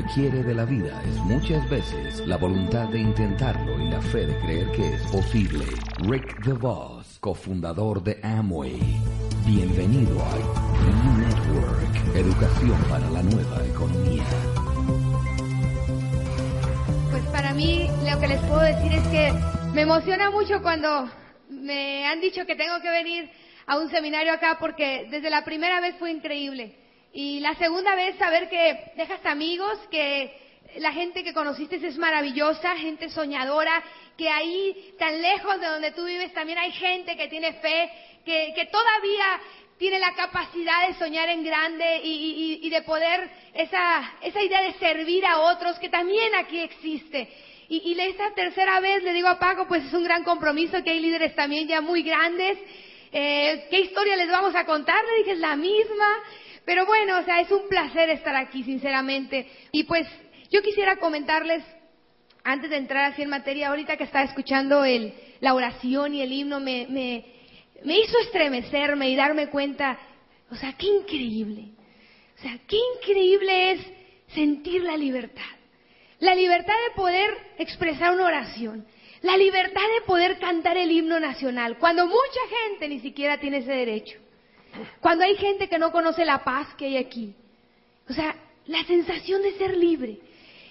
que 0.00 0.06
quiere 0.14 0.42
de 0.42 0.54
la 0.54 0.64
vida 0.64 1.02
es 1.06 1.16
muchas 1.16 1.68
veces 1.68 2.26
la 2.26 2.36
voluntad 2.36 2.88
de 2.88 3.00
intentarlo 3.00 3.78
y 3.80 3.88
la 3.88 4.00
fe 4.00 4.26
de 4.26 4.38
creer 4.38 4.70
que 4.72 4.94
es 4.94 5.02
posible. 5.10 5.64
Rick 6.08 6.42
DeVos, 6.44 7.18
cofundador 7.20 8.02
de 8.02 8.18
Amway. 8.22 8.80
Bienvenido 9.46 10.22
a 10.22 10.36
E 10.36 11.18
Network, 11.18 12.16
educación 12.16 12.80
para 12.88 13.10
la 13.10 13.22
nueva 13.22 13.66
economía. 13.66 14.24
Pues 17.10 17.24
para 17.32 17.52
mí 17.52 17.88
lo 18.10 18.20
que 18.20 18.28
les 18.28 18.40
puedo 18.42 18.60
decir 18.60 18.92
es 18.92 19.06
que 19.08 19.32
me 19.74 19.82
emociona 19.82 20.30
mucho 20.30 20.62
cuando 20.62 21.10
me 21.50 22.06
han 22.06 22.20
dicho 22.20 22.46
que 22.46 22.54
tengo 22.54 22.80
que 22.80 22.90
venir 22.90 23.30
a 23.66 23.78
un 23.78 23.90
seminario 23.90 24.32
acá 24.32 24.56
porque 24.60 25.08
desde 25.10 25.28
la 25.28 25.44
primera 25.44 25.80
vez 25.80 25.96
fue 25.98 26.10
increíble. 26.10 26.79
Y 27.12 27.40
la 27.40 27.54
segunda 27.56 27.94
vez 27.94 28.16
saber 28.18 28.48
que 28.48 28.92
dejas 28.96 29.24
amigos, 29.26 29.78
que 29.90 30.32
la 30.78 30.92
gente 30.92 31.24
que 31.24 31.34
conociste 31.34 31.76
es 31.76 31.98
maravillosa, 31.98 32.76
gente 32.76 33.08
soñadora, 33.08 33.82
que 34.16 34.28
ahí 34.28 34.94
tan 34.98 35.20
lejos 35.20 35.60
de 35.60 35.66
donde 35.66 35.92
tú 35.92 36.04
vives 36.04 36.32
también 36.32 36.58
hay 36.58 36.70
gente 36.72 37.16
que 37.16 37.28
tiene 37.28 37.54
fe, 37.54 37.90
que, 38.24 38.52
que 38.54 38.66
todavía 38.66 39.40
tiene 39.80 39.98
la 39.98 40.14
capacidad 40.14 40.86
de 40.86 40.94
soñar 40.94 41.30
en 41.30 41.42
grande 41.42 42.02
y, 42.04 42.68
de 42.68 42.82
poder 42.82 43.30
esa, 43.54 44.12
esa 44.20 44.42
idea 44.42 44.62
de 44.62 44.74
servir 44.74 45.24
a 45.24 45.40
otros 45.40 45.78
que 45.78 45.88
también 45.88 46.34
aquí 46.34 46.60
existe. 46.60 47.28
Y, 47.68 47.78
y 47.90 48.00
esta 48.00 48.34
tercera 48.34 48.78
vez 48.80 49.02
le 49.02 49.14
digo 49.14 49.28
a 49.28 49.38
Paco, 49.38 49.66
pues 49.66 49.86
es 49.86 49.92
un 49.94 50.04
gran 50.04 50.22
compromiso, 50.22 50.84
que 50.84 50.90
hay 50.90 51.00
líderes 51.00 51.34
también 51.34 51.66
ya 51.66 51.80
muy 51.80 52.02
grandes. 52.02 52.58
Eh, 53.10 53.68
¿Qué 53.70 53.80
historia 53.80 54.16
les 54.16 54.28
vamos 54.28 54.54
a 54.54 54.66
contar? 54.66 55.02
Le 55.02 55.18
dije, 55.18 55.32
es 55.32 55.38
la 55.38 55.56
misma. 55.56 56.08
Pero 56.70 56.86
bueno, 56.86 57.18
o 57.18 57.24
sea, 57.24 57.40
es 57.40 57.50
un 57.50 57.66
placer 57.68 58.10
estar 58.10 58.36
aquí, 58.36 58.62
sinceramente. 58.62 59.44
Y 59.72 59.82
pues 59.82 60.06
yo 60.52 60.62
quisiera 60.62 60.98
comentarles, 60.98 61.64
antes 62.44 62.70
de 62.70 62.76
entrar 62.76 63.10
así 63.10 63.22
en 63.22 63.28
materia, 63.28 63.70
ahorita 63.70 63.96
que 63.96 64.04
estaba 64.04 64.24
escuchando 64.24 64.84
el, 64.84 65.12
la 65.40 65.54
oración 65.54 66.14
y 66.14 66.22
el 66.22 66.32
himno, 66.32 66.60
me, 66.60 66.86
me, 66.88 67.24
me 67.82 67.98
hizo 67.98 68.16
estremecerme 68.20 69.10
y 69.10 69.16
darme 69.16 69.48
cuenta, 69.48 69.98
o 70.48 70.54
sea, 70.54 70.74
qué 70.74 70.86
increíble. 70.86 71.70
O 72.38 72.40
sea, 72.40 72.56
qué 72.68 72.78
increíble 72.98 73.72
es 73.72 73.80
sentir 74.32 74.84
la 74.84 74.96
libertad. 74.96 75.42
La 76.20 76.36
libertad 76.36 76.74
de 76.88 76.94
poder 76.94 77.36
expresar 77.58 78.12
una 78.12 78.26
oración. 78.26 78.86
La 79.22 79.36
libertad 79.36 79.88
de 79.98 80.06
poder 80.06 80.38
cantar 80.38 80.76
el 80.76 80.92
himno 80.92 81.18
nacional, 81.18 81.78
cuando 81.78 82.06
mucha 82.06 82.40
gente 82.68 82.86
ni 82.86 83.00
siquiera 83.00 83.40
tiene 83.40 83.56
ese 83.56 83.72
derecho. 83.72 84.20
Cuando 85.00 85.24
hay 85.24 85.36
gente 85.36 85.68
que 85.68 85.78
no 85.78 85.92
conoce 85.92 86.24
la 86.24 86.44
paz 86.44 86.74
que 86.76 86.86
hay 86.86 86.96
aquí. 86.96 87.34
O 88.08 88.12
sea, 88.12 88.34
la 88.66 88.84
sensación 88.84 89.42
de 89.42 89.52
ser 89.52 89.76
libre. 89.76 90.18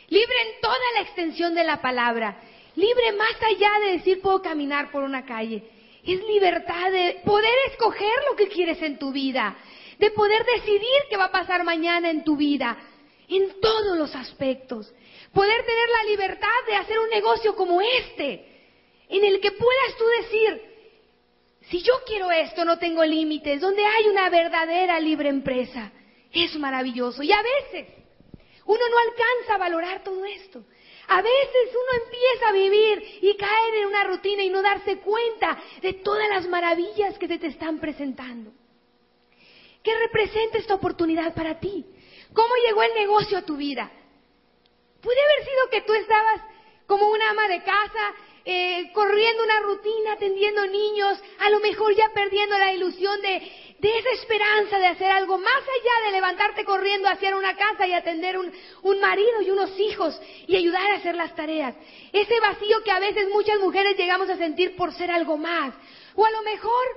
Libre 0.09 0.35
en 0.47 0.61
toda 0.61 0.77
la 0.95 1.01
extensión 1.01 1.53
de 1.53 1.63
la 1.63 1.81
palabra. 1.81 2.39
Libre 2.75 3.11
más 3.13 3.35
allá 3.41 3.71
de 3.85 3.91
decir 3.97 4.21
puedo 4.21 4.41
caminar 4.41 4.91
por 4.91 5.03
una 5.03 5.25
calle. 5.25 5.63
Es 6.03 6.23
libertad 6.23 6.91
de 6.91 7.21
poder 7.25 7.53
escoger 7.71 8.13
lo 8.29 8.35
que 8.35 8.47
quieres 8.47 8.81
en 8.81 8.97
tu 8.97 9.11
vida. 9.11 9.55
De 9.99 10.11
poder 10.11 10.45
decidir 10.45 11.01
qué 11.09 11.17
va 11.17 11.25
a 11.25 11.31
pasar 11.31 11.63
mañana 11.63 12.09
en 12.09 12.23
tu 12.23 12.35
vida. 12.35 12.77
En 13.27 13.59
todos 13.61 13.97
los 13.97 14.15
aspectos. 14.15 14.93
Poder 15.33 15.65
tener 15.65 15.89
la 15.89 16.09
libertad 16.09 16.47
de 16.67 16.75
hacer 16.75 16.99
un 16.99 17.09
negocio 17.09 17.55
como 17.55 17.81
este. 17.81 18.45
En 19.09 19.23
el 19.23 19.39
que 19.39 19.51
puedas 19.51 19.97
tú 19.97 20.05
decir, 20.21 20.68
si 21.69 21.81
yo 21.83 21.93
quiero 22.05 22.31
esto, 22.31 22.65
no 22.65 22.79
tengo 22.79 23.03
límites, 23.03 23.61
donde 23.61 23.85
hay 23.85 24.07
una 24.07 24.29
verdadera 24.29 24.99
libre 24.99 25.29
empresa. 25.29 25.91
Es 26.31 26.55
maravilloso. 26.57 27.21
Y 27.21 27.31
a 27.31 27.41
veces 27.41 27.87
uno 28.65 28.81
no 28.89 28.97
alcanza 28.97 29.55
a 29.55 29.57
valorar 29.57 30.03
todo 30.03 30.25
esto. 30.25 30.63
A 31.07 31.21
veces 31.21 31.69
uno 31.71 32.03
empieza 32.05 32.49
a 32.49 32.51
vivir 32.51 33.19
y 33.21 33.35
caer 33.35 33.75
en 33.75 33.87
una 33.87 34.03
rutina 34.03 34.43
y 34.43 34.49
no 34.49 34.61
darse 34.61 34.99
cuenta 34.99 35.59
de 35.81 35.93
todas 35.93 36.29
las 36.29 36.47
maravillas 36.47 37.17
que 37.17 37.27
se 37.27 37.39
te 37.39 37.47
están 37.47 37.79
presentando. 37.79 38.51
¿Qué 39.83 39.95
representa 39.97 40.57
esta 40.57 40.75
oportunidad 40.75 41.33
para 41.33 41.59
ti? 41.59 41.85
¿Cómo 42.33 42.53
llegó 42.67 42.83
el 42.83 42.93
negocio 42.93 43.37
a 43.37 43.41
tu 43.43 43.57
vida? 43.57 43.91
Puede 45.01 45.19
haber 45.19 45.45
sido 45.45 45.69
que 45.71 45.81
tú 45.81 45.93
estabas 45.93 46.41
como 46.85 47.09
una 47.09 47.29
ama 47.29 47.47
de 47.47 47.63
casa 47.63 48.13
eh, 48.51 48.89
corriendo 48.93 49.43
una 49.43 49.59
rutina, 49.59 50.13
atendiendo 50.13 50.65
niños, 50.65 51.19
a 51.37 51.51
lo 51.51 51.59
mejor 51.59 51.93
ya 51.93 52.09
perdiendo 52.15 52.57
la 52.57 52.73
ilusión 52.73 53.21
de, 53.21 53.43
de 53.77 53.97
esa 53.99 54.09
esperanza 54.09 54.79
de 54.79 54.87
hacer 54.87 55.11
algo 55.11 55.37
más 55.37 55.61
allá 55.61 56.05
de 56.07 56.11
levantarte 56.13 56.65
corriendo 56.65 57.07
hacia 57.09 57.35
una 57.35 57.55
casa 57.55 57.85
y 57.85 57.93
atender 57.93 58.39
un, 58.39 58.51
un 58.81 58.99
marido 58.99 59.39
y 59.43 59.51
unos 59.51 59.79
hijos 59.79 60.19
y 60.47 60.55
ayudar 60.55 60.81
a 60.89 60.95
hacer 60.95 61.13
las 61.13 61.35
tareas. 61.35 61.75
Ese 62.11 62.39
vacío 62.39 62.81
que 62.83 62.89
a 62.89 62.99
veces 62.99 63.29
muchas 63.29 63.59
mujeres 63.59 63.95
llegamos 63.95 64.27
a 64.31 64.37
sentir 64.37 64.75
por 64.75 64.95
ser 64.95 65.11
algo 65.11 65.37
más. 65.37 65.75
O 66.15 66.25
a 66.25 66.31
lo 66.31 66.41
mejor 66.41 66.87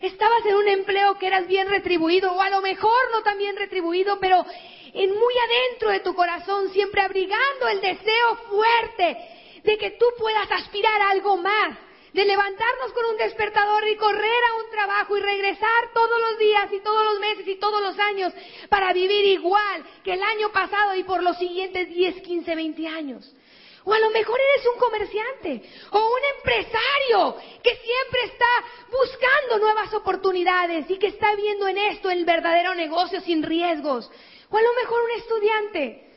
estabas 0.00 0.46
en 0.46 0.54
un 0.54 0.68
empleo 0.68 1.18
que 1.18 1.26
eras 1.26 1.48
bien 1.48 1.68
retribuido, 1.68 2.32
o 2.34 2.40
a 2.40 2.50
lo 2.50 2.60
mejor 2.60 3.10
no 3.10 3.24
tan 3.24 3.36
bien 3.36 3.56
retribuido, 3.56 4.20
pero 4.20 4.46
en 4.94 5.10
muy 5.10 5.34
adentro 5.48 5.90
de 5.90 6.00
tu 6.00 6.14
corazón, 6.14 6.70
siempre 6.72 7.00
abrigando 7.00 7.66
el 7.66 7.80
deseo 7.80 8.36
fuerte 8.48 9.39
de 9.64 9.78
que 9.78 9.92
tú 9.92 10.06
puedas 10.18 10.50
aspirar 10.50 11.00
a 11.02 11.10
algo 11.10 11.36
más, 11.36 11.78
de 12.12 12.24
levantarnos 12.24 12.92
con 12.92 13.04
un 13.06 13.16
despertador 13.16 13.86
y 13.88 13.96
correr 13.96 14.42
a 14.50 14.54
un 14.64 14.70
trabajo 14.70 15.16
y 15.16 15.20
regresar 15.20 15.92
todos 15.94 16.20
los 16.20 16.38
días 16.38 16.72
y 16.72 16.80
todos 16.80 17.04
los 17.04 17.20
meses 17.20 17.46
y 17.46 17.56
todos 17.56 17.80
los 17.80 17.98
años 17.98 18.32
para 18.68 18.92
vivir 18.92 19.24
igual 19.26 19.84
que 20.02 20.14
el 20.14 20.22
año 20.22 20.50
pasado 20.50 20.96
y 20.96 21.04
por 21.04 21.22
los 21.22 21.38
siguientes 21.38 21.88
10, 21.88 22.22
15, 22.22 22.54
20 22.54 22.88
años. 22.88 23.34
O 23.84 23.92
a 23.94 23.98
lo 23.98 24.10
mejor 24.10 24.38
eres 24.38 24.66
un 24.74 24.78
comerciante 24.78 25.62
o 25.92 25.98
un 25.98 26.20
empresario 26.36 27.36
que 27.62 27.76
siempre 27.76 28.24
está 28.24 28.46
buscando 28.90 29.58
nuevas 29.58 29.94
oportunidades 29.94 30.90
y 30.90 30.98
que 30.98 31.06
está 31.06 31.34
viendo 31.34 31.66
en 31.66 31.78
esto 31.78 32.10
el 32.10 32.24
verdadero 32.24 32.74
negocio 32.74 33.20
sin 33.22 33.42
riesgos. 33.42 34.10
O 34.50 34.56
a 34.56 34.62
lo 34.62 34.74
mejor 34.74 35.00
un 35.02 35.10
estudiante 35.12 36.09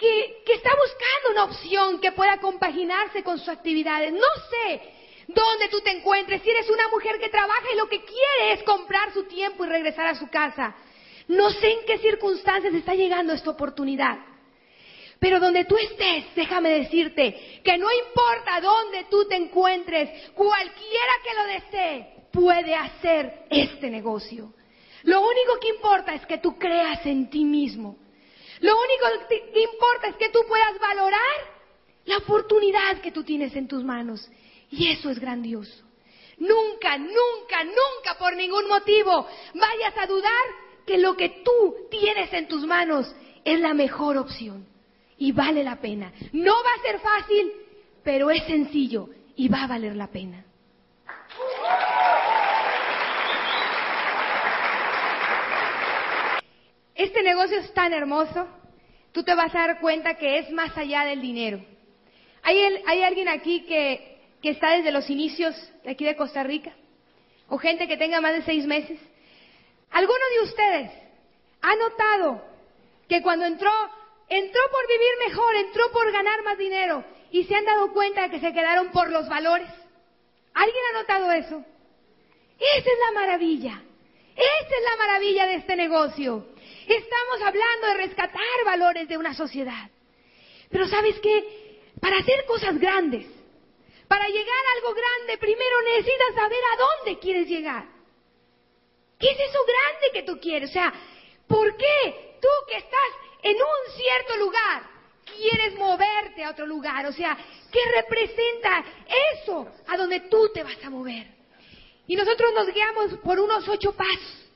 que, 0.00 0.54
está 0.54 0.70
buscando 0.70 1.30
una 1.32 1.44
opción 1.44 2.00
que 2.00 2.12
pueda 2.12 2.38
compaginarse 2.38 3.22
con 3.22 3.38
sus 3.38 3.48
actividades. 3.50 4.12
No 4.12 4.26
sé 4.50 4.80
dónde 5.28 5.68
tú 5.68 5.80
te 5.82 5.90
encuentres, 5.90 6.42
si 6.42 6.50
eres 6.50 6.70
una 6.70 6.88
mujer 6.88 7.20
que 7.20 7.28
trabaja 7.28 7.66
y 7.72 7.76
lo 7.76 7.86
que 7.86 8.00
quiere 8.00 8.54
es 8.54 8.62
comprar 8.62 9.12
su 9.12 9.24
tiempo 9.24 9.64
y 9.64 9.68
regresar 9.68 10.06
a 10.06 10.14
su 10.14 10.28
casa. 10.28 10.74
No 11.28 11.50
sé 11.50 11.70
en 11.70 11.84
qué 11.86 11.98
circunstancias 11.98 12.72
está 12.74 12.94
llegando 12.94 13.34
esta 13.34 13.50
oportunidad. 13.50 14.18
Pero 15.18 15.38
donde 15.38 15.66
tú 15.66 15.76
estés, 15.76 16.34
déjame 16.34 16.70
decirte 16.70 17.60
que 17.62 17.76
no 17.76 17.86
importa 17.92 18.60
dónde 18.62 19.04
tú 19.10 19.28
te 19.28 19.36
encuentres, 19.36 20.30
cualquiera 20.32 21.12
que 21.22 21.34
lo 21.34 21.44
desee 21.44 22.06
puede 22.32 22.74
hacer 22.74 23.44
este 23.50 23.90
negocio. 23.90 24.54
Lo 25.02 25.20
único 25.20 25.60
que 25.60 25.68
importa 25.68 26.14
es 26.14 26.24
que 26.24 26.38
tú 26.38 26.58
creas 26.58 27.04
en 27.04 27.28
ti 27.28 27.44
mismo. 27.44 27.98
Lo 28.60 28.72
único 28.72 29.28
que 29.28 29.60
importa 29.60 30.08
es 30.08 30.16
que 30.16 30.28
tú 30.30 30.40
puedas 30.46 30.78
valorar 30.78 31.60
la 32.04 32.18
oportunidad 32.18 33.00
que 33.00 33.12
tú 33.12 33.24
tienes 33.24 33.54
en 33.56 33.68
tus 33.68 33.84
manos. 33.84 34.28
Y 34.70 34.88
eso 34.90 35.10
es 35.10 35.18
grandioso. 35.18 35.84
Nunca, 36.38 36.96
nunca, 36.96 37.64
nunca 37.64 38.18
por 38.18 38.34
ningún 38.36 38.66
motivo 38.68 39.26
vayas 39.54 39.96
a 39.98 40.06
dudar 40.06 40.30
que 40.86 40.98
lo 40.98 41.16
que 41.16 41.42
tú 41.44 41.88
tienes 41.90 42.32
en 42.32 42.48
tus 42.48 42.66
manos 42.66 43.14
es 43.44 43.60
la 43.60 43.74
mejor 43.74 44.16
opción 44.16 44.66
y 45.18 45.32
vale 45.32 45.62
la 45.62 45.80
pena. 45.80 46.12
No 46.32 46.52
va 46.52 46.70
a 46.78 46.82
ser 46.82 47.00
fácil, 47.00 47.52
pero 48.02 48.30
es 48.30 48.42
sencillo 48.44 49.08
y 49.36 49.48
va 49.48 49.64
a 49.64 49.66
valer 49.66 49.96
la 49.96 50.06
pena. 50.06 50.44
Este 56.94 57.22
negocio 57.22 57.58
es 57.58 57.72
tan 57.72 57.92
hermoso, 57.92 58.46
tú 59.12 59.22
te 59.22 59.34
vas 59.34 59.54
a 59.54 59.66
dar 59.66 59.80
cuenta 59.80 60.14
que 60.14 60.38
es 60.38 60.50
más 60.50 60.76
allá 60.76 61.04
del 61.04 61.20
dinero. 61.20 61.64
¿Hay, 62.42 63.02
alguien 63.02 63.28
aquí 63.28 63.62
que, 63.62 64.18
que 64.42 64.50
está 64.50 64.76
desde 64.76 64.92
los 64.92 65.08
inicios 65.10 65.54
de 65.84 65.90
aquí 65.90 66.04
de 66.04 66.16
Costa 66.16 66.42
Rica? 66.42 66.72
¿O 67.48 67.58
gente 67.58 67.86
que 67.86 67.96
tenga 67.96 68.20
más 68.20 68.34
de 68.34 68.42
seis 68.42 68.66
meses? 68.66 68.98
¿Alguno 69.90 70.20
de 70.34 70.48
ustedes 70.48 70.90
ha 71.60 71.76
notado 71.76 72.42
que 73.08 73.22
cuando 73.22 73.44
entró 73.44 73.70
entró 74.30 74.60
por 74.70 74.86
vivir 74.86 75.28
mejor, 75.28 75.56
entró 75.56 75.90
por 75.92 76.10
ganar 76.12 76.42
más 76.44 76.56
dinero 76.56 77.04
y 77.32 77.44
se 77.44 77.54
han 77.54 77.64
dado 77.64 77.92
cuenta 77.92 78.22
de 78.22 78.30
que 78.30 78.40
se 78.40 78.52
quedaron 78.52 78.90
por 78.90 79.10
los 79.10 79.28
valores. 79.28 79.68
¿Alguien 80.54 80.84
ha 80.90 81.00
notado 81.00 81.32
eso? 81.32 81.64
Esa 82.58 82.90
es 82.90 82.98
la 83.06 83.20
maravilla. 83.20 83.82
Esa 84.36 84.76
es 84.76 84.84
la 84.90 84.96
maravilla 84.96 85.46
de 85.46 85.54
este 85.56 85.76
negocio. 85.76 86.46
Estamos 86.86 87.42
hablando 87.44 87.86
de 87.88 87.94
rescatar 87.94 88.64
valores 88.64 89.08
de 89.08 89.16
una 89.16 89.34
sociedad. 89.34 89.90
Pero 90.70 90.86
sabes 90.88 91.18
qué? 91.20 91.80
Para 92.00 92.18
hacer 92.18 92.44
cosas 92.46 92.78
grandes, 92.78 93.26
para 94.08 94.28
llegar 94.28 94.66
a 94.66 94.72
algo 94.76 94.94
grande, 94.94 95.38
primero 95.38 95.82
necesitas 95.82 96.34
saber 96.34 96.58
a 96.72 96.76
dónde 96.76 97.20
quieres 97.20 97.48
llegar. 97.48 97.86
¿Qué 99.18 99.30
es 99.30 99.38
eso 99.38 99.58
grande 99.64 100.10
que 100.12 100.22
tú 100.22 100.40
quieres? 100.40 100.70
O 100.70 100.72
sea, 100.72 100.92
¿por 101.46 101.76
qué 101.76 102.30
tú 102.40 102.48
que 102.68 102.76
estás 102.78 103.10
en 103.42 103.56
un 103.56 103.96
cierto 103.96 104.36
lugar, 104.36 104.82
quieres 105.36 105.74
moverte 105.78 106.44
a 106.44 106.50
otro 106.50 106.66
lugar. 106.66 107.06
O 107.06 107.12
sea, 107.12 107.36
¿qué 107.70 107.80
representa 107.94 108.84
eso 109.34 109.68
a 109.86 109.96
donde 109.96 110.20
tú 110.20 110.50
te 110.52 110.62
vas 110.62 110.82
a 110.84 110.90
mover? 110.90 111.26
Y 112.06 112.16
nosotros 112.16 112.52
nos 112.54 112.72
guiamos 112.72 113.14
por 113.22 113.38
unos 113.38 113.68
ocho 113.68 113.92
pasos. 113.92 114.49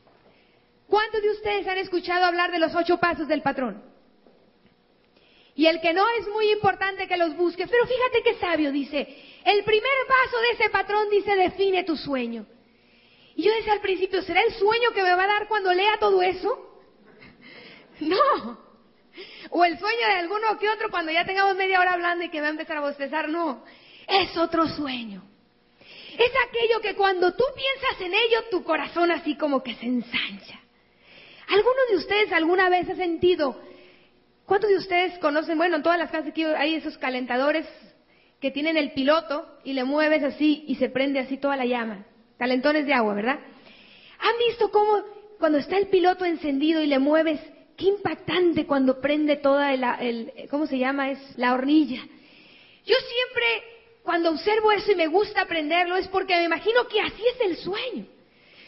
¿Cuántos 0.88 1.22
de 1.22 1.30
ustedes 1.30 1.66
han 1.66 1.78
escuchado 1.78 2.24
hablar 2.24 2.52
de 2.52 2.58
los 2.58 2.74
ocho 2.74 2.98
pasos 2.98 3.26
del 3.28 3.42
patrón? 3.42 3.82
Y 5.56 5.66
el 5.66 5.80
que 5.80 5.92
no 5.92 6.04
es 6.18 6.28
muy 6.28 6.50
importante 6.50 7.06
que 7.06 7.16
los 7.16 7.36
busques, 7.36 7.68
pero 7.70 7.86
fíjate 7.86 8.22
qué 8.22 8.34
sabio 8.38 8.72
dice, 8.72 8.98
el 9.44 9.62
primer 9.64 9.92
paso 10.08 10.40
de 10.40 10.50
ese 10.50 10.70
patrón 10.70 11.08
dice 11.10 11.36
define 11.36 11.84
tu 11.84 11.96
sueño. 11.96 12.46
Y 13.36 13.44
yo 13.44 13.54
decía 13.54 13.72
al 13.72 13.80
principio, 13.80 14.22
¿será 14.22 14.42
el 14.42 14.52
sueño 14.54 14.92
que 14.92 15.02
me 15.02 15.14
va 15.14 15.24
a 15.24 15.28
dar 15.28 15.48
cuando 15.48 15.72
lea 15.72 15.98
todo 15.98 16.22
eso? 16.22 16.70
No. 18.00 18.64
O 19.50 19.64
el 19.64 19.78
sueño 19.78 20.06
de 20.08 20.14
alguno 20.14 20.58
que 20.58 20.68
otro 20.68 20.90
cuando 20.90 21.12
ya 21.12 21.24
tengamos 21.24 21.54
media 21.54 21.78
hora 21.78 21.92
hablando 21.92 22.24
y 22.24 22.28
que 22.28 22.40
va 22.40 22.48
a 22.48 22.50
empezar 22.50 22.78
a 22.78 22.80
bostezar, 22.80 23.28
no. 23.28 23.64
Es 24.08 24.36
otro 24.36 24.66
sueño. 24.66 25.22
Es 26.18 26.32
aquello 26.48 26.80
que 26.80 26.96
cuando 26.96 27.32
tú 27.34 27.44
piensas 27.54 28.00
en 28.00 28.14
ello, 28.14 28.48
tu 28.50 28.64
corazón 28.64 29.12
así 29.12 29.36
como 29.36 29.62
que 29.62 29.76
se 29.76 29.86
ensancha. 29.86 30.63
¿Alguno 31.54 31.80
de 31.88 31.96
ustedes 31.98 32.32
alguna 32.32 32.68
vez 32.68 32.88
ha 32.88 32.96
sentido, 32.96 33.56
cuántos 34.44 34.70
de 34.70 34.76
ustedes 34.76 35.16
conocen, 35.20 35.56
bueno, 35.56 35.76
en 35.76 35.84
todas 35.84 36.00
las 36.00 36.10
casas 36.10 36.30
aquí 36.30 36.42
hay 36.42 36.74
esos 36.74 36.98
calentadores 36.98 37.64
que 38.40 38.50
tienen 38.50 38.76
el 38.76 38.90
piloto 38.90 39.46
y 39.62 39.72
le 39.72 39.84
mueves 39.84 40.24
así 40.24 40.64
y 40.66 40.74
se 40.74 40.88
prende 40.88 41.20
así 41.20 41.36
toda 41.36 41.54
la 41.56 41.64
llama? 41.64 42.06
Calentones 42.40 42.86
de 42.86 42.92
agua, 42.92 43.14
¿verdad? 43.14 43.38
¿Han 44.18 44.38
visto 44.48 44.72
cómo 44.72 45.04
cuando 45.38 45.58
está 45.58 45.76
el 45.76 45.86
piloto 45.86 46.24
encendido 46.24 46.82
y 46.82 46.88
le 46.88 46.98
mueves, 46.98 47.40
qué 47.76 47.84
impactante 47.84 48.66
cuando 48.66 49.00
prende 49.00 49.36
toda 49.36 49.72
el, 49.72 50.32
¿cómo 50.50 50.66
se 50.66 50.76
llama? 50.76 51.12
Es 51.12 51.38
la 51.38 51.54
hornilla. 51.54 52.00
Yo 52.84 52.96
siempre, 52.96 53.46
cuando 54.02 54.30
observo 54.30 54.72
eso 54.72 54.90
y 54.90 54.96
me 54.96 55.06
gusta 55.06 55.42
aprenderlo, 55.42 55.94
es 55.94 56.08
porque 56.08 56.34
me 56.34 56.46
imagino 56.46 56.88
que 56.88 57.00
así 57.00 57.22
es 57.32 57.48
el 57.48 57.56
sueño. 57.58 58.06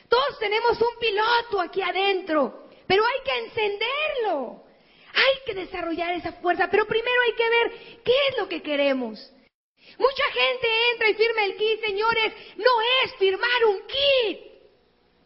Todos 0.09 0.39
tenemos 0.39 0.81
un 0.81 1.01
piloto 1.01 1.61
aquí 1.61 1.83
adentro 1.83 2.66
pero 2.87 3.05
hay 3.05 3.21
que 3.25 3.39
encenderlo. 3.47 4.63
Hay 5.15 5.45
que 5.47 5.55
desarrollar 5.55 6.13
esa 6.15 6.33
fuerza, 6.33 6.69
pero 6.71 6.87
primero 6.87 7.23
hay 7.23 7.33
que 7.33 7.49
ver 7.49 8.03
qué 8.05 8.13
es 8.29 8.39
lo 8.39 8.49
que 8.49 8.63
queremos. 8.63 9.33
Mucha 9.99 10.25
gente 10.33 10.69
entra 10.93 11.09
y 11.09 11.15
firma 11.15 11.45
el 11.45 11.57
kit, 11.57 11.81
señores, 11.81 12.33
no 12.57 12.71
es 13.03 13.15
firmar 13.15 13.65
un 13.69 13.81
kit. 13.87 14.41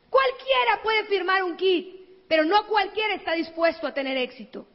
Cualquiera 0.09 0.83
puede 0.83 1.05
firmar 1.07 1.43
un 1.43 1.57
kit, 1.57 2.27
pero 2.29 2.45
no 2.45 2.67
cualquiera 2.67 3.15
está 3.15 3.33
dispuesto 3.33 3.87
a 3.87 3.95
tener 3.95 4.17
éxito. 4.17 4.67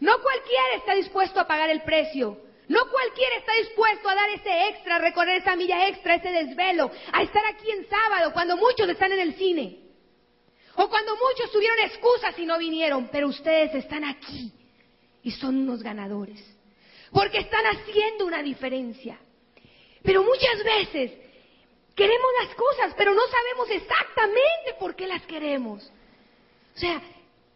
No 0.00 0.20
cualquiera 0.20 0.74
está 0.76 0.94
dispuesto 0.94 1.40
a 1.40 1.46
pagar 1.46 1.70
el 1.70 1.82
precio. 1.82 2.38
No 2.68 2.90
cualquiera 2.90 3.36
está 3.36 3.54
dispuesto 3.54 4.08
a 4.08 4.14
dar 4.14 4.30
ese 4.30 4.68
extra, 4.68 4.96
a 4.96 4.98
recorrer 4.98 5.40
esa 5.40 5.54
milla 5.54 5.88
extra, 5.88 6.16
ese 6.16 6.30
desvelo, 6.30 6.90
a 7.12 7.22
estar 7.22 7.44
aquí 7.46 7.70
en 7.70 7.88
sábado 7.88 8.32
cuando 8.32 8.56
muchos 8.56 8.88
están 8.88 9.12
en 9.12 9.20
el 9.20 9.34
cine. 9.34 9.83
O 10.76 10.88
cuando 10.88 11.12
muchos 11.16 11.50
tuvieron 11.52 11.78
excusas 11.80 12.38
y 12.38 12.46
no 12.46 12.58
vinieron, 12.58 13.08
pero 13.10 13.28
ustedes 13.28 13.74
están 13.74 14.04
aquí 14.04 14.52
y 15.22 15.30
son 15.30 15.56
unos 15.56 15.82
ganadores. 15.82 16.42
Porque 17.12 17.38
están 17.38 17.64
haciendo 17.66 18.26
una 18.26 18.42
diferencia. 18.42 19.18
Pero 20.02 20.22
muchas 20.22 20.64
veces 20.64 21.12
queremos 21.94 22.30
las 22.42 22.54
cosas, 22.56 22.94
pero 22.96 23.14
no 23.14 23.22
sabemos 23.22 23.70
exactamente 23.70 24.74
por 24.78 24.96
qué 24.96 25.06
las 25.06 25.22
queremos. 25.22 25.90
O 26.74 26.78
sea, 26.78 27.00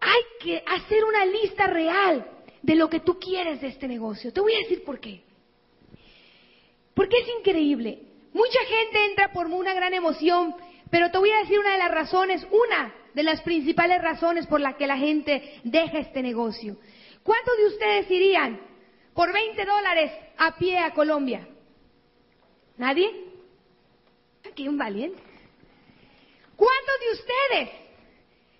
hay 0.01 0.23
que 0.41 0.63
hacer 0.65 1.05
una 1.05 1.25
lista 1.27 1.67
real 1.67 2.31
de 2.63 2.75
lo 2.77 2.89
que 2.89 3.01
tú 3.01 3.19
quieres 3.19 3.61
de 3.61 3.69
este 3.69 3.89
negocio. 3.89 4.33
Te 4.33 4.41
voy 4.41 4.55
a 4.55 4.59
decir 4.59 4.85
por 4.85 5.01
qué. 5.01 5.23
Porque 6.95 7.19
es 7.19 7.29
increíble. 7.39 8.01
Mucha 8.33 8.61
gente 8.65 9.07
entra 9.07 9.33
por 9.33 9.47
una 9.47 9.75
gran 9.75 9.95
emoción, 9.95 10.55
pero 10.91 11.11
te 11.11 11.19
voy 11.19 11.31
a 11.31 11.39
decir 11.39 11.59
una 11.59 11.73
de 11.73 11.79
las 11.79 11.91
razones, 11.91 12.47
una 12.51 12.95
de 13.19 13.25
las 13.25 13.43
principales 13.43 14.01
razones 14.01 14.47
por 14.47 14.61
las 14.61 14.77
que 14.77 14.87
la 14.87 14.97
gente 14.97 15.61
deja 15.65 15.99
este 15.99 16.23
negocio. 16.23 16.77
¿Cuántos 17.25 17.57
de 17.57 17.67
ustedes 17.67 18.11
irían 18.13 18.61
por 19.13 19.33
20 19.33 19.65
dólares 19.65 20.13
a 20.37 20.57
pie 20.57 20.79
a 20.79 20.95
Colombia? 20.95 21.49
¿Nadie? 22.77 23.11
Aquí 24.49 24.69
un 24.69 24.79
valiente. 24.79 25.21
¿Cuántos 26.55 26.95
de 27.01 27.13
ustedes, 27.13 27.71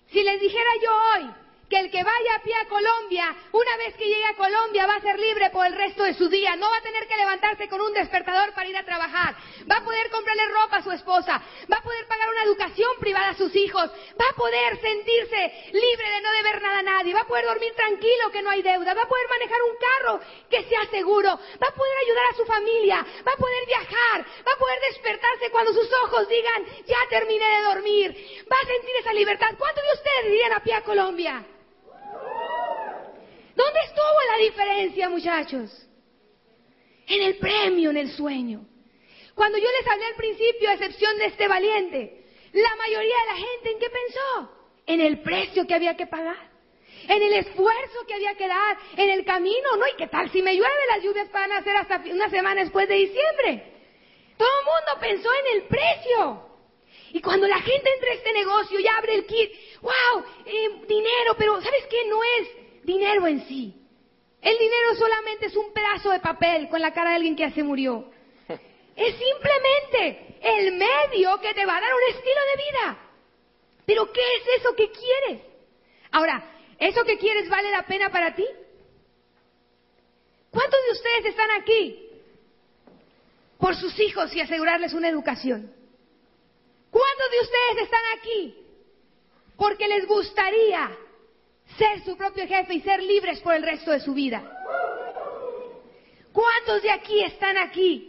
si 0.07 0.23
les 0.23 0.41
dijera 0.41 0.69
yo 0.83 0.91
hoy 0.91 1.31
que 1.69 1.77
el 1.77 1.91
que 1.91 2.03
vaya 2.03 2.35
a 2.35 2.41
pie 2.41 2.53
a 2.55 2.67
Colombia, 2.67 3.35
una 3.51 3.77
vez 3.77 3.95
que 3.95 4.05
llegue 4.05 4.25
a 4.25 4.35
Colombia, 4.35 4.87
va 4.87 4.95
a 4.95 5.01
ser 5.01 5.19
libre 5.19 5.51
por 5.51 5.67
el 5.67 5.75
resto 5.75 6.03
de 6.03 6.15
su 6.15 6.27
día. 6.27 6.55
No 6.55 6.69
va 6.69 6.77
a 6.77 6.81
tener 6.81 7.07
que 7.07 7.15
levantarse 7.15 7.69
con 7.69 7.79
un 7.79 7.93
despertador 7.93 8.53
para 8.53 8.67
ir 8.67 8.75
a 8.75 8.83
trabajar. 8.83 9.35
Va 9.69 9.77
a 9.77 9.83
poder 9.83 10.09
comprarle 10.09 10.47
ropa 10.47 10.77
a 10.77 10.83
su 10.83 10.91
esposa. 10.91 11.41
Va 11.71 11.77
a 11.77 11.83
poder 11.83 12.07
pagar 12.07 12.27
una 12.29 12.43
educación 12.43 12.89
privada 12.99 13.29
a 13.29 13.35
sus 13.35 13.55
hijos. 13.55 13.85
Va 14.19 14.25
a 14.31 14.35
poder 14.35 14.81
sentirse 14.81 15.69
libre 15.71 16.09
de 16.09 16.21
no 16.21 16.31
deber 16.33 16.61
nada 16.61 16.79
a 16.79 16.83
nadie. 16.83 17.13
Va 17.13 17.21
a 17.21 17.27
poder 17.27 17.45
dormir 17.45 17.73
tranquilo 17.75 18.31
que 18.31 18.41
no 18.41 18.49
hay 18.49 18.63
deuda. 18.63 18.95
Va 18.95 19.03
a 19.03 19.07
poder 19.07 19.27
manejar 19.29 19.61
un 19.61 19.77
carro 19.77 20.19
que 20.49 20.63
sea 20.63 20.89
seguro. 20.89 21.29
Va 21.29 21.67
a 21.67 21.75
poder 21.75 21.97
ayudar 22.03 22.25
a 22.31 22.35
su 22.35 22.45
familia. 22.45 23.05
Va 23.27 23.31
a 23.31 23.37
poder 23.37 23.65
viajar. 23.67 24.25
Va 24.47 24.53
a 24.53 24.57
poder 24.57 24.79
despertarse 24.89 25.51
cuando 25.51 25.73
sus 25.73 25.89
ojos 26.03 26.27
digan, 26.27 26.65
ya 26.87 26.97
terminé 27.09 27.45
de 27.45 27.61
dormir. 27.61 28.45
Va 28.51 28.57
a 28.57 28.65
sentir 28.65 28.95
esa 28.99 29.13
libertad. 29.13 29.53
¿Cuántos 29.55 29.83
de 29.83 29.93
ustedes 29.93 30.33
irían 30.33 30.53
a 30.53 30.63
pie 30.63 30.73
a 30.73 30.81
Colombia? 30.81 31.45
¿Dónde 33.55 33.79
estuvo 33.85 34.17
la 34.31 34.43
diferencia, 34.43 35.09
muchachos? 35.09 35.87
En 37.07 37.21
el 37.23 37.37
premio, 37.37 37.89
en 37.89 37.97
el 37.97 38.11
sueño. 38.11 38.65
Cuando 39.35 39.57
yo 39.57 39.67
les 39.79 39.87
hablé 39.87 40.05
al 40.05 40.15
principio, 40.15 40.69
a 40.69 40.73
excepción 40.73 41.17
de 41.17 41.25
este 41.25 41.47
valiente, 41.47 42.25
la 42.53 42.75
mayoría 42.75 43.15
de 43.15 43.25
la 43.25 43.35
gente, 43.35 43.71
¿en 43.71 43.79
qué 43.79 43.89
pensó? 43.89 44.51
En 44.85 45.01
el 45.01 45.21
precio 45.21 45.65
que 45.65 45.75
había 45.75 45.95
que 45.95 46.07
pagar, 46.07 46.49
en 47.07 47.23
el 47.23 47.33
esfuerzo 47.33 48.05
que 48.07 48.15
había 48.15 48.35
que 48.35 48.47
dar, 48.47 48.77
en 48.97 49.09
el 49.09 49.25
camino, 49.25 49.75
¿no? 49.77 49.87
¿Y 49.87 49.95
qué 49.97 50.07
tal 50.07 50.29
si 50.31 50.41
me 50.41 50.55
llueve? 50.55 50.87
Las 50.89 51.03
lluvias 51.03 51.31
van 51.31 51.51
a 51.51 51.63
ser 51.63 51.75
hasta 51.77 52.01
una 52.11 52.29
semana 52.29 52.61
después 52.61 52.87
de 52.87 52.95
diciembre. 52.95 53.73
Todo 54.37 54.49
el 54.59 54.65
mundo 54.65 55.01
pensó 55.01 55.29
en 55.33 55.57
el 55.57 55.67
precio. 55.67 56.49
Y 57.11 57.21
cuando 57.21 57.47
la 57.47 57.59
gente 57.59 57.93
entra 57.93 58.11
a 58.11 58.15
este 58.15 58.33
negocio 58.33 58.79
y 58.79 58.87
abre 58.87 59.15
el 59.15 59.25
kit, 59.25 59.51
wow, 59.81 60.23
eh, 60.45 60.69
dinero, 60.87 61.35
pero 61.37 61.61
¿sabes 61.61 61.85
qué? 61.89 62.05
No 62.07 62.19
es 62.23 62.47
dinero 62.89 63.27
en 63.27 63.47
sí. 63.47 63.73
El 64.41 64.57
dinero 64.57 64.95
solamente 64.95 65.45
es 65.47 65.55
un 65.55 65.71
pedazo 65.73 66.09
de 66.11 66.19
papel 66.19 66.69
con 66.69 66.81
la 66.81 66.93
cara 66.93 67.11
de 67.11 67.17
alguien 67.17 67.35
que 67.35 67.43
ya 67.43 67.51
se 67.51 67.63
murió. 67.63 68.11
Es 68.95 69.15
simplemente 69.15 70.37
el 70.41 70.73
medio 70.73 71.39
que 71.39 71.53
te 71.53 71.65
va 71.65 71.77
a 71.77 71.81
dar 71.81 71.93
un 71.93 72.15
estilo 72.15 72.41
de 72.49 72.63
vida. 72.65 72.97
Pero 73.85 74.11
¿qué 74.11 74.19
es 74.19 74.59
eso 74.59 74.75
que 74.75 74.91
quieres? 74.91 75.41
Ahora, 76.11 76.43
¿eso 76.77 77.05
que 77.05 77.17
quieres 77.17 77.47
vale 77.47 77.71
la 77.71 77.83
pena 77.83 78.09
para 78.09 78.35
ti? 78.35 78.45
¿Cuántos 80.51 80.79
de 80.85 80.91
ustedes 80.91 81.25
están 81.27 81.51
aquí 81.51 82.09
por 83.57 83.75
sus 83.75 83.97
hijos 83.99 84.35
y 84.35 84.41
asegurarles 84.41 84.93
una 84.93 85.07
educación? 85.07 85.73
¿Cuántos 86.91 87.31
de 87.31 87.39
ustedes 87.39 87.83
están 87.83 88.03
aquí 88.17 88.55
porque 89.55 89.87
les 89.87 90.07
gustaría 90.07 90.89
ser 91.77 92.03
su 92.03 92.17
propio 92.17 92.47
jefe 92.47 92.73
y 92.73 92.81
ser 92.81 93.01
libres 93.01 93.39
por 93.41 93.53
el 93.53 93.63
resto 93.63 93.91
de 93.91 93.99
su 93.99 94.13
vida. 94.13 94.41
¿Cuántos 96.31 96.81
de 96.81 96.91
aquí 96.91 97.23
están 97.23 97.57
aquí 97.57 98.05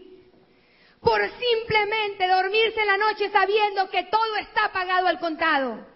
por 1.01 1.21
simplemente 1.21 2.29
dormirse 2.29 2.85
la 2.85 2.99
noche 2.99 3.31
sabiendo 3.31 3.89
que 3.91 4.05
todo 4.05 4.37
está 4.37 4.71
pagado 4.73 5.07
al 5.07 5.19
contado? 5.19 5.87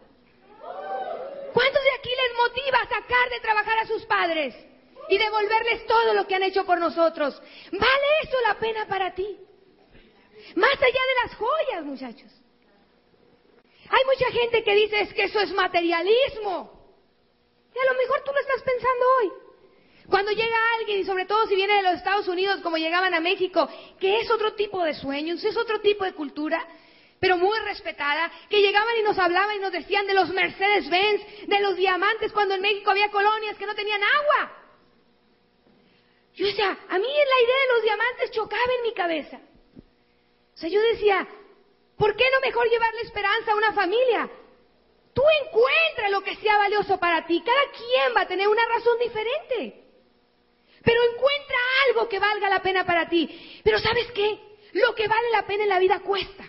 ¿Cuántos 1.53 1.83
de 1.85 1.95
aquí 1.99 2.11
les 2.11 2.37
motiva 2.37 2.79
a 2.79 2.89
sacar 2.89 3.31
de 3.31 3.41
trabajar 3.41 3.79
a 3.79 3.87
sus 3.87 4.05
padres 4.07 4.55
y 5.09 5.19
devolverles 5.19 5.87
todo 5.87 6.15
lo 6.15 6.27
que 6.27 6.35
han 6.35 6.43
hecho 6.43 6.65
por 6.65 6.79
nosotros? 6.79 7.41
¿Vale 7.71 8.07
eso 8.23 8.37
la 8.47 8.59
pena 8.59 8.87
para 8.87 9.15
ti? 9.15 9.39
Más 10.57 10.75
allá 10.75 10.83
de 10.83 11.29
las 11.29 11.35
joyas, 11.37 11.85
muchachos. 11.85 12.33
Hay 13.89 14.05
mucha 14.07 14.31
gente 14.33 14.65
que 14.65 14.75
dice 14.75 15.01
es 15.01 15.15
que 15.15 15.25
eso 15.25 15.41
es 15.41 15.53
materialismo. 15.53 16.74
Y 17.75 17.79
a 17.79 17.93
lo 17.93 17.99
mejor 17.99 18.23
tú 18.25 18.33
lo 18.33 18.41
estás 18.41 18.63
pensando 18.63 19.05
hoy. 19.19 19.33
Cuando 20.09 20.33
llega 20.33 20.57
alguien, 20.79 21.01
y 21.01 21.05
sobre 21.05 21.25
todo 21.25 21.47
si 21.47 21.57
viene 21.57 21.77
de 21.77 21.83
los 21.83 21.95
Estados 21.95 22.29
Unidos, 22.29 22.61
como 22.63 22.77
llegaban 22.77 23.15
a 23.15 23.21
México, 23.21 23.69
que 23.99 24.21
es 24.21 24.31
otro 24.31 24.55
tipo 24.55 24.85
de 24.85 24.95
sueños, 24.95 25.43
es 25.45 25.57
otro 25.57 25.81
tipo 25.81 26.05
de 26.05 26.13
cultura, 26.13 26.67
pero 27.19 27.39
muy 27.39 27.59
respetada, 27.61 28.31
que 28.51 28.61
llegaban 28.61 28.97
y 28.99 29.03
nos 29.03 29.19
hablaban 29.19 29.57
y 29.57 29.61
nos 29.61 29.73
decían 29.73 30.07
de 30.07 30.15
los 30.15 30.29
Mercedes-Benz, 30.29 31.49
de 31.49 31.61
los 31.61 31.77
diamantes, 31.77 32.33
cuando 32.33 32.55
en 32.55 32.61
México 32.61 32.91
había 32.91 33.11
colonias 33.11 33.57
que 33.57 33.67
no 33.67 33.75
tenían 33.75 34.03
agua. 34.03 34.53
Yo 36.35 36.47
decía, 36.47 36.79
a 36.89 36.99
mí 36.99 37.07
la 37.07 37.45
idea 37.45 37.57
de 37.57 37.73
los 37.75 37.83
diamantes 37.83 38.31
chocaba 38.33 38.75
en 38.77 38.83
mi 38.83 38.93
cabeza. 38.93 39.41
O 40.55 40.57
sea, 40.57 40.69
yo 40.69 40.81
decía, 40.83 41.27
¿por 41.97 42.15
qué 42.15 42.25
no 42.33 42.41
mejor 42.41 42.69
llevarle 42.69 43.01
esperanza 43.03 43.53
a 43.53 43.57
una 43.57 43.73
familia? 43.73 44.31
Tú 45.15 45.23
encuentra 45.45 46.09
lo 46.11 46.23
que 46.23 46.35
sea 46.37 46.59
valioso 46.59 46.99
para 46.99 47.25
ti. 47.25 47.41
Cada 47.41 47.71
quien 47.71 48.17
va 48.17 48.23
a 48.23 48.29
tener 48.29 48.49
una 48.49 48.67
razón 48.67 48.99
diferente. 48.99 49.85
Pero 50.83 51.01
encuentra 51.13 51.57
algo 51.89 52.09
que 52.09 52.19
valga 52.19 52.51
la 52.51 52.61
pena 52.61 52.85
para 52.85 53.09
ti. 53.09 53.61
Pero 53.63 53.79
¿sabes 53.79 54.11
qué? 54.13 54.39
Lo 54.73 54.95
que 54.95 55.07
vale 55.07 55.31
la 55.31 55.47
pena 55.47 55.63
en 55.63 55.69
la 55.69 55.79
vida 55.79 56.01
cuesta. 56.01 56.45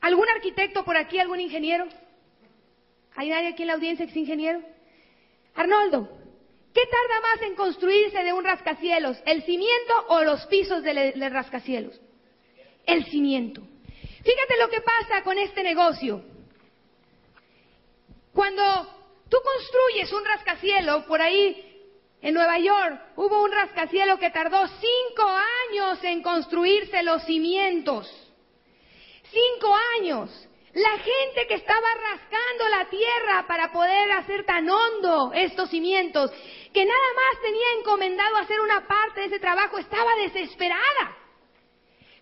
¿Algún 0.00 0.28
arquitecto 0.28 0.84
por 0.84 0.96
aquí? 0.96 1.18
¿Algún 1.18 1.40
ingeniero? 1.40 1.86
¿Hay 3.14 3.28
nadie 3.28 3.48
aquí 3.48 3.62
en 3.62 3.68
la 3.68 3.74
audiencia 3.74 4.06
que 4.06 4.12
es 4.12 4.16
ingeniero? 4.16 4.62
Arnoldo, 5.54 6.08
¿qué 6.74 6.82
tarda 6.86 7.20
más 7.20 7.42
en 7.42 7.54
construirse 7.54 8.22
de 8.22 8.32
un 8.32 8.44
rascacielos? 8.44 9.18
¿El 9.26 9.42
cimiento 9.42 9.94
o 10.08 10.22
los 10.22 10.46
pisos 10.46 10.82
del, 10.82 11.18
del 11.18 11.32
rascacielos? 11.32 12.00
El 12.86 13.04
cimiento. 13.06 13.62
Fíjate 14.22 14.58
lo 14.58 14.68
que 14.68 14.80
pasa 14.80 15.22
con 15.22 15.38
este 15.38 15.62
negocio. 15.62 16.35
Cuando 18.36 18.62
tú 19.30 19.38
construyes 19.42 20.12
un 20.12 20.22
rascacielos, 20.22 21.04
por 21.04 21.22
ahí 21.22 21.88
en 22.20 22.34
Nueva 22.34 22.58
York 22.58 23.00
hubo 23.16 23.42
un 23.42 23.50
rascacielos 23.50 24.18
que 24.18 24.28
tardó 24.28 24.58
cinco 24.68 25.26
años 25.70 26.04
en 26.04 26.22
construirse 26.22 27.02
los 27.02 27.24
cimientos. 27.24 28.06
Cinco 29.32 29.74
años. 29.98 30.28
La 30.74 30.98
gente 30.98 31.46
que 31.48 31.54
estaba 31.54 31.88
rascando 31.94 32.68
la 32.68 32.84
tierra 32.90 33.46
para 33.48 33.72
poder 33.72 34.12
hacer 34.12 34.44
tan 34.44 34.68
hondo 34.68 35.32
estos 35.32 35.70
cimientos, 35.70 36.30
que 36.74 36.84
nada 36.84 37.08
más 37.16 37.40
tenía 37.40 37.72
encomendado 37.78 38.36
hacer 38.36 38.60
una 38.60 38.86
parte 38.86 39.20
de 39.20 39.26
ese 39.28 39.38
trabajo, 39.38 39.78
estaba 39.78 40.14
desesperada. 40.16 41.16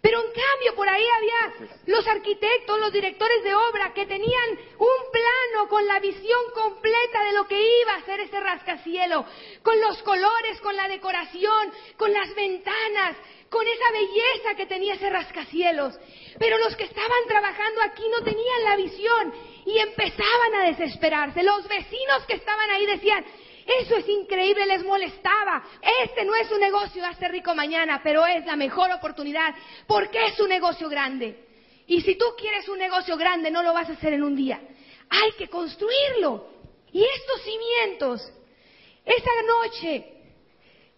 Pero 0.05 0.21
en 0.21 0.33
cambio 0.33 0.75
por 0.77 0.87
ahí 0.87 1.07
había 1.17 1.71
los 1.87 2.07
arquitectos, 2.07 2.79
los 2.79 2.93
directores 2.93 3.43
de 3.43 3.55
obra 3.55 3.95
que 3.95 4.05
tenían 4.05 4.51
un 4.77 5.11
plano 5.11 5.67
con 5.71 5.87
la 5.87 5.99
visión 5.99 6.41
completa 6.53 7.25
de 7.25 7.33
lo 7.33 7.49
que 7.49 7.59
iba 7.59 7.95
a 7.95 8.05
ser 8.05 8.21
ese 8.21 8.39
rascacielo, 8.39 9.25
con 9.63 9.81
los 9.81 10.03
colores, 10.03 10.61
con 10.61 10.77
la 10.77 10.89
decoración, 10.89 11.73
con 11.97 12.13
las 12.13 12.35
ventanas, 12.35 13.17
con 13.49 13.67
esa 13.67 13.93
belleza 13.93 14.55
que 14.55 14.67
tenía 14.67 14.93
ese 14.93 15.09
rascacielos. 15.09 15.99
Pero 16.39 16.59
los 16.59 16.77
que 16.77 16.85
estaban 16.85 17.27
trabajando 17.27 17.81
aquí 17.81 18.03
no 18.11 18.23
tenían 18.23 18.65
la 18.65 18.77
visión 18.77 19.35
y 19.65 19.79
empezaban 19.79 20.55
a 20.57 20.65
desesperarse. 20.67 21.43
Los 21.43 21.67
vecinos 21.67 22.27
que 22.29 22.35
estaban 22.35 22.69
ahí 22.69 22.85
decían, 22.85 23.25
eso 23.67 23.97
es 23.97 24.09
increíble, 24.09 24.67
les 24.67 24.85
molestaba. 24.85 25.65
Este 26.03 26.25
no 26.25 26.35
es 26.35 26.51
un 26.51 26.61
negocio 26.61 27.03
de 27.03 27.09
hacer 27.09 27.33
rico 27.33 27.55
mañana, 27.55 28.01
pero 28.03 28.27
es 28.27 28.45
la 28.45 28.57
mejor 28.57 28.91
oportunidad 28.93 29.55
porque 29.87 30.27
es 30.27 30.39
un 30.41 30.49
negocio 30.49 30.89
grande. 30.89 31.45
Y 31.87 32.01
si 32.01 32.17
tú 32.17 32.25
quieres 32.39 32.69
un 32.69 32.79
negocio 32.79 33.17
grande, 33.17 33.51
no 33.51 33.63
lo 33.63 33.73
vas 33.73 33.89
a 33.89 33.93
hacer 33.93 34.13
en 34.13 34.23
un 34.23 34.37
día. 34.37 34.61
Hay 35.09 35.33
que 35.33 35.49
construirlo. 35.49 36.49
Y 36.93 37.03
estos 37.03 37.43
cimientos, 37.43 38.33
esa 39.05 39.43
noche 39.47 40.15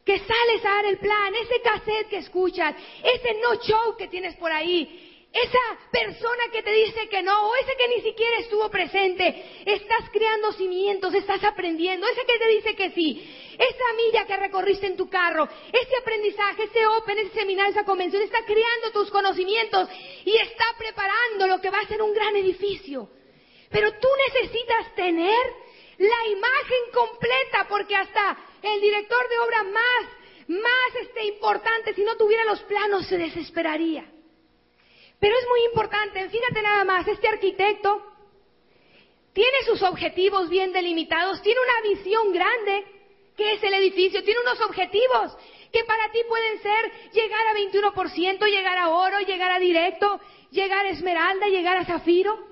que 0.04 0.18
sales 0.18 0.64
a 0.64 0.68
dar 0.68 0.84
el 0.84 0.98
plan, 0.98 1.34
ese 1.34 1.60
cassette 1.62 2.08
que 2.08 2.18
escuchas, 2.18 2.76
ese 3.02 3.34
no 3.42 3.56
show 3.56 3.96
que 3.96 4.06
tienes 4.06 4.36
por 4.36 4.52
ahí, 4.52 5.05
esa 5.32 5.90
persona 5.90 6.44
que 6.50 6.62
te 6.62 6.72
dice 6.72 7.08
que 7.08 7.22
no, 7.22 7.48
o 7.48 7.54
ese 7.56 7.76
que 7.76 7.88
ni 7.88 8.00
siquiera 8.02 8.38
estuvo 8.38 8.70
presente, 8.70 9.62
estás 9.66 10.08
creando 10.10 10.52
cimientos, 10.52 11.12
estás 11.14 11.44
aprendiendo, 11.44 12.06
ese 12.06 12.24
que 12.24 12.38
te 12.38 12.48
dice 12.48 12.74
que 12.74 12.90
sí, 12.92 13.54
esa 13.58 13.92
milla 13.96 14.26
que 14.26 14.36
recorriste 14.36 14.86
en 14.86 14.96
tu 14.96 15.10
carro, 15.10 15.48
ese 15.72 15.96
aprendizaje, 16.00 16.64
ese 16.64 16.86
open, 16.86 17.18
ese 17.18 17.34
seminario, 17.34 17.72
esa 17.72 17.84
convención, 17.84 18.22
está 18.22 18.44
creando 18.44 18.92
tus 18.92 19.10
conocimientos 19.10 19.88
y 20.24 20.36
está 20.36 20.64
preparando 20.78 21.46
lo 21.46 21.60
que 21.60 21.70
va 21.70 21.80
a 21.80 21.88
ser 21.88 22.00
un 22.02 22.14
gran 22.14 22.34
edificio. 22.36 23.10
Pero 23.70 23.92
tú 23.92 24.08
necesitas 24.32 24.94
tener 24.94 25.52
la 25.98 26.28
imagen 26.28 26.92
completa, 26.94 27.66
porque 27.68 27.96
hasta 27.96 28.38
el 28.62 28.80
director 28.80 29.28
de 29.28 29.38
obra 29.38 29.62
más, 29.64 30.02
más 30.48 31.02
este, 31.02 31.24
importante, 31.24 31.94
si 31.94 32.02
no 32.04 32.16
tuviera 32.16 32.44
los 32.44 32.60
planos, 32.62 33.06
se 33.06 33.18
desesperaría. 33.18 34.15
Pero 35.18 35.34
es 35.38 35.48
muy 35.48 35.64
importante, 35.64 36.28
fíjate 36.28 36.62
nada 36.62 36.84
más, 36.84 37.08
este 37.08 37.28
arquitecto 37.28 38.02
tiene 39.32 39.62
sus 39.66 39.82
objetivos 39.82 40.48
bien 40.48 40.72
delimitados, 40.72 41.42
tiene 41.42 41.60
una 41.60 41.94
visión 41.94 42.32
grande, 42.32 42.84
que 43.36 43.52
es 43.52 43.62
el 43.62 43.74
edificio, 43.74 44.22
tiene 44.24 44.40
unos 44.40 44.60
objetivos 44.62 45.36
que 45.72 45.84
para 45.84 46.10
ti 46.10 46.20
pueden 46.26 46.62
ser 46.62 46.92
llegar 47.12 47.46
a 47.48 47.54
21%, 47.54 48.46
llegar 48.46 48.78
a 48.78 48.88
oro, 48.88 49.20
llegar 49.20 49.50
a 49.50 49.58
directo, 49.58 50.20
llegar 50.50 50.86
a 50.86 50.90
esmeralda, 50.90 51.48
llegar 51.48 51.76
a 51.76 51.84
zafiro. 51.84 52.46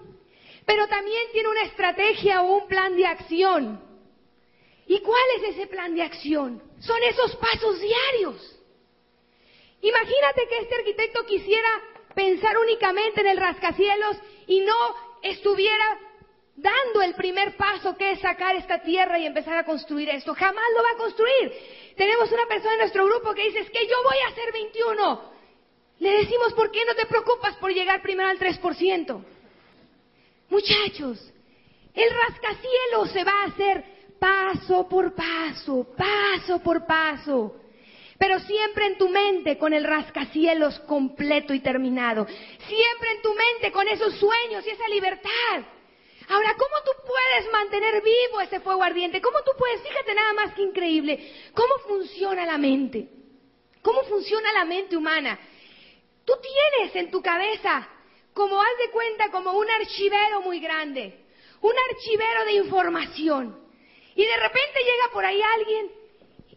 Pero 0.66 0.86
también 0.88 1.22
tiene 1.32 1.48
una 1.48 1.62
estrategia 1.62 2.42
o 2.42 2.56
un 2.58 2.68
plan 2.68 2.96
de 2.96 3.06
acción. 3.06 3.80
¿Y 4.86 5.00
cuál 5.00 5.22
es 5.36 5.54
ese 5.54 5.66
plan 5.66 5.94
de 5.94 6.02
acción? 6.02 6.62
Son 6.80 7.02
esos 7.02 7.36
pasos 7.36 7.80
diarios. 7.80 8.60
Imagínate 9.80 10.48
que 10.48 10.58
este 10.58 10.74
arquitecto 10.74 11.24
quisiera 11.24 11.82
pensar 12.14 12.56
únicamente 12.58 13.20
en 13.20 13.26
el 13.26 13.36
rascacielos 13.36 14.16
y 14.46 14.60
no 14.60 14.74
estuviera 15.22 15.98
dando 16.56 17.02
el 17.02 17.14
primer 17.14 17.56
paso 17.56 17.96
que 17.96 18.12
es 18.12 18.20
sacar 18.20 18.54
esta 18.56 18.80
tierra 18.82 19.18
y 19.18 19.26
empezar 19.26 19.58
a 19.58 19.64
construir 19.64 20.08
esto. 20.08 20.34
Jamás 20.34 20.64
lo 20.76 20.82
va 20.82 20.90
a 20.90 20.98
construir. 20.98 21.52
Tenemos 21.96 22.30
una 22.30 22.46
persona 22.46 22.74
en 22.74 22.80
nuestro 22.80 23.04
grupo 23.06 23.34
que 23.34 23.44
dice, 23.44 23.60
es 23.60 23.70
que 23.70 23.86
yo 23.86 23.96
voy 24.04 24.18
a 24.24 24.28
hacer 24.28 24.52
21. 24.52 25.34
Le 26.00 26.12
decimos, 26.18 26.52
¿por 26.54 26.70
qué 26.70 26.84
no 26.84 26.94
te 26.94 27.06
preocupas 27.06 27.56
por 27.56 27.72
llegar 27.72 28.02
primero 28.02 28.28
al 28.28 28.38
3%? 28.38 29.24
Muchachos, 30.50 31.32
el 31.94 32.10
rascacielos 32.10 33.10
se 33.12 33.24
va 33.24 33.32
a 33.32 33.46
hacer 33.46 33.84
paso 34.18 34.88
por 34.88 35.14
paso, 35.14 35.86
paso 35.96 36.60
por 36.60 36.86
paso 36.86 37.63
pero 38.24 38.40
siempre 38.40 38.86
en 38.86 38.96
tu 38.96 39.10
mente 39.10 39.58
con 39.58 39.74
el 39.74 39.84
rascacielos 39.84 40.80
completo 40.88 41.52
y 41.52 41.60
terminado. 41.60 42.26
Siempre 42.26 43.10
en 43.16 43.20
tu 43.20 43.34
mente 43.34 43.70
con 43.70 43.86
esos 43.86 44.14
sueños 44.14 44.66
y 44.66 44.70
esa 44.70 44.88
libertad. 44.88 45.66
Ahora, 46.30 46.54
¿cómo 46.54 46.74
tú 46.86 47.06
puedes 47.06 47.52
mantener 47.52 48.02
vivo 48.02 48.40
ese 48.40 48.60
fuego 48.60 48.82
ardiente? 48.82 49.20
¿Cómo 49.20 49.42
tú 49.44 49.50
puedes, 49.58 49.82
fíjate 49.82 50.14
nada 50.14 50.32
más 50.32 50.54
que 50.54 50.62
increíble, 50.62 51.50
cómo 51.52 51.74
funciona 51.86 52.46
la 52.46 52.56
mente? 52.56 53.08
¿Cómo 53.82 54.02
funciona 54.04 54.54
la 54.54 54.64
mente 54.64 54.96
humana? 54.96 55.38
Tú 56.24 56.32
tienes 56.40 56.96
en 56.96 57.10
tu 57.10 57.20
cabeza, 57.20 57.86
como 58.32 58.58
haz 58.58 58.78
de 58.86 58.90
cuenta, 58.90 59.30
como 59.32 59.52
un 59.52 59.70
archivero 59.70 60.40
muy 60.40 60.60
grande, 60.60 61.26
un 61.60 61.74
archivero 61.90 62.46
de 62.46 62.52
información. 62.52 63.68
Y 64.14 64.24
de 64.24 64.36
repente 64.38 64.78
llega 64.82 65.12
por 65.12 65.26
ahí 65.26 65.42
alguien 65.42 66.03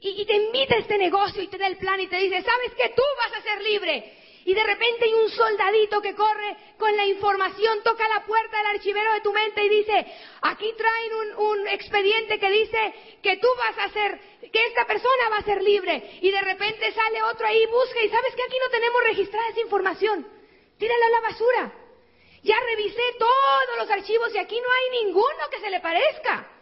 y, 0.01 0.25
te 0.25 0.33
invita 0.33 0.75
a 0.75 0.79
este 0.79 0.97
negocio 0.97 1.41
y 1.41 1.47
te 1.47 1.57
da 1.57 1.67
el 1.67 1.77
plan 1.77 1.99
y 1.99 2.07
te 2.07 2.17
dice, 2.17 2.41
sabes 2.41 2.73
que 2.75 2.89
tú 2.89 3.01
vas 3.17 3.39
a 3.39 3.41
ser 3.41 3.61
libre. 3.61 4.13
Y 4.45 4.53
de 4.53 4.63
repente 4.63 5.05
hay 5.05 5.13
un 5.13 5.29
soldadito 5.29 6.01
que 6.01 6.15
corre 6.15 6.55
con 6.77 6.95
la 6.95 7.05
información, 7.05 7.83
toca 7.83 8.07
la 8.07 8.25
puerta 8.25 8.57
del 8.57 8.77
archivero 8.77 9.11
de 9.13 9.21
tu 9.21 9.33
mente 9.33 9.61
y 9.61 9.69
dice, 9.69 10.05
aquí 10.41 10.73
traen 10.77 11.35
un, 11.37 11.67
expediente 11.67 12.39
que 12.39 12.49
dice 12.49 12.93
que 13.21 13.37
tú 13.37 13.47
vas 13.57 13.77
a 13.77 13.91
ser, 13.91 14.19
que 14.39 14.65
esta 14.67 14.85
persona 14.85 15.29
va 15.31 15.37
a 15.39 15.43
ser 15.43 15.61
libre. 15.61 16.19
Y 16.21 16.31
de 16.31 16.41
repente 16.41 16.93
sale 16.93 17.23
otro 17.23 17.45
ahí, 17.45 17.65
busca 17.65 18.01
y 18.01 18.09
sabes 18.09 18.35
que 18.35 18.43
aquí 18.43 18.57
no 18.63 18.69
tenemos 18.69 19.03
registrada 19.03 19.49
esa 19.49 19.61
información. 19.61 20.27
Tírala 20.77 21.05
a 21.05 21.09
la 21.09 21.21
basura. 21.21 21.73
Ya 22.43 22.57
revisé 22.59 23.03
todos 23.19 23.77
los 23.79 23.89
archivos 23.89 24.33
y 24.33 24.37
aquí 24.37 24.61
no 24.61 24.67
hay 24.71 25.03
ninguno 25.03 25.49
que 25.51 25.59
se 25.59 25.69
le 25.69 25.81
parezca. 25.81 26.56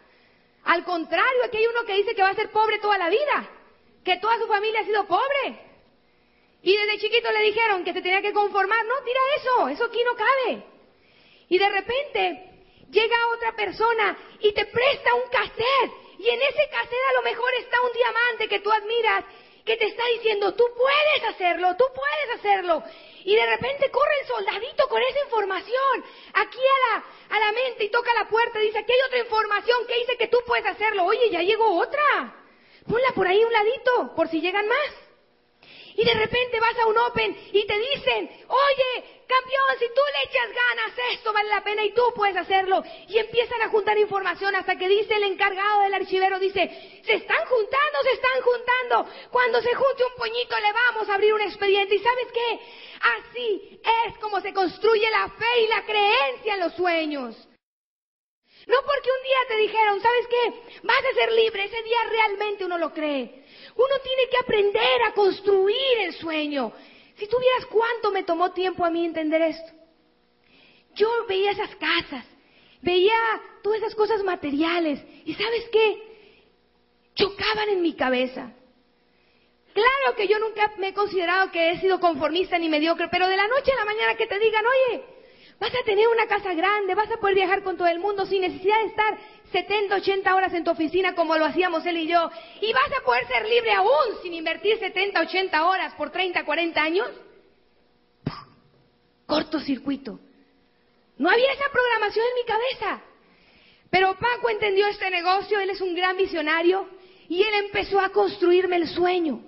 Al 0.66 0.84
contrario, 0.84 1.44
aquí 1.44 1.58
hay 1.58 1.66
uno 1.66 1.84
que 1.84 1.94
dice 1.94 2.14
que 2.14 2.22
va 2.22 2.30
a 2.30 2.34
ser 2.34 2.50
pobre 2.50 2.78
toda 2.80 2.98
la 2.98 3.08
vida, 3.08 3.48
que 4.04 4.16
toda 4.18 4.36
su 4.38 4.48
familia 4.48 4.80
ha 4.80 4.84
sido 4.84 5.06
pobre. 5.06 5.60
Y 6.62 6.76
desde 6.76 6.98
chiquito 6.98 7.30
le 7.30 7.42
dijeron 7.42 7.84
que 7.84 7.92
se 7.92 8.02
tenía 8.02 8.20
que 8.20 8.32
conformar. 8.32 8.84
No, 8.84 8.94
tira 9.04 9.20
eso, 9.36 9.68
eso 9.68 9.84
aquí 9.84 10.02
no 10.04 10.16
cabe. 10.16 10.64
Y 11.48 11.58
de 11.58 11.68
repente 11.68 12.50
llega 12.90 13.28
otra 13.34 13.52
persona 13.54 14.18
y 14.40 14.52
te 14.52 14.66
presta 14.66 15.14
un 15.14 15.30
cassette. 15.30 15.92
Y 16.18 16.28
en 16.28 16.42
ese 16.42 16.68
cassette 16.68 17.10
a 17.10 17.16
lo 17.18 17.22
mejor 17.22 17.48
está 17.60 17.80
un 17.82 17.92
diamante 17.92 18.48
que 18.48 18.58
tú 18.58 18.72
admiras, 18.72 19.24
que 19.66 19.76
te 19.76 19.86
está 19.86 20.06
diciendo, 20.14 20.54
tú 20.54 20.64
puedes 20.78 21.34
hacerlo, 21.34 21.74
tú 21.76 21.84
puedes 21.92 22.38
hacerlo. 22.38 22.84
Y 23.24 23.34
de 23.34 23.46
repente 23.46 23.90
corre 23.90 24.20
el 24.20 24.26
soldadito 24.28 24.88
con 24.88 25.02
esa 25.02 25.20
información 25.24 26.04
aquí 26.34 26.60
a 26.60 26.94
la, 26.94 27.04
a 27.36 27.40
la 27.40 27.52
mente 27.52 27.84
y 27.84 27.90
toca 27.90 28.14
la 28.14 28.28
puerta 28.28 28.60
y 28.60 28.66
dice, 28.66 28.78
aquí 28.78 28.92
hay 28.92 29.00
otra 29.08 29.18
información 29.18 29.86
que 29.88 29.98
dice 29.98 30.16
que 30.16 30.28
tú 30.28 30.38
puedes 30.46 30.64
hacerlo. 30.66 31.04
Oye, 31.04 31.28
ya 31.30 31.42
llegó 31.42 31.80
otra. 31.80 32.32
Ponla 32.88 33.08
por 33.16 33.26
ahí 33.26 33.42
un 33.42 33.52
ladito, 33.52 34.14
por 34.14 34.28
si 34.28 34.40
llegan 34.40 34.68
más. 34.68 35.05
Y 35.96 36.04
de 36.04 36.12
repente 36.12 36.60
vas 36.60 36.78
a 36.78 36.86
un 36.86 36.98
Open 36.98 37.36
y 37.52 37.66
te 37.66 37.78
dicen, 37.78 38.30
oye, 38.48 39.04
campeón, 39.26 39.78
si 39.78 39.86
tú 39.88 40.00
le 40.12 40.30
echas 40.30 40.48
ganas, 40.54 40.92
esto 41.12 41.32
vale 41.32 41.48
la 41.48 41.64
pena 41.64 41.84
y 41.84 41.94
tú 41.94 42.02
puedes 42.14 42.36
hacerlo. 42.36 42.82
Y 43.08 43.16
empiezan 43.16 43.62
a 43.62 43.68
juntar 43.68 43.96
información 43.96 44.54
hasta 44.54 44.76
que 44.76 44.88
dice 44.88 45.14
el 45.14 45.24
encargado 45.24 45.82
del 45.82 45.94
archivero, 45.94 46.38
dice, 46.38 47.02
se 47.02 47.14
están 47.14 47.44
juntando, 47.46 47.98
se 48.02 48.12
están 48.12 48.42
juntando. 48.42 49.10
Cuando 49.30 49.62
se 49.62 49.74
junte 49.74 50.04
un 50.04 50.14
puñito 50.18 50.58
le 50.58 50.72
vamos 50.72 51.08
a 51.08 51.14
abrir 51.14 51.32
un 51.32 51.40
expediente. 51.40 51.94
¿Y 51.94 52.00
sabes 52.00 52.26
qué? 52.32 52.60
Así 53.00 53.80
es 54.06 54.18
como 54.18 54.40
se 54.42 54.52
construye 54.52 55.10
la 55.10 55.28
fe 55.30 55.60
y 55.62 55.68
la 55.68 55.84
creencia 55.86 56.54
en 56.54 56.60
los 56.60 56.74
sueños. 56.74 57.36
No 58.66 58.76
porque 58.84 59.10
un 59.10 59.22
día 59.22 59.38
te 59.48 59.56
dijeron, 59.56 60.00
¿sabes 60.00 60.26
qué? 60.26 60.80
Vas 60.82 60.98
a 60.98 61.14
ser 61.14 61.32
libre. 61.32 61.64
Ese 61.64 61.82
día 61.82 61.98
realmente 62.10 62.64
uno 62.64 62.78
lo 62.78 62.92
cree. 62.92 63.45
Uno 63.76 63.98
tiene 64.02 64.28
que 64.30 64.38
aprender 64.38 65.02
a 65.06 65.12
construir 65.12 65.98
el 66.00 66.14
sueño. 66.14 66.72
Si 67.16 67.26
tuvieras 67.26 67.66
cuánto 67.66 68.10
me 68.10 68.24
tomó 68.24 68.52
tiempo 68.52 68.84
a 68.84 68.90
mí 68.90 69.04
entender 69.04 69.42
esto. 69.42 69.72
Yo 70.94 71.08
veía 71.28 71.50
esas 71.50 71.74
casas, 71.76 72.24
veía 72.80 73.14
todas 73.62 73.80
esas 73.80 73.94
cosas 73.94 74.22
materiales 74.22 75.00
y 75.24 75.34
¿sabes 75.34 75.68
qué? 75.70 76.02
Chocaban 77.14 77.68
en 77.68 77.82
mi 77.82 77.94
cabeza. 77.94 78.50
Claro 79.74 80.16
que 80.16 80.26
yo 80.26 80.38
nunca 80.38 80.72
me 80.78 80.88
he 80.88 80.94
considerado 80.94 81.50
que 81.50 81.70
he 81.70 81.80
sido 81.80 82.00
conformista 82.00 82.58
ni 82.58 82.70
mediocre, 82.70 83.08
pero 83.10 83.28
de 83.28 83.36
la 83.36 83.46
noche 83.46 83.72
a 83.72 83.76
la 83.76 83.84
mañana 83.84 84.14
que 84.16 84.26
te 84.26 84.38
digan, 84.38 84.64
oye, 84.64 85.04
vas 85.58 85.74
a 85.74 85.84
tener 85.84 86.06
una 86.08 86.26
casa 86.26 86.54
grande, 86.54 86.94
vas 86.94 87.10
a 87.10 87.16
poder 87.16 87.34
viajar 87.34 87.62
con 87.62 87.76
todo 87.76 87.88
el 87.88 87.98
mundo 87.98 88.26
sin 88.26 88.42
necesidad 88.42 88.78
de 88.80 88.86
estar 88.86 89.18
70, 89.52 89.96
80 89.96 90.34
horas 90.34 90.52
en 90.52 90.64
tu 90.64 90.70
oficina 90.70 91.14
como 91.14 91.36
lo 91.36 91.44
hacíamos 91.44 91.84
él 91.86 91.98
y 91.98 92.06
yo, 92.08 92.30
y 92.60 92.72
vas 92.72 92.90
a 93.00 93.04
poder 93.04 93.26
ser 93.26 93.48
libre 93.48 93.72
aún 93.72 94.20
sin 94.22 94.34
invertir 94.34 94.78
70, 94.78 95.20
80 95.20 95.66
horas 95.66 95.94
por 95.94 96.10
30, 96.10 96.44
40 96.44 96.82
años. 96.82 97.08
Cortocircuito. 99.26 100.20
No 101.18 101.30
había 101.30 101.52
esa 101.52 101.70
programación 101.72 102.24
en 102.26 102.34
mi 102.34 102.44
cabeza. 102.44 103.02
Pero 103.90 104.16
Paco 104.18 104.50
entendió 104.50 104.86
este 104.88 105.10
negocio, 105.10 105.58
él 105.60 105.70
es 105.70 105.80
un 105.80 105.94
gran 105.94 106.16
visionario 106.16 106.88
y 107.28 107.42
él 107.42 107.54
empezó 107.64 108.00
a 108.00 108.10
construirme 108.10 108.76
el 108.76 108.88
sueño. 108.88 109.42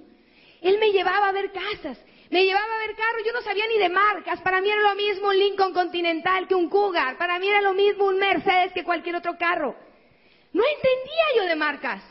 Él 0.62 0.78
me 0.78 0.90
llevaba 0.90 1.28
a 1.28 1.32
ver 1.32 1.52
casas, 1.52 1.98
me 2.30 2.44
llevaba 2.44 2.74
a 2.74 2.86
ver 2.86 2.94
carros, 2.94 3.22
yo 3.24 3.32
no 3.32 3.42
sabía 3.42 3.66
ni 3.68 3.78
de 3.78 3.88
marcas, 3.88 4.40
para 4.42 4.60
mí 4.60 4.70
era 4.70 4.80
lo 4.80 4.94
mismo 4.94 5.28
un 5.28 5.38
Lincoln 5.38 5.72
Continental 5.72 6.46
que 6.46 6.54
un 6.54 6.68
Cougar, 6.68 7.16
para 7.16 7.38
mí 7.38 7.48
era 7.48 7.62
lo 7.62 7.72
mismo 7.72 8.04
un 8.04 8.18
Mercedes 8.18 8.72
que 8.72 8.84
cualquier 8.84 9.16
otro 9.16 9.36
carro. 9.38 9.74
No 10.52 10.62
entendía 10.64 11.24
yo 11.36 11.44
de 11.44 11.56
marcas. 11.56 12.02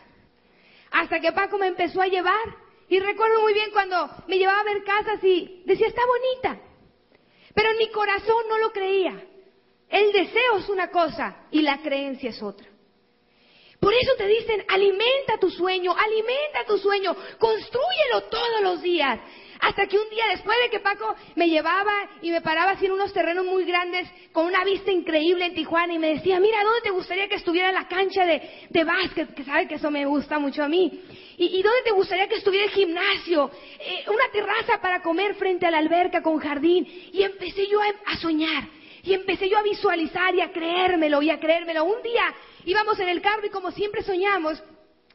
Hasta 0.91 1.19
que 1.19 1.31
Paco 1.31 1.57
me 1.57 1.67
empezó 1.67 2.01
a 2.01 2.07
llevar. 2.07 2.67
Y 2.89 3.00
recuerdo 3.00 3.41
muy 3.41 3.53
bien 3.53 3.71
cuando 3.71 4.09
me 4.27 4.38
llevaba 4.38 4.62
a 4.62 4.63
ver 4.63 4.83
casas 4.83 5.21
y 5.24 5.63
decía, 5.65 5.88
está 5.88 6.01
bonita. 6.05 6.62
Pero 7.53 7.71
en 7.71 7.77
mi 7.77 7.89
corazón 7.89 8.45
no 8.47 8.57
lo 8.59 8.71
creía. 8.71 9.25
El 9.89 10.12
deseo 10.13 10.57
es 10.57 10.69
una 10.69 10.89
cosa 10.89 11.47
y 11.51 11.62
la 11.62 11.81
creencia 11.81 12.29
es 12.29 12.41
otra. 12.41 12.67
Por 13.79 13.93
eso 13.93 14.15
te 14.17 14.27
dicen, 14.27 14.65
alimenta 14.69 15.38
tu 15.38 15.50
sueño, 15.50 15.95
alimenta 15.95 16.65
tu 16.65 16.77
sueño, 16.77 17.15
construyelo 17.38 18.24
todos 18.29 18.62
los 18.62 18.81
días. 18.81 19.19
Hasta 19.59 19.87
que 19.87 19.97
un 19.97 20.09
día 20.09 20.25
después 20.31 20.57
de 20.63 20.69
que 20.69 20.79
Paco 20.79 21.15
me 21.35 21.49
llevaba 21.49 21.93
y 22.21 22.31
me 22.31 22.41
paraba 22.41 22.71
así 22.71 22.85
en 22.85 22.91
unos 22.91 23.13
terrenos 23.13 23.45
muy 23.45 23.65
grandes 23.65 24.07
con 24.31 24.45
una 24.45 24.63
vista 24.63 24.91
increíble 24.91 25.45
en 25.45 25.55
Tijuana 25.55 25.93
y 25.93 25.99
me 25.99 26.15
decía, 26.15 26.39
mira, 26.39 26.63
¿dónde 26.63 26.81
te 26.81 26.91
gustaría 26.91 27.27
que 27.27 27.35
estuviera 27.35 27.71
la 27.71 27.87
cancha 27.87 28.25
de, 28.25 28.83
básquet? 28.83 29.33
Que 29.33 29.43
sabe 29.43 29.67
que 29.67 29.75
eso 29.75 29.89
me 29.89 30.05
gusta 30.05 30.39
mucho 30.39 30.63
a 30.63 30.67
mí. 30.67 31.01
¿Y, 31.37 31.61
dónde 31.61 31.81
te 31.83 31.91
gustaría 31.91 32.27
que 32.27 32.35
estuviera 32.35 32.65
el 32.65 32.71
gimnasio? 32.71 33.51
Eh, 33.79 34.05
una 34.07 34.31
terraza 34.31 34.81
para 34.81 35.01
comer 35.01 35.35
frente 35.35 35.65
a 35.65 35.71
la 35.71 35.77
alberca 35.77 36.21
con 36.21 36.39
jardín. 36.39 36.87
Y 37.13 37.21
empecé 37.23 37.67
yo 37.67 37.79
a 37.81 38.17
soñar. 38.17 38.67
Y 39.03 39.13
empecé 39.13 39.47
yo 39.47 39.57
a 39.57 39.63
visualizar 39.63 40.35
y 40.35 40.41
a 40.41 40.51
creérmelo 40.51 41.21
y 41.21 41.29
a 41.29 41.39
creérmelo. 41.39 41.85
Un 41.85 42.01
día 42.03 42.33
íbamos 42.65 42.99
en 42.99 43.07
el 43.07 43.21
carro 43.21 43.45
y 43.45 43.49
como 43.49 43.71
siempre 43.71 44.03
soñamos, 44.03 44.61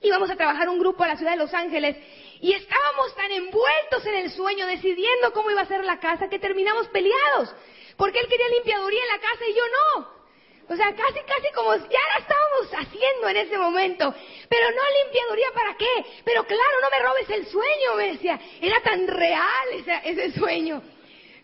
íbamos 0.00 0.30
a 0.30 0.36
trabajar 0.36 0.68
un 0.68 0.78
grupo 0.78 1.04
a 1.04 1.08
la 1.08 1.16
ciudad 1.16 1.32
de 1.32 1.38
Los 1.38 1.52
Ángeles 1.52 1.96
y 2.42 2.52
estábamos 2.52 3.14
tan 3.14 3.30
envueltos 3.30 4.04
en 4.04 4.16
el 4.16 4.30
sueño, 4.32 4.66
decidiendo 4.66 5.32
cómo 5.32 5.52
iba 5.52 5.60
a 5.60 5.66
ser 5.66 5.84
la 5.84 6.00
casa, 6.00 6.28
que 6.28 6.40
terminamos 6.40 6.88
peleados. 6.88 7.54
Porque 7.96 8.18
él 8.18 8.26
quería 8.26 8.48
limpiaduría 8.48 9.00
en 9.00 9.08
la 9.08 9.20
casa 9.20 9.46
y 9.48 9.54
yo 9.54 9.62
no. 9.68 10.22
O 10.68 10.76
sea, 10.76 10.92
casi, 10.92 11.20
casi 11.20 11.52
como 11.54 11.76
ya 11.76 12.00
la 12.12 12.18
estábamos 12.18 12.68
haciendo 12.78 13.28
en 13.28 13.36
ese 13.36 13.56
momento. 13.56 14.12
Pero 14.48 14.70
no 14.72 15.04
limpiaduría 15.04 15.46
para 15.54 15.76
qué. 15.76 16.04
Pero 16.24 16.44
claro, 16.44 16.80
no 16.80 16.90
me 16.90 16.98
robes 16.98 17.30
el 17.30 17.46
sueño, 17.46 17.94
me 17.96 18.12
decía. 18.12 18.40
Era 18.60 18.82
tan 18.82 19.06
real 19.06 19.68
ese, 19.74 20.00
ese 20.02 20.32
sueño. 20.32 20.82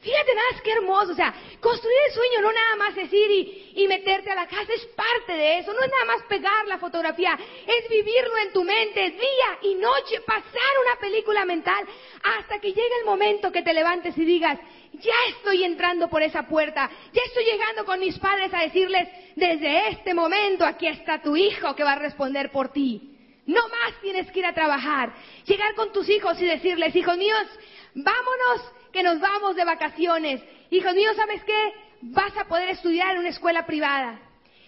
Fíjate 0.00 0.32
nada 0.32 0.52
más 0.52 0.62
qué 0.62 0.72
hermoso, 0.72 1.12
o 1.12 1.14
sea, 1.16 1.34
construir 1.60 1.96
el 2.06 2.14
sueño 2.14 2.40
no 2.42 2.52
nada 2.52 2.76
más 2.76 2.96
es 2.96 3.12
ir 3.12 3.72
y, 3.74 3.88
meterte 3.88 4.30
a 4.30 4.36
la 4.36 4.46
casa, 4.46 4.72
es 4.72 4.86
parte 4.94 5.32
de 5.32 5.58
eso, 5.58 5.72
no 5.72 5.80
es 5.80 5.90
nada 5.90 6.04
más 6.04 6.22
pegar 6.28 6.68
la 6.68 6.78
fotografía, 6.78 7.36
es 7.66 7.88
vivirlo 7.88 8.36
en 8.38 8.52
tu 8.52 8.62
mente 8.62 9.10
día 9.10 9.58
y 9.62 9.74
noche, 9.74 10.20
pasar 10.20 10.72
una 10.84 11.00
película 11.00 11.44
mental 11.44 11.84
hasta 12.22 12.60
que 12.60 12.68
llegue 12.68 12.98
el 13.00 13.06
momento 13.06 13.50
que 13.50 13.62
te 13.62 13.74
levantes 13.74 14.16
y 14.16 14.24
digas, 14.24 14.60
ya 14.92 15.14
estoy 15.30 15.64
entrando 15.64 16.08
por 16.08 16.22
esa 16.22 16.46
puerta, 16.46 16.88
ya 17.12 17.22
estoy 17.22 17.44
llegando 17.44 17.84
con 17.84 17.98
mis 17.98 18.16
padres 18.20 18.54
a 18.54 18.62
decirles, 18.62 19.08
desde 19.34 19.88
este 19.88 20.14
momento 20.14 20.64
aquí 20.64 20.86
está 20.86 21.20
tu 21.22 21.34
hijo 21.36 21.74
que 21.74 21.82
va 21.82 21.92
a 21.92 21.98
responder 21.98 22.52
por 22.52 22.68
ti. 22.72 23.16
No 23.46 23.66
más 23.68 24.00
tienes 24.00 24.30
que 24.30 24.40
ir 24.40 24.46
a 24.46 24.54
trabajar, 24.54 25.12
llegar 25.44 25.74
con 25.74 25.90
tus 25.90 26.08
hijos 26.08 26.40
y 26.40 26.44
decirles, 26.44 26.94
hijos 26.94 27.16
míos, 27.16 27.46
vámonos 27.94 28.77
que 28.98 29.04
nos 29.04 29.20
vamos 29.20 29.54
de 29.54 29.64
vacaciones. 29.64 30.42
Hijos 30.70 30.92
míos, 30.92 31.14
¿sabes 31.14 31.44
qué? 31.44 31.72
Vas 32.00 32.36
a 32.36 32.48
poder 32.48 32.70
estudiar 32.70 33.12
en 33.12 33.18
una 33.18 33.28
escuela 33.28 33.64
privada. 33.64 34.20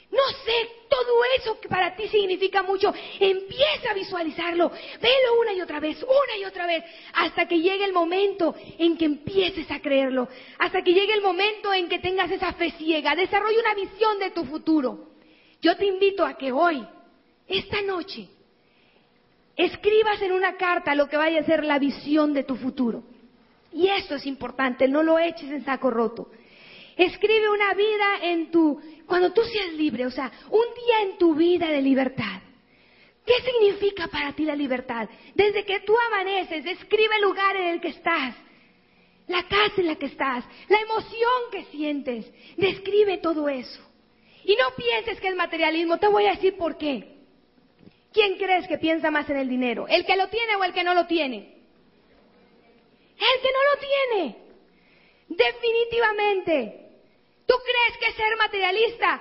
No 0.08 0.22
sé, 0.44 0.68
todo 0.88 1.24
eso 1.36 1.60
que 1.60 1.68
para 1.68 1.96
ti 1.96 2.06
significa 2.06 2.62
mucho, 2.62 2.94
empieza 3.18 3.90
a 3.90 3.94
visualizarlo, 3.94 4.70
velo 4.70 5.40
una 5.40 5.52
y 5.52 5.60
otra 5.60 5.80
vez, 5.80 6.00
una 6.04 6.36
y 6.38 6.44
otra 6.44 6.66
vez, 6.66 6.84
hasta 7.12 7.46
que 7.46 7.60
llegue 7.60 7.84
el 7.84 7.92
momento 7.92 8.54
en 8.78 8.96
que 8.96 9.06
empieces 9.06 9.68
a 9.68 9.80
creerlo, 9.80 10.28
hasta 10.58 10.82
que 10.82 10.94
llegue 10.94 11.14
el 11.14 11.22
momento 11.22 11.72
en 11.72 11.88
que 11.88 11.98
tengas 11.98 12.30
esa 12.30 12.52
fe 12.52 12.70
ciega, 12.78 13.16
desarrolle 13.16 13.58
una 13.58 13.74
visión 13.74 14.20
de 14.20 14.30
tu 14.30 14.44
futuro. 14.44 15.08
Yo 15.60 15.76
te 15.76 15.86
invito 15.86 16.24
a 16.24 16.38
que 16.38 16.52
hoy, 16.52 16.86
esta 17.48 17.82
noche, 17.82 18.28
escribas 19.56 20.22
en 20.22 20.30
una 20.30 20.56
carta 20.56 20.94
lo 20.94 21.08
que 21.08 21.16
vaya 21.16 21.40
a 21.40 21.44
ser 21.44 21.64
la 21.64 21.80
visión 21.80 22.32
de 22.32 22.44
tu 22.44 22.54
futuro. 22.54 23.09
Y 23.72 23.88
esto 23.88 24.16
es 24.16 24.26
importante, 24.26 24.88
no 24.88 25.02
lo 25.02 25.18
eches 25.18 25.50
en 25.50 25.64
saco 25.64 25.90
roto. 25.90 26.28
Escribe 26.96 27.48
una 27.48 27.72
vida 27.74 28.18
en 28.22 28.50
tu, 28.50 28.80
cuando 29.06 29.32
tú 29.32 29.42
seas 29.44 29.72
libre, 29.74 30.06
o 30.06 30.10
sea, 30.10 30.30
un 30.50 30.64
día 30.74 31.02
en 31.02 31.18
tu 31.18 31.34
vida 31.34 31.70
de 31.70 31.80
libertad. 31.80 32.42
¿Qué 33.24 33.34
significa 33.42 34.08
para 34.08 34.32
ti 34.32 34.44
la 34.44 34.56
libertad? 34.56 35.08
Desde 35.34 35.64
que 35.64 35.80
tú 35.80 35.94
amaneces, 36.08 36.64
describe 36.64 37.14
el 37.16 37.22
lugar 37.22 37.56
en 37.56 37.68
el 37.68 37.80
que 37.80 37.88
estás, 37.88 38.34
la 39.28 39.44
casa 39.44 39.74
en 39.76 39.86
la 39.86 39.94
que 39.96 40.06
estás, 40.06 40.44
la 40.68 40.80
emoción 40.80 41.40
que 41.52 41.64
sientes, 41.66 42.32
describe 42.56 43.18
todo 43.18 43.48
eso. 43.48 43.80
Y 44.44 44.56
no 44.56 44.74
pienses 44.74 45.20
que 45.20 45.28
es 45.28 45.36
materialismo, 45.36 45.98
te 45.98 46.08
voy 46.08 46.26
a 46.26 46.32
decir 46.32 46.56
por 46.56 46.76
qué. 46.76 47.18
¿Quién 48.12 48.36
crees 48.36 48.66
que 48.66 48.78
piensa 48.78 49.10
más 49.10 49.30
en 49.30 49.36
el 49.36 49.48
dinero? 49.48 49.86
¿El 49.86 50.04
que 50.04 50.16
lo 50.16 50.28
tiene 50.28 50.56
o 50.56 50.64
el 50.64 50.72
que 50.72 50.82
no 50.82 50.94
lo 50.94 51.06
tiene? 51.06 51.59
El 53.20 53.42
que 53.42 53.52
no 53.52 53.60
lo 53.70 53.80
tiene. 53.80 54.50
Definitivamente. 55.28 56.80
¿Tú 57.46 57.54
crees 57.64 57.98
que 57.98 58.12
ser 58.12 58.36
materialista, 58.36 59.20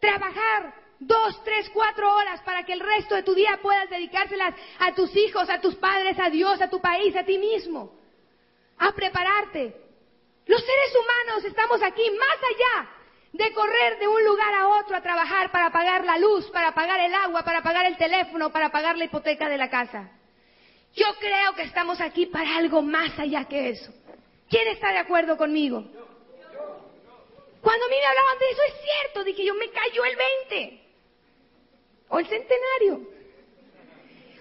trabajar 0.00 0.74
dos, 0.98 1.42
tres, 1.44 1.70
cuatro 1.70 2.12
horas 2.12 2.40
para 2.42 2.64
que 2.64 2.72
el 2.72 2.80
resto 2.80 3.14
de 3.14 3.22
tu 3.22 3.34
día 3.34 3.58
puedas 3.62 3.90
dedicárselas 3.90 4.54
a 4.78 4.94
tus 4.94 5.14
hijos, 5.16 5.48
a 5.50 5.60
tus 5.60 5.74
padres, 5.76 6.18
a 6.18 6.30
Dios, 6.30 6.60
a 6.60 6.70
tu 6.70 6.80
país, 6.80 7.14
a 7.14 7.24
ti 7.24 7.38
mismo, 7.38 7.94
a 8.78 8.92
prepararte? 8.92 9.76
Los 10.46 10.60
seres 10.60 10.96
humanos 10.96 11.44
estamos 11.44 11.82
aquí 11.82 12.10
más 12.10 12.38
allá 12.38 12.90
de 13.32 13.52
correr 13.52 13.98
de 13.98 14.08
un 14.08 14.24
lugar 14.24 14.54
a 14.54 14.68
otro 14.68 14.96
a 14.96 15.02
trabajar 15.02 15.52
para 15.52 15.70
pagar 15.70 16.04
la 16.04 16.18
luz, 16.18 16.50
para 16.50 16.72
pagar 16.72 17.00
el 17.00 17.14
agua, 17.14 17.44
para 17.44 17.62
pagar 17.62 17.84
el 17.84 17.98
teléfono, 17.98 18.50
para 18.50 18.70
pagar 18.70 18.96
la 18.96 19.04
hipoteca 19.04 19.48
de 19.48 19.58
la 19.58 19.68
casa. 19.68 20.10
Yo 20.94 21.06
creo 21.20 21.54
que 21.54 21.62
estamos 21.62 22.00
aquí 22.00 22.26
para 22.26 22.56
algo 22.56 22.82
más 22.82 23.18
allá 23.18 23.44
que 23.44 23.70
eso. 23.70 23.92
¿Quién 24.48 24.66
está 24.68 24.90
de 24.92 24.98
acuerdo 24.98 25.36
conmigo? 25.36 25.84
Cuando 27.60 27.84
a 27.84 27.88
mí 27.88 27.96
me 27.96 28.06
hablaban 28.06 28.38
de 28.38 28.50
eso, 28.50 28.62
es 28.68 28.74
cierto, 28.82 29.24
dije 29.24 29.44
yo, 29.44 29.54
me 29.54 29.70
cayó 29.70 30.04
el 30.04 30.16
20. 30.16 30.80
O 32.08 32.18
el 32.18 32.26
centenario. 32.26 32.94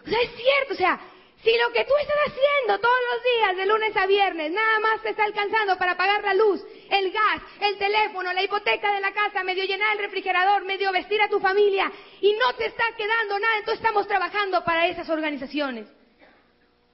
O 0.06 0.10
sea, 0.10 0.22
es 0.22 0.32
cierto, 0.36 0.74
o 0.74 0.78
sea, 0.78 1.00
si 1.44 1.52
lo 1.58 1.72
que 1.74 1.84
tú 1.84 1.94
estás 2.00 2.18
haciendo 2.28 2.80
todos 2.80 3.00
los 3.14 3.24
días, 3.24 3.58
de 3.58 3.66
lunes 3.66 3.98
a 3.98 4.06
viernes, 4.08 4.52
nada 4.52 4.80
más 4.80 5.02
te 5.02 5.10
está 5.10 5.26
alcanzando 5.26 5.78
para 5.78 5.98
pagar 5.98 6.24
la 6.24 6.34
luz, 6.34 6.64
el 6.90 7.12
gas, 7.12 7.42
el 7.60 7.78
teléfono, 7.78 8.32
la 8.32 8.44
hipoteca 8.44 8.94
de 8.94 9.02
la 9.02 9.12
casa, 9.12 9.44
medio 9.44 9.66
llenar 9.66 9.94
el 9.94 10.04
refrigerador, 10.04 10.64
medio 10.64 10.92
vestir 10.94 11.22
a 11.22 11.30
tu 11.30 11.40
familia, 11.40 11.92
y 12.22 12.34
no 12.34 12.54
te 12.56 12.68
está 12.68 12.86
quedando 12.96 13.40
nada, 13.40 13.58
entonces 13.58 13.84
estamos 13.84 14.08
trabajando 14.08 14.64
para 14.64 14.88
esas 14.88 15.10
organizaciones 15.10 15.97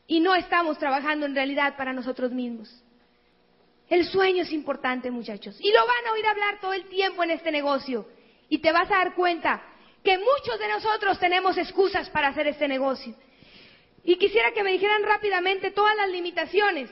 y 0.08 0.20
no 0.20 0.36
estamos 0.36 0.78
trabajando 0.78 1.26
en 1.26 1.36
realidad 1.36 1.76
para 1.78 1.94
nosotros 1.94 2.32
mismos. 2.32 2.84
El 3.90 4.06
sueño 4.06 4.44
es 4.44 4.52
importante, 4.52 5.12
muchachos, 5.12 5.56
y 5.60 5.72
lo 5.72 5.80
van 5.80 6.08
a 6.08 6.12
oír 6.14 6.26
hablar 6.26 6.60
todo 6.60 6.74
el 6.74 6.86
tiempo 6.86 7.24
en 7.24 7.32
este 7.32 7.52
negocio. 7.52 8.08
Y 8.50 8.60
te 8.60 8.72
vas 8.72 8.90
a 8.92 8.98
dar 8.98 9.16
cuenta 9.16 9.62
que 10.04 10.18
muchos 10.18 10.60
de 10.60 10.68
nosotros 10.68 11.20
tenemos 11.20 11.58
excusas 11.58 12.10
para 12.10 12.30
hacer 12.30 12.48
este 12.48 12.68
negocio. 12.68 13.16
Y 14.04 14.18
quisiera 14.18 14.52
que 14.52 14.64
me 14.64 14.72
dijeran 14.72 15.04
rápidamente 15.04 15.72
todas 15.72 15.96
las 15.96 16.10
limitaciones 16.10 16.90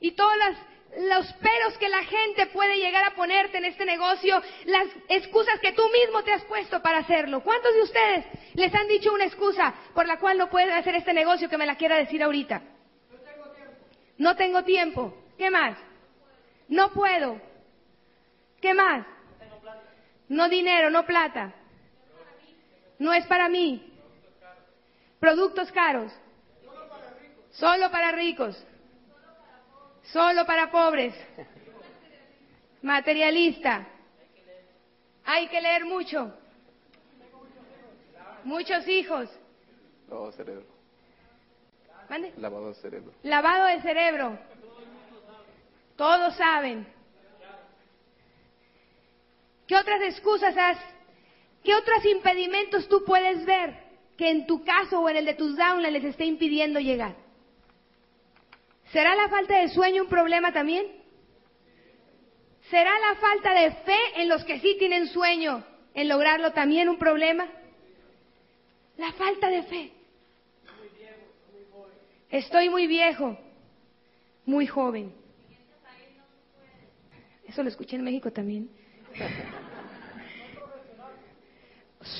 y 0.00 0.12
todas 0.12 0.36
las 0.38 0.56
los 0.98 1.32
peros 1.34 1.78
que 1.78 1.88
la 1.88 2.04
gente 2.04 2.46
puede 2.46 2.76
llegar 2.76 3.04
a 3.04 3.14
ponerte 3.14 3.58
en 3.58 3.64
este 3.64 3.84
negocio, 3.84 4.42
las 4.66 4.86
excusas 5.08 5.58
que 5.60 5.72
tú 5.72 5.82
mismo 5.88 6.22
te 6.22 6.32
has 6.32 6.44
puesto 6.44 6.82
para 6.82 6.98
hacerlo. 6.98 7.42
¿Cuántos 7.42 7.72
de 7.74 7.82
ustedes 7.82 8.26
les 8.54 8.74
han 8.74 8.88
dicho 8.88 9.12
una 9.12 9.24
excusa 9.24 9.74
por 9.94 10.06
la 10.06 10.18
cual 10.18 10.36
no 10.36 10.50
pueden 10.50 10.72
hacer 10.72 10.94
este 10.94 11.14
negocio 11.14 11.48
que 11.48 11.56
me 11.56 11.66
la 11.66 11.76
quiera 11.76 11.96
decir 11.96 12.22
ahorita? 12.22 12.62
No 13.10 13.18
tengo 13.24 13.44
tiempo. 13.54 13.74
No 14.18 14.36
tengo 14.36 14.64
tiempo. 14.64 15.14
¿Qué 15.38 15.50
más? 15.50 15.78
No 16.68 16.92
puedo. 16.92 17.40
¿Qué 18.60 18.74
más? 18.74 19.06
No 20.28 20.48
dinero, 20.48 20.90
no 20.90 21.04
plata. 21.06 21.54
No 22.98 23.12
es 23.12 23.26
para 23.26 23.48
mí. 23.48 23.92
Productos 25.18 25.72
caros. 25.72 26.12
Solo 27.50 27.90
para 27.90 28.12
ricos. 28.12 28.66
Solo 30.04 30.44
para 30.44 30.70
pobres. 30.70 31.14
Materialista. 32.82 33.86
Hay 35.24 35.48
que 35.48 35.60
leer 35.60 35.84
mucho. 35.84 36.34
Muchos 38.44 38.86
hijos. 38.88 39.28
Lavado 40.08 40.30
de 40.30 40.36
cerebro. 40.36 40.66
¿Mande? 42.08 42.32
Lavado 42.36 42.68
de 42.68 42.74
cerebro. 42.74 43.12
Lavado 43.22 43.66
de 43.66 43.82
cerebro. 43.82 44.38
Todos 45.96 46.34
saben. 46.34 46.86
¿Qué 49.66 49.76
otras 49.76 50.02
excusas 50.02 50.56
has? 50.56 50.78
¿Qué 51.62 51.74
otros 51.74 52.04
impedimentos 52.04 52.88
tú 52.88 53.04
puedes 53.04 53.46
ver 53.46 53.74
que 54.18 54.28
en 54.28 54.46
tu 54.46 54.64
caso 54.64 55.00
o 55.00 55.08
en 55.08 55.16
el 55.16 55.24
de 55.24 55.34
tus 55.34 55.56
downlines 55.56 55.92
les 55.92 56.04
esté 56.04 56.24
impidiendo 56.24 56.80
llegar? 56.80 57.14
¿Será 58.92 59.14
la 59.16 59.28
falta 59.28 59.58
de 59.58 59.68
sueño 59.70 60.02
un 60.02 60.08
problema 60.08 60.52
también? 60.52 60.86
¿Será 62.70 62.90
la 62.98 63.14
falta 63.16 63.54
de 63.54 63.70
fe 63.70 63.98
en 64.16 64.28
los 64.28 64.44
que 64.44 64.60
sí 64.60 64.76
tienen 64.78 65.08
sueño 65.08 65.64
en 65.94 66.08
lograrlo 66.08 66.52
también 66.52 66.88
un 66.88 66.98
problema? 66.98 67.48
La 68.98 69.12
falta 69.12 69.48
de 69.48 69.62
fe. 69.62 69.92
Estoy 72.30 72.68
muy 72.68 72.86
viejo, 72.86 73.38
muy 74.44 74.66
joven. 74.66 75.14
Eso 77.46 77.62
lo 77.62 77.68
escuché 77.68 77.96
en 77.96 78.04
México 78.04 78.30
también. 78.30 78.70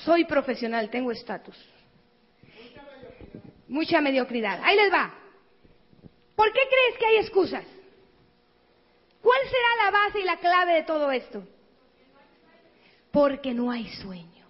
Soy 0.05 0.25
profesional, 0.25 0.91
tengo 0.91 1.13
estatus. 1.13 1.57
Mucha 3.69 4.01
mediocridad. 4.01 4.61
Ahí 4.63 4.77
les 4.77 4.93
va. 4.93 5.22
¿Por 6.43 6.53
qué 6.53 6.61
crees 6.69 6.99
que 6.99 7.07
hay 7.07 7.17
excusas? 7.19 7.65
¿Cuál 9.21 9.41
será 9.49 9.85
la 9.85 9.91
base 9.93 10.19
y 10.19 10.25
la 10.25 10.39
clave 10.39 10.75
de 10.75 10.83
todo 10.83 11.13
esto? 11.13 11.45
Porque 13.13 13.55
no 13.55 13.71
hay 13.71 13.87
sueño. 13.95 14.45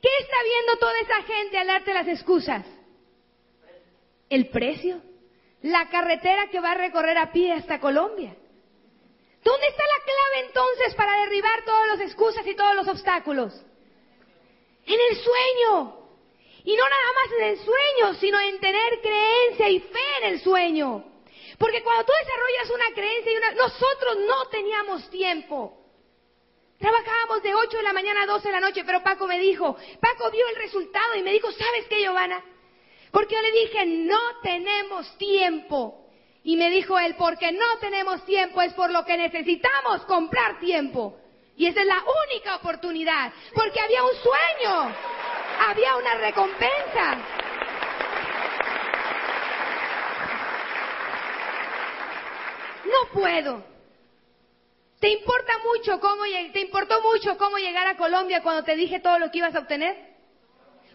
¿Qué 0.00 0.08
está 0.20 0.36
viendo 0.42 0.78
toda 0.78 0.98
esa 1.00 1.22
gente 1.24 1.58
al 1.58 1.66
darte 1.66 1.92
las 1.92 2.08
excusas? 2.08 2.64
El 4.30 4.48
precio. 4.48 5.02
La 5.60 5.90
carretera 5.90 6.48
que 6.48 6.60
va 6.60 6.70
a 6.70 6.76
recorrer 6.76 7.18
a 7.18 7.30
pie 7.30 7.52
hasta 7.52 7.78
Colombia. 7.78 8.34
¿Dónde 9.44 9.66
está 9.66 9.82
la 9.82 10.04
clave 10.04 10.46
entonces 10.46 10.94
para 10.94 11.20
derribar 11.24 11.62
todas 11.66 11.88
las 11.88 12.00
excusas 12.00 12.46
y 12.46 12.56
todos 12.56 12.74
los 12.74 12.88
obstáculos? 12.88 13.52
En 14.86 14.98
el 15.10 15.16
sueño. 15.18 16.01
Y 16.64 16.76
no 16.76 16.82
nada 16.88 17.12
más 17.14 17.32
en 17.38 17.44
el 17.44 17.58
sueño, 17.58 18.14
sino 18.20 18.40
en 18.40 18.60
tener 18.60 19.00
creencia 19.00 19.68
y 19.68 19.80
fe 19.80 20.18
en 20.22 20.32
el 20.32 20.40
sueño. 20.40 21.04
Porque 21.58 21.82
cuando 21.82 22.04
tú 22.04 22.12
desarrollas 22.18 22.70
una 22.70 22.94
creencia 22.94 23.32
y 23.32 23.36
una... 23.36 23.52
Nosotros 23.52 24.18
no 24.26 24.48
teníamos 24.48 25.10
tiempo. 25.10 25.78
Trabajábamos 26.78 27.42
de 27.42 27.54
8 27.54 27.76
de 27.76 27.82
la 27.82 27.92
mañana 27.92 28.22
a 28.22 28.26
12 28.26 28.48
de 28.48 28.52
la 28.52 28.60
noche, 28.60 28.82
pero 28.84 29.02
Paco 29.02 29.26
me 29.26 29.38
dijo, 29.38 29.76
Paco 30.00 30.30
vio 30.32 30.48
el 30.48 30.56
resultado 30.56 31.14
y 31.16 31.22
me 31.22 31.32
dijo, 31.32 31.50
¿sabes 31.52 31.86
qué, 31.88 32.00
Giovanna? 32.00 32.42
Porque 33.12 33.34
yo 33.34 33.42
le 33.42 33.52
dije, 33.52 33.86
no 33.86 34.20
tenemos 34.42 35.16
tiempo. 35.18 36.08
Y 36.42 36.56
me 36.56 36.70
dijo 36.70 36.98
él, 36.98 37.14
porque 37.16 37.52
no 37.52 37.78
tenemos 37.78 38.24
tiempo 38.24 38.60
es 38.62 38.72
por 38.74 38.90
lo 38.90 39.04
que 39.04 39.16
necesitamos 39.16 40.02
comprar 40.06 40.58
tiempo. 40.58 41.16
Y 41.56 41.66
esa 41.66 41.82
es 41.82 41.86
la 41.86 42.02
única 42.26 42.56
oportunidad, 42.56 43.32
porque 43.54 43.78
había 43.78 44.02
un 44.02 44.14
sueño, 44.14 44.96
había 45.60 45.96
una 45.96 46.14
recompensa. 46.14 47.16
No 52.84 53.12
puedo. 53.12 53.64
¿Te 55.00 55.08
importa 55.08 55.52
mucho 55.64 55.98
cómo 56.00 56.22
te 56.52 56.60
importó 56.60 57.00
mucho 57.00 57.36
cómo 57.36 57.58
llegar 57.58 57.86
a 57.86 57.96
Colombia 57.96 58.42
cuando 58.42 58.62
te 58.62 58.76
dije 58.76 59.00
todo 59.00 59.18
lo 59.18 59.30
que 59.30 59.38
ibas 59.38 59.54
a 59.54 59.60
obtener? 59.60 59.96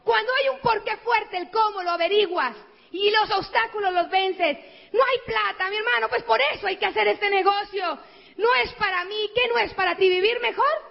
Cuando 0.04 0.32
hay 0.39 0.50
un 0.50 0.60
porqué 0.60 0.96
fuerte, 0.98 1.38
el 1.38 1.52
cómo 1.52 1.84
lo 1.84 1.91
averiguas 1.91 2.56
y 2.91 3.12
los 3.12 3.30
obstáculos 3.32 3.91
los 3.93 4.10
vences. 4.10 4.58
No 4.93 5.04
hay 5.04 5.20
plata, 5.26 5.70
mi 5.70 5.76
hermano, 5.76 6.08
pues 6.08 6.24
por 6.24 6.39
eso 6.54 6.67
hay 6.67 6.78
que 6.78 6.86
hacer 6.86 7.10
este 7.10 7.30
negocio. 7.30 8.00
No 8.38 8.56
es 8.63 8.72
para 8.76 9.04
mí, 9.04 9.30
¿qué 9.36 9.50
no 9.50 9.58
es 9.58 9.74
para 9.74 9.96
ti 9.98 10.08
vivir 10.08 10.39
mejor? 10.39 10.87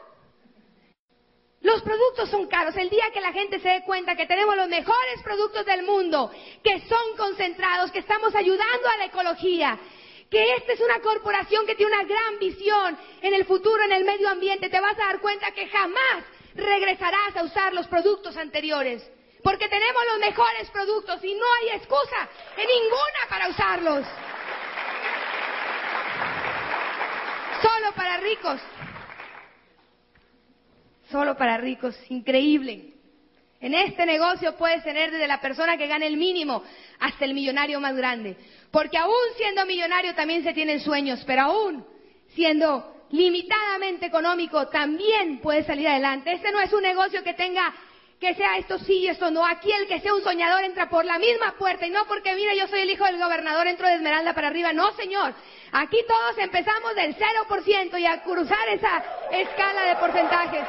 Los 1.67 1.83
productos 1.83 2.31
son 2.31 2.47
caros. 2.47 2.77
El 2.77 2.89
día 2.91 3.11
que 3.13 3.21
la 3.21 3.33
gente 3.33 3.59
se 3.59 3.69
dé 3.69 3.83
cuenta 3.83 4.15
que 4.15 4.27
tenemos 4.27 4.55
los 4.55 4.69
mejores 4.69 5.21
productos 5.25 5.67
del 5.67 5.83
mundo, 5.83 6.31
que 6.63 6.79
son 6.83 7.17
concentrados, 7.17 7.91
que 7.91 7.99
estamos 7.99 8.37
ayudando 8.37 8.89
a 8.89 8.97
la 8.99 9.07
ecología, 9.07 9.77
que 10.31 10.55
esta 10.55 10.75
es 10.75 10.81
una 10.81 11.01
corporación 11.01 11.67
que 11.67 11.75
tiene 11.75 11.93
una 11.93 12.05
gran 12.05 12.39
visión 12.39 12.97
en 13.21 13.35
el 13.35 13.45
futuro, 13.47 13.83
en 13.83 13.91
el 13.91 14.05
medio 14.05 14.29
ambiente, 14.29 14.69
te 14.69 14.79
vas 14.79 14.97
a 14.97 15.07
dar 15.07 15.21
cuenta 15.21 15.51
que 15.51 15.67
jamás 15.67 16.23
regresarás 16.55 17.37
a 17.37 17.43
usar 17.43 17.75
los 17.75 17.89
productos 17.89 18.37
anteriores. 18.37 19.03
Porque 19.43 19.67
tenemos 19.67 20.03
los 20.13 20.21
mejores 20.21 20.71
productos 20.71 21.25
y 21.25 21.35
no 21.35 21.47
hay 21.61 21.71
excusa 21.79 22.29
en 22.59 22.69
ninguna 22.69 23.21
para 23.29 23.49
usarlos. 23.49 24.07
Solo 27.61 27.93
para 27.97 28.19
ricos. 28.19 28.61
Solo 31.11 31.37
para 31.37 31.59
ricos. 31.59 31.97
Increíble. 32.09 32.93
En 33.61 33.75
este 33.75 34.05
negocio 34.05 34.57
puedes 34.57 34.85
tener 34.85 35.11
desde 35.11 35.27
la 35.27 35.41
persona 35.41 35.77
que 35.77 35.87
gana 35.87 36.07
el 36.07 36.17
mínimo 36.17 36.63
hasta 37.01 37.25
el 37.25 37.35
millonario 37.35 37.81
más 37.81 37.97
grande. 37.97 38.37
Porque 38.71 38.99
aún 38.99 39.15
siendo 39.37 39.65
millonario 39.65 40.15
también 40.15 40.43
se 40.43 40.53
tienen 40.53 40.81
sueños, 40.81 41.23
pero 41.27 41.43
aún 41.43 41.87
siendo 42.35 43.07
limitadamente 43.11 44.07
económico 44.07 44.69
también 44.69 45.39
puedes 45.39 45.67
salir 45.67 45.89
adelante. 45.89 46.33
Este 46.33 46.51
no 46.53 46.61
es 46.61 46.73
un 46.73 46.83
negocio 46.83 47.23
que 47.23 47.35
tenga 47.35 47.75
que 48.21 48.35
sea 48.35 48.57
esto 48.57 48.79
sí 48.79 49.01
y 49.01 49.09
esto 49.09 49.31
no. 49.31 49.45
Aquí 49.45 49.71
el 49.71 49.87
que 49.87 50.01
sea 50.01 50.15
un 50.15 50.23
soñador 50.23 50.65
entra 50.65 50.89
por 50.89 51.05
la 51.05 51.19
misma 51.19 51.55
puerta 51.59 51.87
y 51.87 51.91
no 51.91 52.07
porque, 52.07 52.35
mira, 52.35 52.55
yo 52.55 52.67
soy 52.69 52.81
el 52.81 52.91
hijo 52.91 53.05
del 53.05 53.19
gobernador, 53.19 53.67
entro 53.67 53.87
de 53.87 53.95
Esmeralda 53.95 54.33
para 54.33 54.49
arriba. 54.49 54.73
No, 54.73 54.93
señor. 54.93 55.35
Aquí 55.73 55.99
todos 56.09 56.39
empezamos 56.39 56.95
del 56.95 57.15
0% 57.15 58.01
y 58.01 58.07
a 58.07 58.23
cruzar 58.23 58.69
esa 58.71 59.05
escala 59.33 59.83
de 59.83 59.97
porcentajes. 59.97 60.65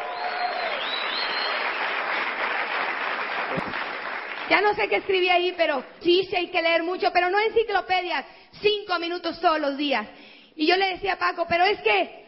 Ya 4.49 4.62
no 4.62 4.73
sé 4.73 4.88
qué 4.88 4.97
escribí 4.97 5.29
ahí, 5.29 5.53
pero 5.57 5.83
sí, 6.01 6.25
sí 6.29 6.36
hay 6.36 6.47
que 6.47 6.62
leer 6.62 6.83
mucho, 6.83 7.12
pero 7.12 7.29
no 7.29 7.39
enciclopedias, 7.39 8.25
cinco 8.62 8.97
minutos 8.99 9.39
todos 9.41 9.60
los 9.60 9.77
días. 9.77 10.07
Y 10.55 10.65
yo 10.65 10.75
le 10.77 10.93
decía 10.93 11.13
a 11.13 11.17
Paco, 11.17 11.45
pero 11.47 11.65
es 11.65 11.79
que 11.81 12.26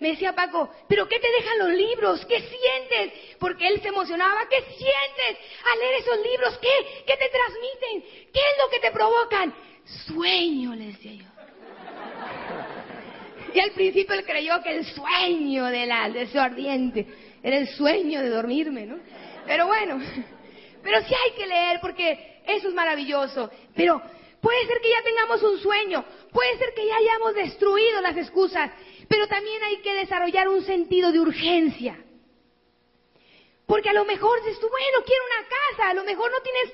me 0.00 0.08
decía 0.08 0.34
Paco, 0.34 0.70
¿pero 0.88 1.06
qué 1.06 1.20
te 1.20 1.30
dejan 1.30 1.58
los 1.58 1.68
libros? 1.68 2.24
¿Qué 2.24 2.40
sientes? 2.40 3.36
Porque 3.38 3.68
él 3.68 3.82
se 3.82 3.88
emocionaba. 3.88 4.48
¿Qué 4.48 4.62
sientes 4.62 5.36
al 5.70 5.78
leer 5.78 6.00
esos 6.00 6.16
libros? 6.24 6.58
¿Qué? 6.58 7.04
¿Qué 7.06 7.16
te 7.18 7.28
transmiten? 7.28 8.28
¿Qué 8.32 8.40
es 8.40 8.64
lo 8.64 8.70
que 8.70 8.80
te 8.80 8.90
provocan? 8.92 9.54
Sueño, 10.06 10.74
le 10.74 10.86
decía 10.86 11.12
yo. 11.12 11.24
Y 13.52 13.60
al 13.60 13.72
principio 13.72 14.14
él 14.14 14.24
creyó 14.24 14.62
que 14.62 14.78
el 14.78 14.86
sueño 14.86 15.66
de 15.66 15.84
la, 15.84 16.08
deseo 16.08 16.42
ardiente 16.42 17.06
era 17.42 17.58
el 17.58 17.68
sueño 17.68 18.22
de 18.22 18.30
dormirme, 18.30 18.86
¿no? 18.86 19.00
Pero 19.46 19.66
bueno, 19.66 19.98
pero 20.82 21.02
sí 21.02 21.14
hay 21.14 21.32
que 21.32 21.46
leer 21.46 21.78
porque 21.82 22.40
eso 22.46 22.68
es 22.68 22.74
maravilloso. 22.74 23.50
Pero 23.74 24.00
puede 24.40 24.66
ser 24.66 24.80
que 24.80 24.88
ya 24.88 25.02
tengamos 25.02 25.42
un 25.42 25.58
sueño, 25.58 26.04
puede 26.32 26.56
ser 26.56 26.72
que 26.74 26.86
ya 26.86 26.96
hayamos 26.96 27.34
destruido 27.34 28.00
las 28.00 28.16
excusas 28.16 28.70
pero 29.10 29.26
también 29.26 29.60
hay 29.64 29.78
que 29.78 29.92
desarrollar 29.92 30.48
un 30.48 30.64
sentido 30.64 31.10
de 31.10 31.18
urgencia. 31.18 31.98
Porque 33.66 33.88
a 33.88 33.92
lo 33.92 34.04
mejor 34.04 34.40
dices 34.40 34.60
tú, 34.60 34.68
bueno, 34.68 35.04
quiero 35.04 35.24
una 35.24 35.48
casa, 35.48 35.90
a 35.90 35.94
lo 35.94 36.04
mejor 36.04 36.30
no 36.30 36.40
tienes 36.42 36.72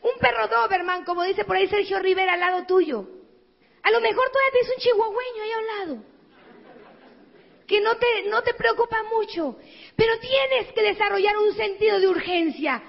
un 0.00 0.18
perro 0.18 0.48
Doberman, 0.48 1.04
como 1.04 1.24
dice 1.24 1.44
por 1.44 1.56
ahí 1.56 1.68
Sergio 1.68 1.98
Rivera, 1.98 2.32
al 2.32 2.40
lado 2.40 2.64
tuyo. 2.64 3.06
A 3.82 3.90
lo 3.90 4.00
mejor 4.00 4.30
todavía 4.30 4.52
tienes 4.52 4.70
un 4.76 4.82
chihuahueño 4.82 5.42
ahí 5.42 5.52
a 5.52 5.58
un 5.58 5.66
lado. 5.66 6.04
Que 7.66 7.82
no 7.82 7.98
te, 7.98 8.22
no 8.30 8.42
te 8.42 8.54
preocupa 8.54 9.02
mucho. 9.02 9.58
Pero 9.94 10.18
tienes 10.18 10.72
que 10.72 10.80
desarrollar 10.80 11.36
un 11.36 11.54
sentido 11.54 12.00
de 12.00 12.08
urgencia. 12.08 12.82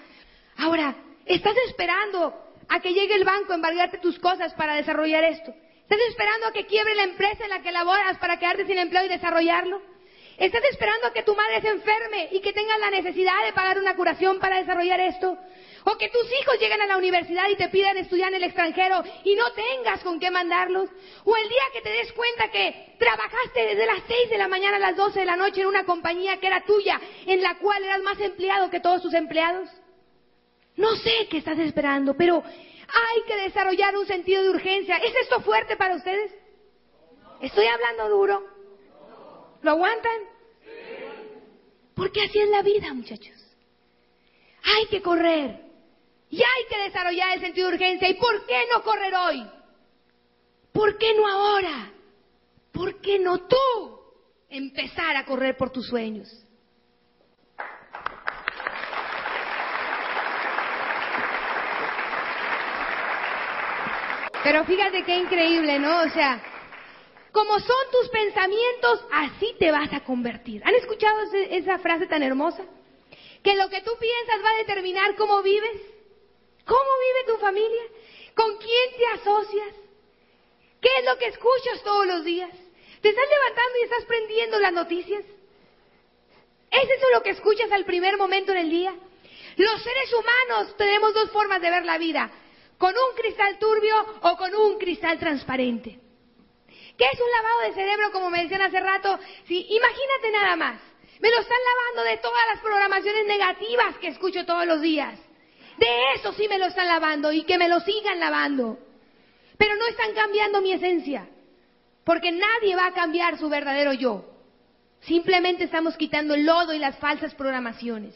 Ahora, 0.55 0.95
estás 1.25 1.57
esperando 1.67 2.33
a 2.69 2.79
que 2.79 2.93
llegue 2.93 3.15
el 3.15 3.25
banco 3.25 3.51
a 3.51 3.55
embargarte 3.55 3.97
tus 3.97 4.17
cosas 4.19 4.53
para 4.53 4.75
desarrollar 4.75 5.25
esto. 5.25 5.53
¿Estás 5.89 6.05
esperando 6.09 6.47
a 6.47 6.51
que 6.51 6.65
quiebre 6.65 6.95
la 6.95 7.03
empresa 7.03 7.45
en 7.45 7.49
la 7.49 7.61
que 7.61 7.71
laboras 7.71 8.17
para 8.17 8.37
quedarte 8.37 8.65
sin 8.65 8.77
empleo 8.77 9.05
y 9.05 9.07
desarrollarlo? 9.07 9.81
¿Estás 10.37 10.61
esperando 10.69 11.07
a 11.07 11.13
que 11.13 11.23
tu 11.23 11.33
madre 11.33 11.61
se 11.61 11.69
enferme 11.69 12.27
y 12.31 12.41
que 12.41 12.51
tengas 12.51 12.77
la 12.81 12.89
necesidad 12.89 13.45
de 13.45 13.53
pagar 13.53 13.79
una 13.79 13.95
curación 13.95 14.37
para 14.37 14.57
desarrollar 14.57 14.99
esto? 14.99 15.37
¿O 15.85 15.97
que 15.97 16.09
tus 16.09 16.25
hijos 16.41 16.59
lleguen 16.59 16.81
a 16.81 16.87
la 16.87 16.97
universidad 16.97 17.47
y 17.49 17.55
te 17.55 17.69
pidan 17.69 17.95
estudiar 17.95 18.27
en 18.33 18.35
el 18.35 18.43
extranjero 18.43 19.01
y 19.23 19.35
no 19.35 19.49
tengas 19.53 20.03
con 20.03 20.19
qué 20.19 20.29
mandarlos? 20.29 20.89
¿O 21.23 21.37
el 21.37 21.47
día 21.47 21.63
que 21.71 21.81
te 21.81 21.89
des 21.89 22.11
cuenta 22.11 22.51
que 22.51 22.95
trabajaste 22.99 23.67
desde 23.67 23.85
las 23.85 24.01
6 24.09 24.29
de 24.29 24.37
la 24.39 24.49
mañana 24.49 24.75
a 24.75 24.91
las 24.91 24.97
12 24.97 25.21
de 25.21 25.25
la 25.25 25.37
noche 25.37 25.61
en 25.61 25.67
una 25.67 25.85
compañía 25.85 26.35
que 26.41 26.47
era 26.47 26.65
tuya, 26.65 26.99
en 27.25 27.41
la 27.41 27.55
cual 27.59 27.81
eras 27.81 28.01
más 28.01 28.19
empleado 28.19 28.69
que 28.69 28.81
todos 28.81 29.01
tus 29.01 29.13
empleados? 29.13 29.69
No 30.75 30.95
sé 30.97 31.27
qué 31.29 31.37
estás 31.37 31.57
esperando, 31.57 32.13
pero 32.13 32.43
hay 32.87 33.23
que 33.23 33.35
desarrollar 33.43 33.97
un 33.97 34.05
sentido 34.05 34.43
de 34.43 34.49
urgencia. 34.49 34.97
¿Es 34.97 35.13
esto 35.23 35.41
fuerte 35.41 35.75
para 35.75 35.95
ustedes? 35.95 36.31
¿Estoy 37.41 37.65
hablando 37.65 38.09
duro? 38.09 38.43
¿Lo 39.61 39.71
aguantan? 39.71 40.21
Porque 41.95 42.21
así 42.21 42.39
es 42.39 42.49
la 42.49 42.61
vida, 42.61 42.93
muchachos. 42.93 43.35
Hay 44.63 44.87
que 44.87 45.01
correr. 45.01 45.61
Y 46.29 46.37
hay 46.37 46.65
que 46.69 46.83
desarrollar 46.83 47.35
el 47.35 47.41
sentido 47.41 47.69
de 47.69 47.75
urgencia. 47.75 48.09
¿Y 48.09 48.15
por 48.15 48.45
qué 48.45 48.65
no 48.71 48.83
correr 48.83 49.13
hoy? 49.15 49.47
¿Por 50.71 50.97
qué 50.97 51.13
no 51.15 51.27
ahora? 51.27 51.91
¿Por 52.71 53.01
qué 53.01 53.17
no 53.17 53.47
tú 53.47 53.57
empezar 54.49 55.15
a 55.15 55.25
correr 55.25 55.57
por 55.57 55.71
tus 55.71 55.87
sueños? 55.87 56.29
Pero 64.43 64.63
fíjate 64.65 65.03
qué 65.03 65.17
increíble, 65.17 65.79
¿no? 65.79 66.01
O 66.01 66.09
sea, 66.09 66.41
como 67.31 67.59
son 67.59 67.91
tus 67.91 68.09
pensamientos, 68.09 69.05
así 69.11 69.55
te 69.59 69.71
vas 69.71 69.91
a 69.93 70.03
convertir. 70.03 70.61
¿Han 70.65 70.75
escuchado 70.75 71.19
esa 71.33 71.77
frase 71.79 72.07
tan 72.07 72.23
hermosa? 72.23 72.63
Que 73.43 73.55
lo 73.55 73.69
que 73.69 73.81
tú 73.81 73.91
piensas 73.99 74.43
va 74.43 74.49
a 74.49 74.57
determinar 74.57 75.15
cómo 75.15 75.41
vives. 75.41 75.81
¿Cómo 76.65 76.89
vive 76.99 77.33
tu 77.33 77.39
familia? 77.39 77.83
¿Con 78.35 78.57
quién 78.57 78.97
te 78.97 79.05
asocias? 79.21 79.75
¿Qué 80.81 80.89
es 80.99 81.05
lo 81.05 81.17
que 81.17 81.27
escuchas 81.27 81.83
todos 81.83 82.05
los 82.05 82.23
días? 82.23 82.51
¿Te 83.01 83.09
estás 83.09 83.29
levantando 83.29 83.77
y 83.79 83.83
estás 83.83 84.05
prendiendo 84.05 84.59
las 84.59 84.73
noticias? 84.73 85.23
¿Es 86.71 86.83
eso 86.83 87.05
lo 87.13 87.23
que 87.23 87.31
escuchas 87.31 87.71
al 87.71 87.85
primer 87.85 88.17
momento 88.17 88.51
en 88.51 88.57
el 88.57 88.69
día? 88.69 88.93
Los 89.55 89.81
seres 89.81 90.13
humanos 90.13 90.75
tenemos 90.77 91.13
dos 91.13 91.31
formas 91.31 91.61
de 91.61 91.71
ver 91.71 91.85
la 91.85 91.97
vida, 91.97 92.29
con 92.77 92.93
un 92.93 93.15
cristal 93.15 93.57
turbio 93.59 93.95
o 94.21 94.37
con 94.37 94.53
un 94.55 94.77
cristal 94.77 95.17
transparente. 95.19 95.99
¿Qué 96.97 97.05
es 97.05 97.19
un 97.19 97.31
lavado 97.31 97.61
de 97.61 97.73
cerebro, 97.73 98.11
como 98.11 98.29
me 98.29 98.41
decían 98.43 98.61
hace 98.61 98.79
rato? 98.79 99.19
Imagínate 99.47 100.31
nada 100.31 100.55
más. 100.55 100.81
Me 101.19 101.29
lo 101.29 101.39
están 101.39 101.57
lavando 101.57 102.11
de 102.11 102.17
todas 102.17 102.43
las 102.53 102.61
programaciones 102.61 103.25
negativas 103.25 103.97
que 103.99 104.07
escucho 104.07 104.45
todos 104.45 104.65
los 104.65 104.81
días. 104.81 105.19
De 105.77 105.87
eso 106.15 106.33
sí 106.33 106.47
me 106.47 106.57
lo 106.57 106.65
están 106.65 106.87
lavando 106.87 107.31
y 107.31 107.43
que 107.43 107.57
me 107.57 107.69
lo 107.69 107.79
sigan 107.81 108.19
lavando. 108.19 108.79
Pero 109.57 109.75
no 109.75 109.87
están 109.87 110.13
cambiando 110.13 110.61
mi 110.61 110.73
esencia, 110.73 111.27
porque 112.03 112.31
nadie 112.31 112.75
va 112.75 112.87
a 112.87 112.93
cambiar 112.93 113.37
su 113.37 113.49
verdadero 113.49 113.93
yo. 113.93 114.25
Simplemente 115.01 115.63
estamos 115.63 115.95
quitando 115.97 116.33
el 116.33 116.45
lodo 116.45 116.73
y 116.73 116.79
las 116.79 116.97
falsas 116.97 117.33
programaciones. 117.35 118.15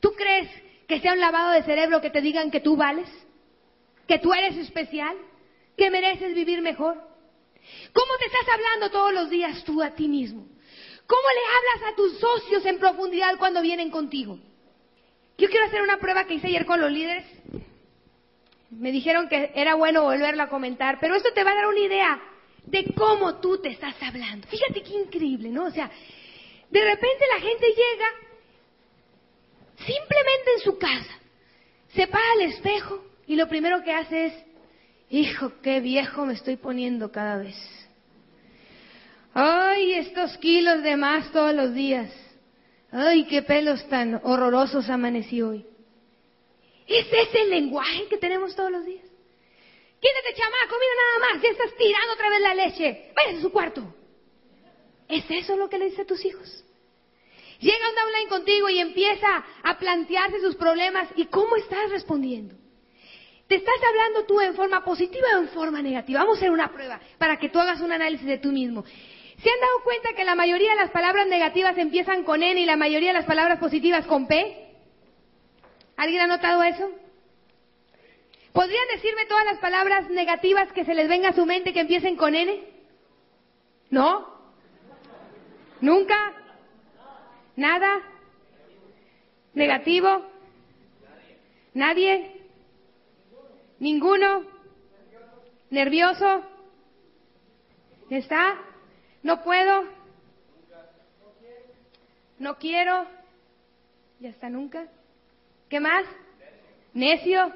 ¿Tú 0.00 0.12
crees 0.12 0.48
que 0.88 1.00
sea 1.00 1.12
un 1.12 1.20
lavado 1.20 1.50
de 1.50 1.62
cerebro 1.62 2.00
que 2.00 2.10
te 2.10 2.20
digan 2.20 2.50
que 2.50 2.60
tú 2.60 2.76
vales? 2.76 3.08
¿Que 4.06 4.18
tú 4.18 4.32
eres 4.32 4.56
especial? 4.56 5.16
¿Que 5.76 5.90
mereces 5.90 6.34
vivir 6.34 6.60
mejor? 6.60 6.94
¿Cómo 7.92 8.12
te 8.18 8.26
estás 8.26 8.48
hablando 8.52 8.90
todos 8.90 9.14
los 9.14 9.30
días 9.30 9.64
tú 9.64 9.82
a 9.82 9.90
ti 9.90 10.08
mismo? 10.08 10.46
¿Cómo 11.06 11.22
le 11.34 11.80
hablas 11.80 11.92
a 11.92 11.96
tus 11.96 12.18
socios 12.18 12.64
en 12.66 12.78
profundidad 12.78 13.36
cuando 13.38 13.62
vienen 13.62 13.90
contigo? 13.90 14.38
Yo 15.36 15.48
quiero 15.48 15.66
hacer 15.66 15.82
una 15.82 15.98
prueba 15.98 16.24
que 16.24 16.34
hice 16.34 16.46
ayer 16.48 16.66
con 16.66 16.80
los 16.80 16.90
líderes. 16.90 17.24
Me 18.70 18.92
dijeron 18.92 19.28
que 19.28 19.52
era 19.54 19.74
bueno 19.74 20.02
volverla 20.02 20.44
a 20.44 20.48
comentar, 20.48 20.98
pero 21.00 21.14
esto 21.14 21.32
te 21.32 21.44
va 21.44 21.52
a 21.52 21.56
dar 21.56 21.66
una 21.66 21.80
idea 21.80 22.22
de 22.64 22.84
cómo 22.96 23.40
tú 23.40 23.60
te 23.60 23.68
estás 23.68 23.94
hablando. 24.02 24.46
Fíjate 24.48 24.82
qué 24.82 24.94
increíble, 24.94 25.50
¿no? 25.50 25.66
O 25.66 25.70
sea, 25.70 25.90
de 26.70 26.84
repente 26.84 27.24
la 27.34 27.40
gente 27.40 27.66
llega 27.66 28.06
simplemente 29.76 30.52
en 30.56 30.60
su 30.60 30.78
casa, 30.78 31.18
se 31.94 32.06
para 32.06 32.32
al 32.32 32.40
espejo 32.42 33.04
y 33.26 33.36
lo 33.36 33.48
primero 33.48 33.82
que 33.82 33.92
hace 33.92 34.26
es, 34.26 34.34
hijo, 35.10 35.52
qué 35.62 35.80
viejo 35.80 36.26
me 36.26 36.34
estoy 36.34 36.56
poniendo 36.56 37.10
cada 37.10 37.38
vez. 37.38 37.56
Ay, 39.32 39.94
estos 39.94 40.36
kilos 40.38 40.82
de 40.82 40.96
más 40.96 41.30
todos 41.32 41.54
los 41.54 41.74
días. 41.74 42.12
Ay, 42.92 43.24
qué 43.24 43.42
pelos 43.42 43.86
tan 43.88 44.20
horrorosos 44.22 44.88
amanecí 44.88 45.42
hoy. 45.42 45.66
¿Es 46.86 47.06
ese 47.06 47.42
el 47.42 47.50
lenguaje 47.50 48.06
que 48.08 48.18
tenemos 48.18 48.54
todos 48.54 48.70
los 48.70 48.84
días? 48.84 49.04
Quítate, 50.00 50.34
chamaco, 50.34 50.76
mira 50.78 50.94
nada 51.02 51.32
más, 51.32 51.42
ya 51.42 51.48
estás 51.48 51.76
tirando 51.76 52.12
otra 52.12 52.28
vez 52.28 52.40
la 52.40 52.54
leche. 52.54 53.12
Vaya 53.16 53.38
a 53.38 53.40
su 53.40 53.50
cuarto. 53.50 53.94
¿Es 55.08 55.24
eso 55.30 55.56
lo 55.56 55.68
que 55.68 55.78
le 55.78 55.86
dice 55.86 56.02
a 56.02 56.06
tus 56.06 56.24
hijos? 56.24 56.64
Llega 57.58 57.88
un 57.88 57.94
downline 57.94 58.28
contigo 58.28 58.68
y 58.68 58.78
empieza 58.78 59.44
a 59.62 59.78
plantearse 59.78 60.40
sus 60.40 60.56
problemas 60.56 61.08
y 61.16 61.26
cómo 61.26 61.56
estás 61.56 61.90
respondiendo. 61.90 62.54
¿Te 63.48 63.56
estás 63.56 63.74
hablando 63.86 64.24
tú 64.24 64.40
en 64.40 64.54
forma 64.54 64.84
positiva 64.84 65.26
o 65.36 65.40
en 65.40 65.48
forma 65.48 65.82
negativa? 65.82 66.20
Vamos 66.20 66.36
a 66.36 66.38
hacer 66.38 66.50
una 66.50 66.72
prueba 66.72 66.98
para 67.18 67.38
que 67.38 67.50
tú 67.50 67.60
hagas 67.60 67.80
un 67.80 67.92
análisis 67.92 68.26
de 68.26 68.38
tú 68.38 68.50
mismo. 68.50 68.84
¿Se 68.84 69.50
han 69.50 69.60
dado 69.60 69.82
cuenta 69.84 70.14
que 70.14 70.24
la 70.24 70.34
mayoría 70.34 70.70
de 70.70 70.76
las 70.76 70.90
palabras 70.90 71.26
negativas 71.26 71.76
empiezan 71.76 72.24
con 72.24 72.42
N 72.42 72.58
y 72.58 72.64
la 72.64 72.76
mayoría 72.76 73.10
de 73.10 73.18
las 73.18 73.26
palabras 73.26 73.58
positivas 73.58 74.06
con 74.06 74.26
P? 74.26 74.70
¿Alguien 75.96 76.22
ha 76.22 76.26
notado 76.26 76.62
eso? 76.62 76.90
¿Podrían 78.52 78.86
decirme 78.94 79.26
todas 79.26 79.44
las 79.44 79.58
palabras 79.58 80.08
negativas 80.08 80.72
que 80.72 80.84
se 80.84 80.94
les 80.94 81.08
venga 81.08 81.30
a 81.30 81.34
su 81.34 81.44
mente 81.44 81.72
que 81.72 81.80
empiecen 81.80 82.16
con 82.16 82.34
N? 82.34 82.64
¿No? 83.90 84.32
¿Nunca? 85.80 86.32
¿Nada? 87.56 88.00
¿Negativo? 89.52 90.30
¿Nadie? 91.74 92.33
¿Ninguno? 93.84 94.46
¿Nervioso? 95.68 96.42
¿Está? 98.08 98.56
¿No 99.22 99.42
puedo? 99.44 99.84
¿No 102.38 102.56
quiero? 102.56 103.06
¿Ya 104.20 104.30
está 104.30 104.48
nunca? 104.48 104.86
¿Qué 105.68 105.80
más? 105.80 106.06
¿Necio? 106.94 107.52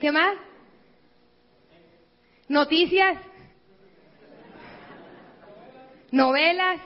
¿Qué 0.00 0.10
más? 0.10 0.38
¿Noticias? 2.48 3.16
¿Novelas? 6.10 6.80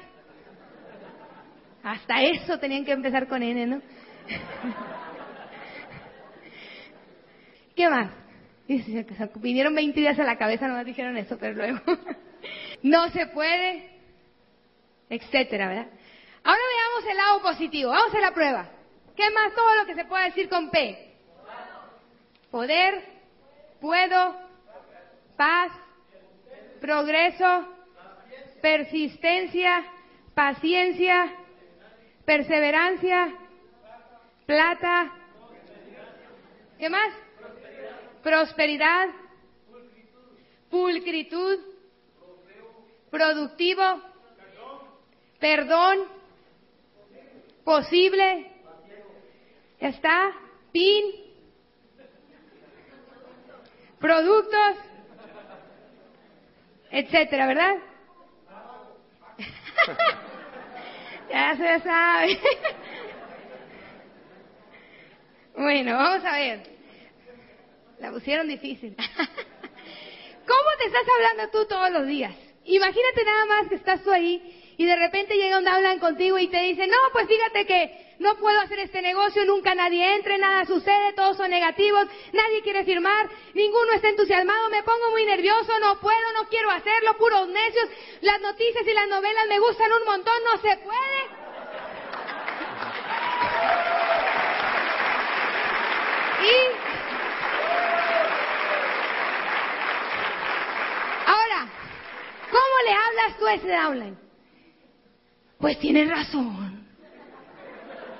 Hasta 1.82 2.22
eso 2.22 2.58
tenían 2.58 2.84
que 2.84 2.92
empezar 2.92 3.26
con 3.28 3.42
N, 3.42 3.66
¿no? 3.66 3.80
¿Qué 7.78 7.88
más? 7.88 8.10
Vinieron 9.36 9.72
20 9.72 10.00
días 10.00 10.18
a 10.18 10.24
la 10.24 10.36
cabeza, 10.36 10.66
no 10.66 10.74
me 10.74 10.84
dijeron 10.84 11.16
eso, 11.16 11.38
pero 11.38 11.54
luego. 11.54 11.78
no 12.82 13.08
se 13.10 13.28
puede, 13.28 13.88
etcétera, 15.08 15.68
¿verdad? 15.68 15.86
Ahora 16.42 16.60
veamos 16.60 17.08
el 17.08 17.16
lado 17.16 17.40
positivo. 17.40 17.92
Vamos 17.92 18.12
a 18.12 18.18
la 18.18 18.34
prueba. 18.34 18.68
¿Qué 19.14 19.30
más? 19.30 19.54
Todo 19.54 19.76
lo 19.76 19.86
que 19.86 19.94
se 19.94 20.04
puede 20.06 20.24
decir 20.24 20.48
con 20.48 20.70
P. 20.70 21.14
Poder, 22.50 23.00
puedo, 23.80 24.36
paz, 25.36 25.70
progreso, 26.80 27.76
persistencia, 28.60 29.84
paciencia, 30.34 31.32
perseverancia, 32.24 33.34
plata. 34.46 35.12
¿Qué 36.76 36.90
más? 36.90 37.27
Prosperidad, 38.22 39.08
pulcritud, 40.70 41.58
productivo, 43.10 44.02
perdón, 45.38 45.98
posible, 47.64 48.52
ya 49.80 49.88
está, 49.88 50.32
pin, 50.72 51.04
productos, 53.98 54.76
etcétera, 56.90 57.46
¿verdad? 57.46 57.74
ya 61.30 61.56
se 61.56 61.80
sabe. 61.80 62.40
bueno, 65.56 65.94
vamos 65.94 66.24
a 66.24 66.32
ver. 66.32 66.77
La 68.00 68.10
pusieron 68.10 68.48
difícil. 68.48 68.96
estás 70.88 71.02
hablando 71.16 71.50
tú 71.50 71.66
todos 71.66 71.90
los 71.90 72.06
días. 72.06 72.34
Imagínate 72.64 73.24
nada 73.24 73.46
más 73.46 73.68
que 73.68 73.76
estás 73.76 74.02
tú 74.02 74.10
ahí 74.10 74.74
y 74.76 74.84
de 74.84 74.96
repente 74.96 75.36
llega 75.36 75.58
un 75.58 75.66
hablan 75.66 75.98
contigo 75.98 76.38
y 76.38 76.48
te 76.48 76.58
dice, 76.62 76.86
no, 76.86 76.96
pues 77.12 77.26
fíjate 77.26 77.66
que 77.66 78.14
no 78.18 78.36
puedo 78.36 78.60
hacer 78.60 78.80
este 78.80 79.00
negocio, 79.00 79.44
nunca 79.44 79.74
nadie 79.74 80.14
entre, 80.16 80.38
nada 80.38 80.64
sucede, 80.66 81.12
todos 81.14 81.36
son 81.36 81.50
negativos, 81.50 82.06
nadie 82.32 82.62
quiere 82.62 82.84
firmar, 82.84 83.28
ninguno 83.54 83.92
está 83.92 84.08
entusiasmado, 84.08 84.68
me 84.70 84.82
pongo 84.82 85.10
muy 85.10 85.24
nervioso, 85.24 85.78
no 85.80 86.00
puedo, 86.00 86.32
no 86.36 86.48
quiero 86.48 86.70
hacerlo, 86.70 87.16
puros 87.16 87.48
necios, 87.48 87.88
las 88.20 88.40
noticias 88.40 88.86
y 88.86 88.92
las 88.92 89.08
novelas 89.08 89.46
me 89.48 89.58
gustan 89.60 89.92
un 89.92 90.04
montón, 90.04 90.34
no 90.44 90.60
se 90.60 90.76
puede. 90.78 91.48
Y 96.40 96.88
ahora, 101.26 101.66
¿cómo 102.50 102.78
ese 103.54 103.68
downline? 103.68 104.16
Pues 105.58 105.78
tienes 105.78 106.08
razón. 106.08 106.86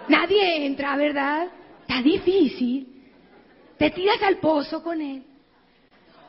Nadie 0.08 0.66
entra, 0.66 0.96
¿verdad? 0.96 1.48
Está 1.82 2.02
difícil. 2.02 2.86
Te 3.78 3.90
tiras 3.90 4.20
al 4.22 4.38
pozo 4.38 4.82
con 4.82 5.00
él. 5.00 5.24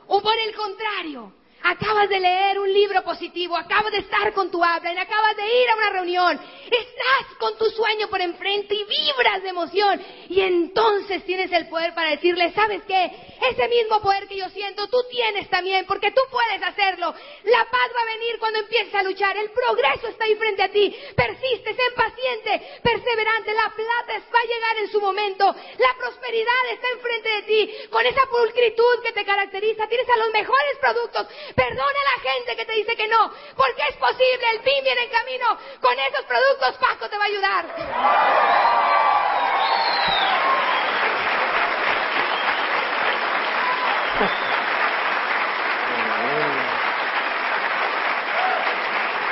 O 0.07 0.21
por 0.21 0.33
el 0.47 0.55
contrario, 0.55 1.33
Acabas 1.61 2.07
de 2.07 2.19
leer 2.19 2.57
un 2.57 2.71
libro 2.71 3.03
positivo, 3.03 3.55
acabas 3.57 3.91
de 3.91 3.99
estar 3.99 4.33
con 4.33 4.49
tu 4.49 4.63
habla, 4.63 5.01
acabas 5.01 5.35
de 5.35 5.43
ir 5.43 5.69
a 5.69 5.75
una 5.75 5.89
reunión, 5.89 6.39
estás 6.63 7.37
con 7.37 7.57
tu 7.57 7.65
sueño 7.71 8.07
por 8.07 8.21
enfrente 8.21 8.75
y 8.75 8.85
vibras 8.85 9.43
de 9.43 9.49
emoción. 9.49 10.01
Y 10.29 10.39
entonces 10.39 11.23
tienes 11.25 11.51
el 11.51 11.67
poder 11.67 11.93
para 11.93 12.11
decirle, 12.11 12.53
¿sabes 12.53 12.81
qué? 12.87 13.11
Ese 13.51 13.67
mismo 13.67 14.01
poder 14.01 14.27
que 14.27 14.37
yo 14.37 14.47
siento, 14.49 14.87
tú 14.87 14.97
tienes 15.11 15.49
también, 15.49 15.85
porque 15.85 16.11
tú 16.11 16.21
puedes 16.31 16.63
hacerlo. 16.63 17.13
La 17.43 17.65
paz 17.69 17.89
va 17.95 18.01
a 18.01 18.17
venir 18.17 18.39
cuando 18.39 18.59
empieces 18.59 18.95
a 18.95 19.03
luchar, 19.03 19.35
el 19.35 19.51
progreso 19.51 20.07
está 20.07 20.25
ahí 20.25 20.35
frente 20.35 20.63
a 20.63 20.71
ti. 20.71 20.95
Persiste, 21.15 21.73
sé 21.73 21.81
paciente, 21.95 22.79
perseverante, 22.81 23.53
la 23.53 23.69
plata 23.75 24.23
va 24.33 24.39
a 24.39 24.47
llegar 24.47 24.77
en 24.77 24.91
su 24.91 25.01
momento, 25.01 25.55
la 25.77 25.95
prosperidad 25.97 26.71
está 26.71 26.87
enfrente 26.93 27.29
de 27.29 27.41
ti, 27.43 27.73
con 27.89 28.05
esa 28.05 28.25
pulcritud 28.27 29.03
que 29.03 29.11
te 29.11 29.25
caracteriza, 29.25 29.87
tienes 29.87 30.09
a 30.09 30.17
los 30.17 30.31
mejores 30.31 30.77
productos 30.79 31.27
Perdona 31.55 31.83
a 31.83 32.15
la 32.15 32.31
gente 32.31 32.55
que 32.55 32.65
te 32.65 32.73
dice 32.73 32.95
que 32.95 33.07
no, 33.07 33.31
porque 33.55 33.83
es 33.89 33.95
posible, 33.97 34.49
el 34.53 34.61
fin 34.61 34.83
viene 34.83 35.03
en 35.03 35.09
camino. 35.09 35.57
Con 35.81 35.97
esos 35.99 36.25
productos 36.25 36.77
Paco 36.77 37.09
te 37.09 37.17
va 37.17 37.23
a 37.23 37.27
ayudar. 37.27 37.65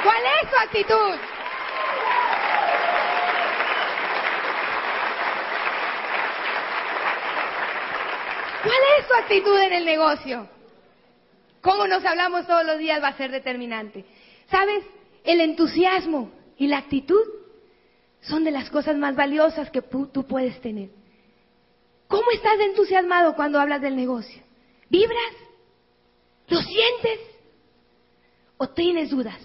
¿Cuál 0.04 0.26
es 0.26 0.50
tu 0.50 0.58
actitud? 0.58 1.18
¿Cuál 8.64 8.80
es 8.98 9.08
tu 9.08 9.14
actitud 9.16 9.60
en 9.60 9.74
el 9.74 9.86
negocio? 9.86 10.57
Cómo 11.68 11.86
nos 11.86 12.06
hablamos 12.06 12.48
todos 12.48 12.66
los 12.66 12.78
días 12.78 13.04
va 13.04 13.10
a 13.10 13.18
ser 13.18 13.30
determinante. 13.30 14.06
¿Sabes? 14.50 14.86
El 15.26 15.42
entusiasmo 15.42 16.32
y 16.58 16.68
la 16.68 16.78
actitud 16.78 17.22
son 18.22 18.46
de 18.46 18.52
las 18.52 18.70
cosas 18.70 18.96
más 18.96 19.18
valiosas 19.18 19.70
que 19.70 19.82
tú 19.82 20.26
puedes 20.26 20.62
tener. 20.62 20.90
¿Cómo 22.08 22.32
estás 22.34 22.58
entusiasmado 22.62 23.36
cuando 23.36 23.60
hablas 23.60 23.82
del 23.82 23.98
negocio? 23.98 24.42
¿Vibras? 24.90 25.34
¿Lo 26.48 26.62
sientes? 26.62 27.20
¿O 28.56 28.70
tienes 28.70 29.10
dudas? 29.10 29.40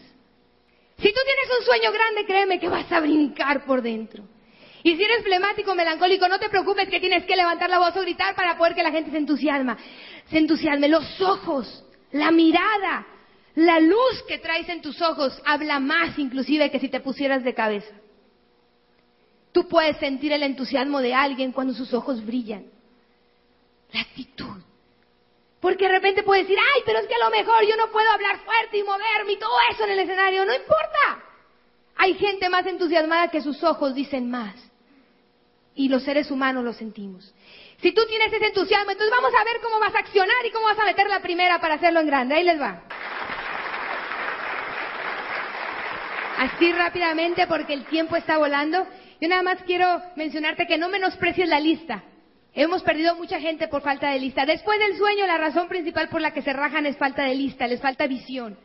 Si 0.98 1.08
tú 1.08 1.20
tienes 1.24 1.58
un 1.58 1.64
sueño 1.64 1.90
grande, 1.90 2.24
créeme 2.24 2.60
que 2.60 2.68
vas 2.68 2.90
a 2.92 3.00
brincar 3.00 3.64
por 3.64 3.82
dentro. 3.82 4.22
Y 4.84 4.96
si 4.96 5.02
eres 5.02 5.24
flemático, 5.24 5.74
melancólico, 5.74 6.28
no 6.28 6.38
te 6.38 6.48
preocupes 6.48 6.88
que 6.88 7.00
tienes 7.00 7.24
que 7.24 7.34
levantar 7.34 7.68
la 7.68 7.80
voz 7.80 7.96
o 7.96 8.00
gritar 8.00 8.36
para 8.36 8.56
poder 8.56 8.76
que 8.76 8.84
la 8.84 8.92
gente 8.92 9.10
se 9.10 9.18
entusiasma. 9.18 9.76
Se 10.30 10.38
entusiasme. 10.38 10.88
Los 10.88 11.20
ojos 11.20 11.84
la 12.12 12.30
mirada, 12.30 13.06
la 13.54 13.80
luz 13.80 14.22
que 14.28 14.38
traes 14.38 14.68
en 14.68 14.80
tus 14.80 15.00
ojos 15.02 15.40
habla 15.44 15.80
más 15.80 16.18
inclusive 16.18 16.70
que 16.70 16.80
si 16.80 16.88
te 16.88 17.00
pusieras 17.00 17.42
de 17.44 17.54
cabeza. 17.54 17.94
Tú 19.52 19.68
puedes 19.68 19.98
sentir 19.98 20.32
el 20.32 20.42
entusiasmo 20.42 21.00
de 21.00 21.14
alguien 21.14 21.52
cuando 21.52 21.74
sus 21.74 21.92
ojos 21.92 22.24
brillan. 22.24 22.64
La 23.92 24.00
actitud. 24.00 24.62
Porque 25.60 25.84
de 25.84 25.92
repente 25.92 26.22
puedes 26.22 26.48
decir, 26.48 26.58
ay, 26.74 26.82
pero 26.86 26.98
es 26.98 27.06
que 27.06 27.14
a 27.14 27.24
lo 27.24 27.30
mejor 27.30 27.62
yo 27.68 27.76
no 27.76 27.92
puedo 27.92 28.10
hablar 28.10 28.40
fuerte 28.44 28.78
y 28.78 28.82
moverme 28.82 29.32
y 29.32 29.38
todo 29.38 29.52
eso 29.70 29.84
en 29.84 29.90
el 29.90 29.98
escenario. 30.00 30.44
No 30.46 30.54
importa. 30.54 31.22
Hay 31.96 32.14
gente 32.14 32.48
más 32.48 32.66
entusiasmada 32.66 33.28
que 33.28 33.42
sus 33.42 33.62
ojos 33.62 33.94
dicen 33.94 34.30
más. 34.30 34.54
Y 35.74 35.88
los 35.88 36.02
seres 36.02 36.30
humanos 36.30 36.64
lo 36.64 36.72
sentimos. 36.72 37.32
Si 37.82 37.90
tú 37.90 38.06
tienes 38.06 38.32
ese 38.32 38.46
entusiasmo, 38.46 38.92
entonces 38.92 39.10
vamos 39.10 39.32
a 39.34 39.44
ver 39.44 39.60
cómo 39.60 39.80
vas 39.80 39.94
a 39.94 39.98
accionar 39.98 40.46
y 40.46 40.50
cómo 40.52 40.66
vas 40.66 40.78
a 40.78 40.84
meter 40.84 41.08
la 41.08 41.20
primera 41.20 41.60
para 41.60 41.74
hacerlo 41.74 41.98
en 41.98 42.06
grande. 42.06 42.36
Ahí 42.36 42.44
les 42.44 42.60
va. 42.60 42.80
Así 46.38 46.72
rápidamente 46.72 47.46
porque 47.48 47.74
el 47.74 47.84
tiempo 47.86 48.14
está 48.14 48.38
volando. 48.38 48.86
Yo 49.20 49.28
nada 49.28 49.42
más 49.42 49.62
quiero 49.64 50.00
mencionarte 50.14 50.66
que 50.66 50.78
no 50.78 50.88
menosprecies 50.88 51.48
la 51.48 51.58
lista. 51.58 52.04
Hemos 52.54 52.82
perdido 52.82 53.16
mucha 53.16 53.40
gente 53.40 53.66
por 53.66 53.82
falta 53.82 54.10
de 54.10 54.20
lista. 54.20 54.46
Después 54.46 54.78
del 54.78 54.96
sueño, 54.96 55.26
la 55.26 55.38
razón 55.38 55.68
principal 55.68 56.08
por 56.08 56.20
la 56.20 56.32
que 56.32 56.42
se 56.42 56.52
rajan 56.52 56.86
es 56.86 56.96
falta 56.96 57.24
de 57.24 57.34
lista, 57.34 57.66
les 57.66 57.80
falta 57.80 58.06
visión. 58.06 58.58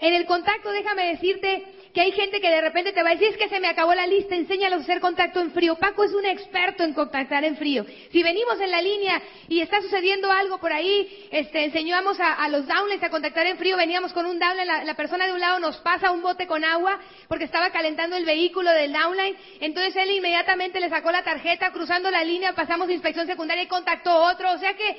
En 0.00 0.12
el 0.12 0.26
contacto, 0.26 0.70
déjame 0.72 1.08
decirte 1.08 1.64
que 1.92 2.00
hay 2.00 2.12
gente 2.12 2.40
que 2.40 2.50
de 2.50 2.60
repente 2.60 2.92
te 2.92 3.02
va 3.02 3.10
a 3.10 3.12
decir, 3.12 3.28
es 3.28 3.36
que 3.36 3.48
se 3.48 3.60
me 3.60 3.68
acabó 3.68 3.94
la 3.94 4.06
lista, 4.06 4.34
enséñalos 4.34 4.80
a 4.80 4.82
hacer 4.82 5.00
contacto 5.00 5.40
en 5.40 5.52
frío. 5.52 5.76
Paco 5.76 6.04
es 6.04 6.12
un 6.12 6.24
experto 6.26 6.84
en 6.84 6.92
contactar 6.92 7.44
en 7.44 7.56
frío. 7.56 7.84
Si 8.12 8.22
venimos 8.22 8.60
en 8.60 8.70
la 8.70 8.80
línea 8.80 9.22
y 9.48 9.60
está 9.60 9.80
sucediendo 9.80 10.30
algo 10.30 10.58
por 10.58 10.72
ahí, 10.72 11.28
este, 11.30 11.64
enseñamos 11.64 12.18
a, 12.20 12.48
los 12.48 12.66
downlines 12.66 13.02
a 13.02 13.10
contactar 13.10 13.46
en 13.46 13.58
frío, 13.58 13.76
veníamos 13.76 14.12
con 14.12 14.26
un 14.26 14.38
downline, 14.38 14.86
la, 14.86 14.94
persona 14.94 15.26
de 15.26 15.32
un 15.32 15.40
lado 15.40 15.58
nos 15.60 15.76
pasa 15.78 16.10
un 16.10 16.22
bote 16.22 16.46
con 16.46 16.64
agua 16.64 16.98
porque 17.28 17.44
estaba 17.44 17.70
calentando 17.70 18.16
el 18.16 18.24
vehículo 18.24 18.70
del 18.70 18.92
downline, 18.92 19.36
entonces 19.60 19.94
él 19.96 20.10
inmediatamente 20.10 20.80
le 20.80 20.88
sacó 20.88 21.12
la 21.12 21.22
tarjeta, 21.22 21.72
cruzando 21.72 22.10
la 22.10 22.24
línea, 22.24 22.52
pasamos 22.54 22.90
inspección 22.90 23.26
secundaria 23.26 23.64
y 23.64 23.68
contactó 23.68 24.14
otro, 24.14 24.52
o 24.52 24.58
sea 24.58 24.74
que 24.74 24.96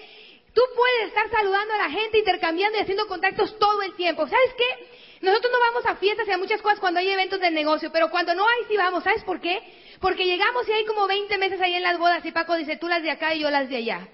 tú 0.53 0.61
puedes 0.75 1.07
estar 1.09 1.29
saludando 1.29 1.73
a 1.73 1.77
la 1.77 1.89
gente, 1.89 2.19
intercambiando 2.19 2.77
y 2.77 2.81
haciendo 2.81 3.07
contactos 3.07 3.57
todo 3.59 3.81
el 3.81 3.93
tiempo. 3.95 4.27
¿Sabes 4.27 4.53
qué? 4.57 4.98
Nosotros 5.21 5.51
no 5.51 5.59
vamos 5.59 5.85
a 5.85 5.95
fiestas 5.95 6.27
y 6.27 6.31
a 6.31 6.37
muchas 6.37 6.61
cosas 6.61 6.79
cuando 6.79 6.99
hay 6.99 7.09
eventos 7.09 7.39
de 7.39 7.51
negocio, 7.51 7.91
pero 7.91 8.09
cuando 8.09 8.33
no 8.33 8.47
hay 8.47 8.65
sí 8.69 8.77
vamos. 8.77 9.03
¿Sabes 9.03 9.23
por 9.23 9.41
qué? 9.41 9.61
Porque 9.99 10.25
llegamos 10.25 10.67
y 10.67 10.71
hay 10.71 10.85
como 10.85 11.07
20 11.07 11.37
meses 11.37 11.59
ahí 11.59 11.75
en 11.75 11.83
las 11.83 11.97
bodas 11.97 12.25
y 12.25 12.31
Paco 12.31 12.55
dice, 12.55 12.77
tú 12.77 12.87
las 12.87 13.03
de 13.03 13.11
acá 13.11 13.33
y 13.33 13.41
yo 13.41 13.51
las 13.51 13.67
de 13.67 13.77
allá. 13.77 14.07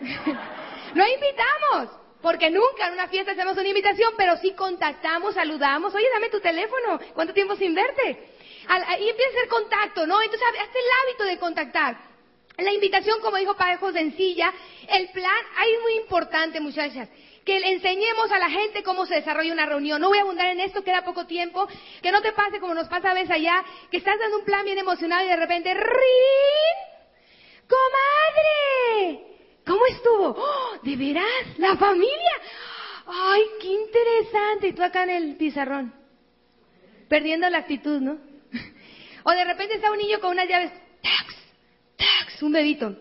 no 0.94 1.06
invitamos, 1.06 1.88
porque 2.20 2.50
nunca 2.50 2.86
en 2.86 2.94
una 2.94 3.08
fiesta 3.08 3.32
hacemos 3.32 3.56
una 3.56 3.68
invitación, 3.68 4.12
pero 4.16 4.36
sí 4.36 4.52
contactamos, 4.52 5.34
saludamos. 5.34 5.92
Oye, 5.94 6.06
dame 6.12 6.28
tu 6.28 6.40
teléfono, 6.40 7.00
¿cuánto 7.14 7.34
tiempo 7.34 7.56
sin 7.56 7.74
verte? 7.74 8.28
Y 9.00 9.08
empieza 9.08 9.30
a 9.30 9.38
hacer 9.38 9.48
contacto, 9.48 10.06
¿no? 10.06 10.22
Entonces, 10.22 10.46
hazte 10.48 10.78
el 10.78 10.84
hábito 11.02 11.24
de 11.24 11.38
contactar. 11.38 12.12
La 12.58 12.72
invitación, 12.72 13.20
como 13.20 13.38
dijo 13.38 13.56
Parejo, 13.56 13.90
sencilla. 13.90 14.52
El 14.88 15.08
plan, 15.08 15.44
ahí 15.56 15.72
es 15.72 15.80
muy 15.80 15.94
importante, 15.94 16.60
muchachas 16.60 17.08
que 17.44 17.58
le 17.58 17.72
enseñemos 17.72 18.30
a 18.30 18.38
la 18.38 18.50
gente 18.50 18.82
cómo 18.82 19.06
se 19.06 19.14
desarrolla 19.14 19.52
una 19.52 19.66
reunión. 19.66 20.00
No 20.00 20.08
voy 20.08 20.18
a 20.18 20.22
abundar 20.22 20.48
en 20.48 20.60
esto, 20.60 20.84
queda 20.84 21.04
poco 21.04 21.26
tiempo. 21.26 21.66
Que 22.00 22.12
no 22.12 22.22
te 22.22 22.32
pase 22.32 22.60
como 22.60 22.74
nos 22.74 22.88
pasa 22.88 23.10
a 23.10 23.14
veces 23.14 23.30
allá, 23.30 23.64
que 23.90 23.96
estás 23.96 24.18
dando 24.18 24.38
un 24.38 24.44
plan 24.44 24.64
bien 24.64 24.78
emocionado 24.78 25.24
y 25.24 25.28
de 25.28 25.36
repente, 25.36 25.74
¡Rin! 25.74 26.92
¡Comadre! 27.68 29.32
¿Cómo 29.66 29.86
estuvo? 29.86 30.36
¡Oh! 30.38 30.78
¿De 30.82 30.96
veras? 30.96 31.58
¿La 31.58 31.76
familia? 31.76 32.32
¡Ay, 33.06 33.42
qué 33.60 33.68
interesante! 33.68 34.68
Y 34.68 34.72
tú 34.72 34.82
acá 34.82 35.04
en 35.04 35.10
el 35.10 35.36
pizarrón, 35.36 35.92
perdiendo 37.08 37.48
la 37.50 37.58
actitud, 37.58 38.00
¿no? 38.00 38.18
o 39.24 39.30
de 39.30 39.44
repente 39.44 39.74
está 39.74 39.90
un 39.90 39.98
niño 39.98 40.20
con 40.20 40.30
unas 40.30 40.48
llaves, 40.48 40.72
¡tax! 41.02 41.36
¡tax! 41.96 42.42
Un 42.42 42.52
bebito. 42.52 42.96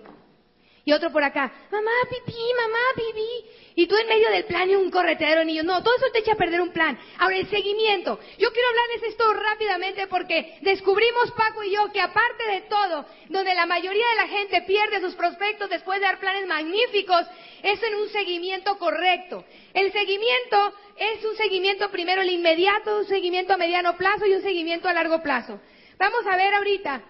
Y 0.84 0.94
otro 0.94 1.12
por 1.12 1.24
acá, 1.24 1.52
mamá, 1.72 1.92
pipí, 2.10 2.38
mamá, 2.56 2.80
pipí. 2.96 3.51
Y 3.76 3.88
tú 3.88 3.96
en 3.96 4.08
medio 4.08 4.30
del 4.30 4.46
plan 4.46 4.70
y 4.70 4.76
un 4.76 4.92
corretero 4.92 5.44
niño. 5.44 5.64
No, 5.64 5.82
todo 5.82 5.96
eso 5.96 6.12
te 6.12 6.20
echa 6.20 6.34
a 6.34 6.38
perder 6.38 6.62
un 6.62 6.72
plan. 6.72 6.98
Ahora, 7.18 7.38
el 7.38 7.50
seguimiento. 7.50 8.20
Yo 8.38 8.52
quiero 8.52 8.70
hablarles 8.70 9.04
esto 9.04 9.34
rápidamente 9.34 10.08
porque 10.08 10.58
descubrimos, 10.62 11.32
Paco 11.32 11.64
y 11.64 11.72
yo, 11.72 11.92
que 11.92 12.02
aparte 12.02 12.44
de 12.52 12.62
todo, 12.62 13.06
donde 13.30 13.56
la 13.56 13.66
mayoría 13.66 14.06
de 14.10 14.16
la 14.16 14.28
gente 14.28 14.62
pierde 14.64 15.00
sus 15.00 15.16
prospectos 15.16 15.70
después 15.70 16.00
de 16.00 16.06
dar 16.06 16.20
planes 16.20 16.48
magníficos, 16.48 17.26
es 17.64 17.82
en 17.82 17.96
un 17.96 18.10
seguimiento 18.10 18.78
correcto. 18.78 19.46
El 19.74 19.92
seguimiento 19.92 20.74
es 20.98 21.24
un 21.24 21.36
seguimiento 21.36 21.90
primero 21.92 22.22
el 22.22 22.30
inmediato, 22.30 22.98
un 22.98 23.06
seguimiento 23.06 23.54
a 23.54 23.58
mediano 23.58 23.96
plazo 23.96 24.26
y 24.26 24.34
un 24.34 24.42
seguimiento 24.42 24.90
a 24.90 24.94
largo 24.94 25.22
plazo. 25.22 25.60
Vamos 25.98 26.26
a 26.28 26.36
ver 26.36 26.54
ahorita. 26.54 27.04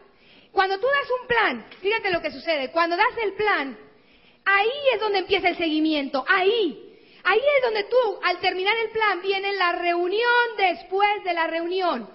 Cuando 0.52 0.80
tú 0.80 0.86
das 0.86 1.10
un 1.22 1.28
plan, 1.28 1.66
fíjate 1.82 2.12
lo 2.12 2.22
que 2.22 2.32
sucede. 2.32 2.72
Cuando 2.72 2.98
das 2.98 3.18
el 3.24 3.34
plan, 3.34 3.78
Ahí 4.46 4.72
es 4.94 5.00
donde 5.00 5.20
empieza 5.20 5.50
el 5.50 5.58
seguimiento, 5.58 6.26
ahí. 6.28 6.88
Ahí 7.24 7.40
es 7.40 7.64
donde 7.64 7.84
tú, 7.84 8.20
al 8.24 8.40
terminar 8.40 8.76
el 8.78 8.90
plan, 8.90 9.22
viene 9.22 9.54
la 9.54 9.74
reunión 9.74 10.58
después 10.58 11.24
de 11.24 11.34
la 11.34 11.48
reunión. 11.48 12.10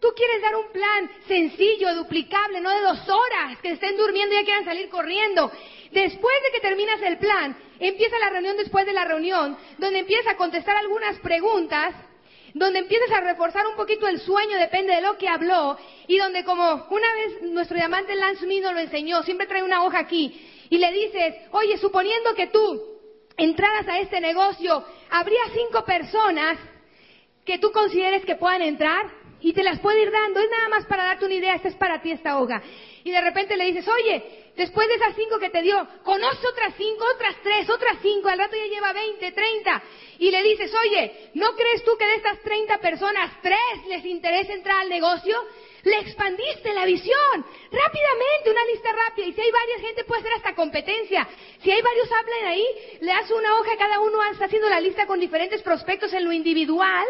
Tú 0.00 0.08
quieres 0.14 0.42
dar 0.42 0.54
un 0.56 0.70
plan 0.70 1.10
sencillo, 1.26 1.94
duplicable, 1.94 2.60
no 2.60 2.70
de 2.70 2.80
dos 2.80 3.08
horas, 3.08 3.58
que 3.62 3.70
estén 3.70 3.96
durmiendo 3.96 4.34
y 4.34 4.38
ya 4.38 4.44
quieran 4.44 4.64
salir 4.64 4.88
corriendo. 4.88 5.50
Después 5.92 6.34
de 6.44 6.50
que 6.52 6.60
terminas 6.60 7.00
el 7.02 7.18
plan, 7.18 7.56
empieza 7.80 8.18
la 8.18 8.30
reunión 8.30 8.56
después 8.56 8.84
de 8.84 8.92
la 8.92 9.04
reunión, 9.04 9.56
donde 9.78 10.00
empiezas 10.00 10.26
a 10.28 10.36
contestar 10.36 10.76
algunas 10.76 11.18
preguntas, 11.20 11.94
donde 12.52 12.80
empiezas 12.80 13.10
a 13.12 13.20
reforzar 13.22 13.66
un 13.66 13.76
poquito 13.76 14.06
el 14.06 14.20
sueño, 14.20 14.58
depende 14.58 14.94
de 14.94 15.00
lo 15.00 15.16
que 15.16 15.28
habló, 15.28 15.76
y 16.06 16.18
donde 16.18 16.44
como 16.44 16.86
una 16.90 17.14
vez 17.14 17.42
nuestro 17.42 17.76
diamante 17.76 18.14
Lance 18.14 18.46
Mino 18.46 18.72
lo 18.72 18.80
enseñó, 18.80 19.22
siempre 19.22 19.46
trae 19.46 19.62
una 19.62 19.84
hoja 19.84 20.00
aquí, 20.00 20.38
y 20.74 20.78
le 20.78 20.90
dices, 20.90 21.34
oye, 21.52 21.78
suponiendo 21.78 22.34
que 22.34 22.48
tú 22.48 22.82
entraras 23.36 23.86
a 23.86 24.00
este 24.00 24.20
negocio, 24.20 24.84
¿habría 25.08 25.42
cinco 25.54 25.84
personas 25.84 26.58
que 27.46 27.58
tú 27.58 27.70
consideres 27.70 28.24
que 28.24 28.34
puedan 28.34 28.60
entrar? 28.60 29.06
Y 29.40 29.52
te 29.52 29.62
las 29.62 29.78
puedo 29.78 29.96
ir 29.96 30.10
dando, 30.10 30.40
es 30.40 30.50
nada 30.50 30.68
más 30.70 30.84
para 30.86 31.04
darte 31.04 31.26
una 31.26 31.34
idea, 31.34 31.54
esta 31.54 31.68
es 31.68 31.76
para 31.76 32.02
ti 32.02 32.10
esta 32.10 32.40
hoja. 32.40 32.60
Y 33.04 33.12
de 33.12 33.20
repente 33.20 33.56
le 33.56 33.66
dices, 33.66 33.86
oye, 33.86 34.50
después 34.56 34.88
de 34.88 34.94
esas 34.94 35.14
cinco 35.14 35.38
que 35.38 35.50
te 35.50 35.62
dio, 35.62 35.76
conoce 36.02 36.44
otras 36.44 36.74
cinco, 36.76 37.04
otras 37.14 37.36
tres, 37.44 37.70
otras 37.70 37.98
cinco, 38.02 38.28
al 38.28 38.38
rato 38.38 38.56
ya 38.56 38.66
lleva 38.66 38.92
veinte, 38.92 39.30
treinta. 39.30 39.80
Y 40.18 40.32
le 40.32 40.42
dices, 40.42 40.74
oye, 40.74 41.30
¿no 41.34 41.54
crees 41.54 41.84
tú 41.84 41.96
que 41.96 42.06
de 42.06 42.14
estas 42.16 42.40
treinta 42.40 42.78
personas, 42.78 43.30
tres 43.42 43.86
les 43.88 44.04
interesa 44.06 44.52
entrar 44.52 44.80
al 44.80 44.88
negocio? 44.88 45.38
Le 45.84 45.98
expandiste 46.00 46.72
la 46.72 46.84
visión. 46.86 47.46
Rápidamente, 47.70 48.50
una 48.50 48.64
lista 48.66 48.90
rápida. 48.92 49.26
Y 49.26 49.32
si 49.32 49.40
hay 49.40 49.50
varias 49.50 49.80
gente, 49.80 50.04
puede 50.04 50.22
ser 50.22 50.32
hasta 50.32 50.54
competencia. 50.54 51.28
Si 51.62 51.70
hay 51.70 51.82
varios 51.82 52.10
hablan 52.10 52.46
ahí, 52.46 52.66
le 53.00 53.12
das 53.12 53.30
una 53.30 53.58
hoja, 53.58 53.76
cada 53.76 54.00
uno 54.00 54.18
está 54.30 54.46
haciendo 54.46 54.68
la 54.68 54.80
lista 54.80 55.06
con 55.06 55.20
diferentes 55.20 55.62
prospectos 55.62 56.12
en 56.14 56.24
lo 56.24 56.32
individual. 56.32 57.06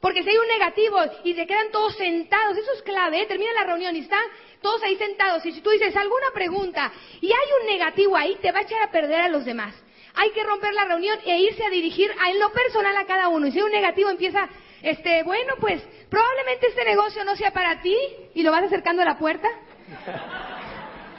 Porque 0.00 0.22
si 0.22 0.28
hay 0.28 0.36
un 0.36 0.48
negativo 0.48 0.98
y 1.24 1.34
se 1.34 1.46
quedan 1.46 1.70
todos 1.70 1.96
sentados, 1.96 2.58
eso 2.58 2.72
es 2.74 2.82
clave, 2.82 3.22
¿eh? 3.22 3.26
termina 3.26 3.54
la 3.54 3.64
reunión 3.64 3.96
y 3.96 4.00
están 4.00 4.22
todos 4.60 4.82
ahí 4.82 4.96
sentados. 4.96 5.44
Y 5.46 5.52
si 5.52 5.62
tú 5.62 5.70
dices 5.70 5.96
alguna 5.96 6.26
pregunta 6.34 6.92
y 7.22 7.32
hay 7.32 7.48
un 7.62 7.66
negativo 7.66 8.14
ahí, 8.14 8.36
te 8.42 8.52
va 8.52 8.58
a 8.58 8.62
echar 8.62 8.82
a 8.82 8.90
perder 8.90 9.22
a 9.22 9.28
los 9.28 9.46
demás. 9.46 9.74
Hay 10.14 10.30
que 10.32 10.44
romper 10.44 10.74
la 10.74 10.84
reunión 10.84 11.18
e 11.24 11.38
irse 11.38 11.64
a 11.64 11.70
dirigir 11.70 12.12
a, 12.20 12.30
en 12.30 12.38
lo 12.38 12.52
personal 12.52 12.94
a 12.98 13.06
cada 13.06 13.28
uno. 13.28 13.46
Y 13.46 13.52
si 13.52 13.58
hay 13.58 13.64
un 13.64 13.72
negativo, 13.72 14.10
empieza, 14.10 14.46
este, 14.84 15.22
bueno, 15.22 15.54
pues 15.60 15.82
probablemente 16.10 16.66
este 16.66 16.84
negocio 16.84 17.24
no 17.24 17.34
sea 17.36 17.50
para 17.52 17.80
ti 17.80 17.96
y 18.34 18.42
lo 18.42 18.50
vas 18.52 18.64
acercando 18.64 19.00
a 19.00 19.06
la 19.06 19.18
puerta. 19.18 19.48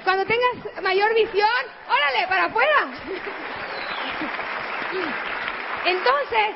Cuando 0.04 0.24
tengas 0.24 0.84
mayor 0.84 1.16
visión, 1.16 1.50
órale, 1.90 2.28
para 2.28 2.46
afuera. 2.46 2.94
Entonces, 5.84 6.56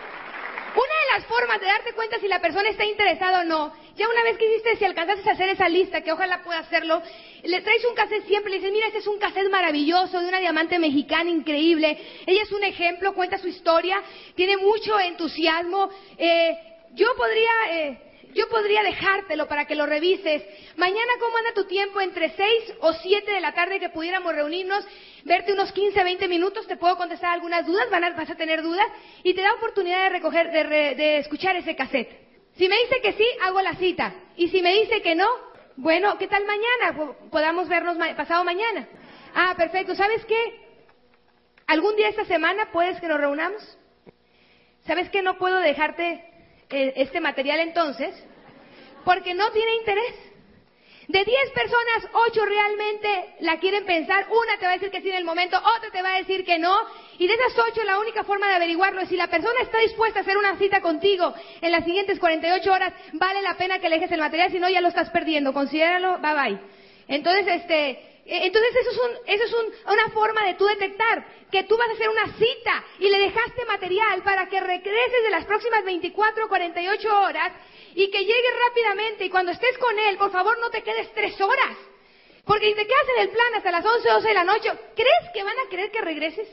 una 0.75 1.15
de 1.15 1.17
las 1.17 1.25
formas 1.25 1.59
de 1.59 1.65
darte 1.65 1.93
cuenta 1.93 2.19
si 2.19 2.27
la 2.27 2.39
persona 2.39 2.69
está 2.69 2.85
interesada 2.85 3.41
o 3.41 3.43
no, 3.43 3.73
ya 3.95 4.07
una 4.07 4.23
vez 4.23 4.37
que 4.37 4.45
hiciste, 4.45 4.75
si 4.77 4.85
alcanzaste 4.85 5.27
a 5.29 5.33
hacer 5.33 5.49
esa 5.49 5.67
lista, 5.67 6.01
que 6.01 6.11
ojalá 6.11 6.43
pueda 6.43 6.59
hacerlo, 6.59 7.01
le 7.43 7.61
traes 7.61 7.83
un 7.85 7.95
cassette 7.95 8.27
siempre, 8.27 8.51
le 8.51 8.57
dices, 8.57 8.71
mira, 8.71 8.85
este 8.85 8.99
es 8.99 9.07
un 9.07 9.17
cassette 9.17 9.49
maravilloso 9.49 10.21
de 10.21 10.27
una 10.27 10.39
diamante 10.39 10.77
mexicana 10.77 11.31
increíble, 11.31 11.97
ella 12.27 12.43
es 12.43 12.51
un 12.51 12.63
ejemplo, 12.63 13.15
cuenta 13.15 13.39
su 13.39 13.47
historia, 13.47 14.01
tiene 14.35 14.57
mucho 14.57 14.99
entusiasmo, 14.99 15.89
eh, 16.17 16.68
yo 16.95 17.07
podría... 17.15 17.51
Eh, 17.71 18.05
yo 18.31 18.47
podría 18.47 18.83
dejártelo 18.83 19.47
para 19.47 19.65
que 19.65 19.73
lo 19.73 19.87
revises. 19.87 20.43
Mañana, 20.75 21.11
¿cómo 21.19 21.35
anda 21.37 21.53
tu 21.55 21.65
tiempo? 21.65 21.99
Entre 21.99 22.29
6 22.29 22.73
o 22.81 22.93
7 22.93 23.31
de 23.31 23.41
la 23.41 23.53
tarde 23.53 23.79
que 23.79 23.89
pudiéramos 23.89 24.35
reunirnos, 24.35 24.85
verte 25.23 25.53
unos 25.53 25.71
15, 25.71 26.03
20 26.03 26.27
minutos, 26.27 26.67
te 26.67 26.77
puedo 26.77 26.95
contestar 26.95 27.31
algunas 27.31 27.65
dudas, 27.65 27.89
van 27.89 28.03
a, 28.03 28.11
vas 28.11 28.29
a 28.29 28.35
tener 28.35 28.61
dudas, 28.61 28.85
y 29.23 29.33
te 29.33 29.41
da 29.41 29.53
oportunidad 29.53 30.03
de 30.03 30.09
recoger, 30.09 30.51
de, 30.51 30.63
de 30.93 31.17
escuchar 31.17 31.55
ese 31.55 31.75
cassette. 31.75 32.29
Si 32.55 32.67
me 32.67 32.77
dice 32.77 33.01
que 33.01 33.13
sí, 33.13 33.25
hago 33.41 33.61
la 33.61 33.73
cita. 33.75 34.13
Y 34.35 34.49
si 34.49 34.61
me 34.61 34.73
dice 34.73 35.01
que 35.01 35.15
no, 35.15 35.27
bueno, 35.77 36.17
¿qué 36.17 36.27
tal 36.27 36.43
mañana? 36.45 37.15
Podamos 37.31 37.69
vernos 37.69 37.97
pasado 38.15 38.43
mañana. 38.43 38.87
Ah, 39.33 39.53
perfecto. 39.55 39.95
¿Sabes 39.95 40.25
qué? 40.25 40.59
¿Algún 41.67 41.95
día 41.95 42.09
esta 42.09 42.25
semana 42.25 42.69
puedes 42.71 42.99
que 42.99 43.07
nos 43.07 43.19
reunamos? 43.19 43.77
¿Sabes 44.85 45.09
qué? 45.09 45.21
No 45.21 45.37
puedo 45.37 45.57
dejarte 45.59 46.28
este 46.69 47.19
material 47.19 47.59
entonces, 47.59 48.15
porque 49.03 49.33
no 49.33 49.51
tiene 49.51 49.75
interés. 49.75 50.15
De 51.07 51.25
10 51.25 51.51
personas, 51.55 52.07
8 52.13 52.45
realmente 52.45 53.35
la 53.39 53.57
quieren 53.57 53.83
pensar, 53.83 54.27
una 54.29 54.59
te 54.59 54.65
va 54.65 54.73
a 54.73 54.75
decir 54.75 54.91
que 54.91 55.01
sí 55.01 55.09
en 55.09 55.15
el 55.15 55.25
momento, 55.25 55.57
otra 55.57 55.89
te 55.91 56.03
va 56.03 56.13
a 56.13 56.17
decir 56.19 56.45
que 56.45 56.59
no, 56.59 56.77
y 57.17 57.25
de 57.25 57.33
esas 57.33 57.57
8 57.57 57.83
la 57.83 57.97
única 57.97 58.23
forma 58.23 58.47
de 58.47 58.53
averiguarlo 58.53 59.01
es 59.01 59.09
si 59.09 59.17
la 59.17 59.25
persona 59.25 59.59
está 59.63 59.79
dispuesta 59.79 60.19
a 60.19 60.21
hacer 60.21 60.37
una 60.37 60.57
cita 60.57 60.81
contigo 60.81 61.33
en 61.61 61.71
las 61.71 61.83
siguientes 61.83 62.19
48 62.19 62.71
horas, 62.71 62.93
vale 63.13 63.41
la 63.41 63.55
pena 63.57 63.79
que 63.79 63.89
le 63.89 63.95
el 63.95 64.19
material, 64.19 64.51
si 64.51 64.59
no 64.59 64.69
ya 64.69 64.81
lo 64.81 64.89
estás 64.89 65.09
perdiendo, 65.09 65.51
considéralo, 65.51 66.19
bye 66.19 66.33
bye. 66.35 66.59
Entonces, 67.07 67.47
este, 67.47 67.89
eh, 67.89 67.99
entonces 68.31 68.75
eso 68.75 68.91
es, 68.91 68.97
un, 68.97 69.11
eso 69.25 69.43
es 69.43 69.53
un, 69.53 69.93
una 69.93 70.09
forma 70.09 70.45
de 70.45 70.53
tú 70.53 70.65
detectar 70.67 71.25
que 71.51 71.63
tú 71.63 71.75
vas 71.77 71.89
a 71.89 71.93
hacer 71.93 72.09
una 72.09 72.27
cita 72.37 72.83
y 72.99 73.09
le 73.09 73.17
dejaste 73.17 73.65
material 73.65 74.21
para 74.23 74.47
que 74.47 74.59
regreses 74.59 75.23
de 75.23 75.29
las 75.31 75.45
próximas 75.45 75.83
24 75.83 76.45
o 76.45 76.47
48 76.47 77.21
horas 77.21 77.51
y 77.95 78.11
que 78.11 78.19
llegue 78.19 78.47
rápidamente 78.67 79.25
y 79.25 79.29
cuando 79.29 79.51
estés 79.51 79.77
con 79.79 79.97
él, 79.97 80.17
por 80.17 80.31
favor 80.31 80.59
no 80.59 80.69
te 80.69 80.83
quedes 80.83 81.11
tres 81.13 81.39
horas. 81.41 81.75
Porque 82.45 82.69
si 82.69 82.75
te 82.75 82.85
quedas 82.85 83.05
en 83.15 83.21
el 83.23 83.29
plan 83.29 83.53
hasta 83.55 83.71
las 83.71 83.85
11 83.85 84.09
o 84.09 84.13
12 84.13 84.27
de 84.27 84.33
la 84.33 84.43
noche, 84.43 84.71
¿crees 84.95 85.33
que 85.33 85.43
van 85.43 85.57
a 85.59 85.69
querer 85.69 85.91
que 85.91 86.01
regreses? 86.01 86.47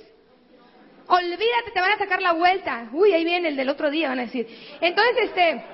Olvídate, 1.09 1.71
te 1.73 1.81
van 1.81 1.93
a 1.93 1.99
sacar 1.99 2.21
la 2.21 2.33
vuelta. 2.33 2.89
Uy, 2.93 3.13
ahí 3.13 3.25
viene 3.25 3.49
el 3.49 3.57
del 3.57 3.69
otro 3.69 3.91
día, 3.91 4.09
van 4.09 4.19
a 4.19 4.23
decir. 4.23 4.47
Entonces, 4.81 5.17
este, 5.25 5.65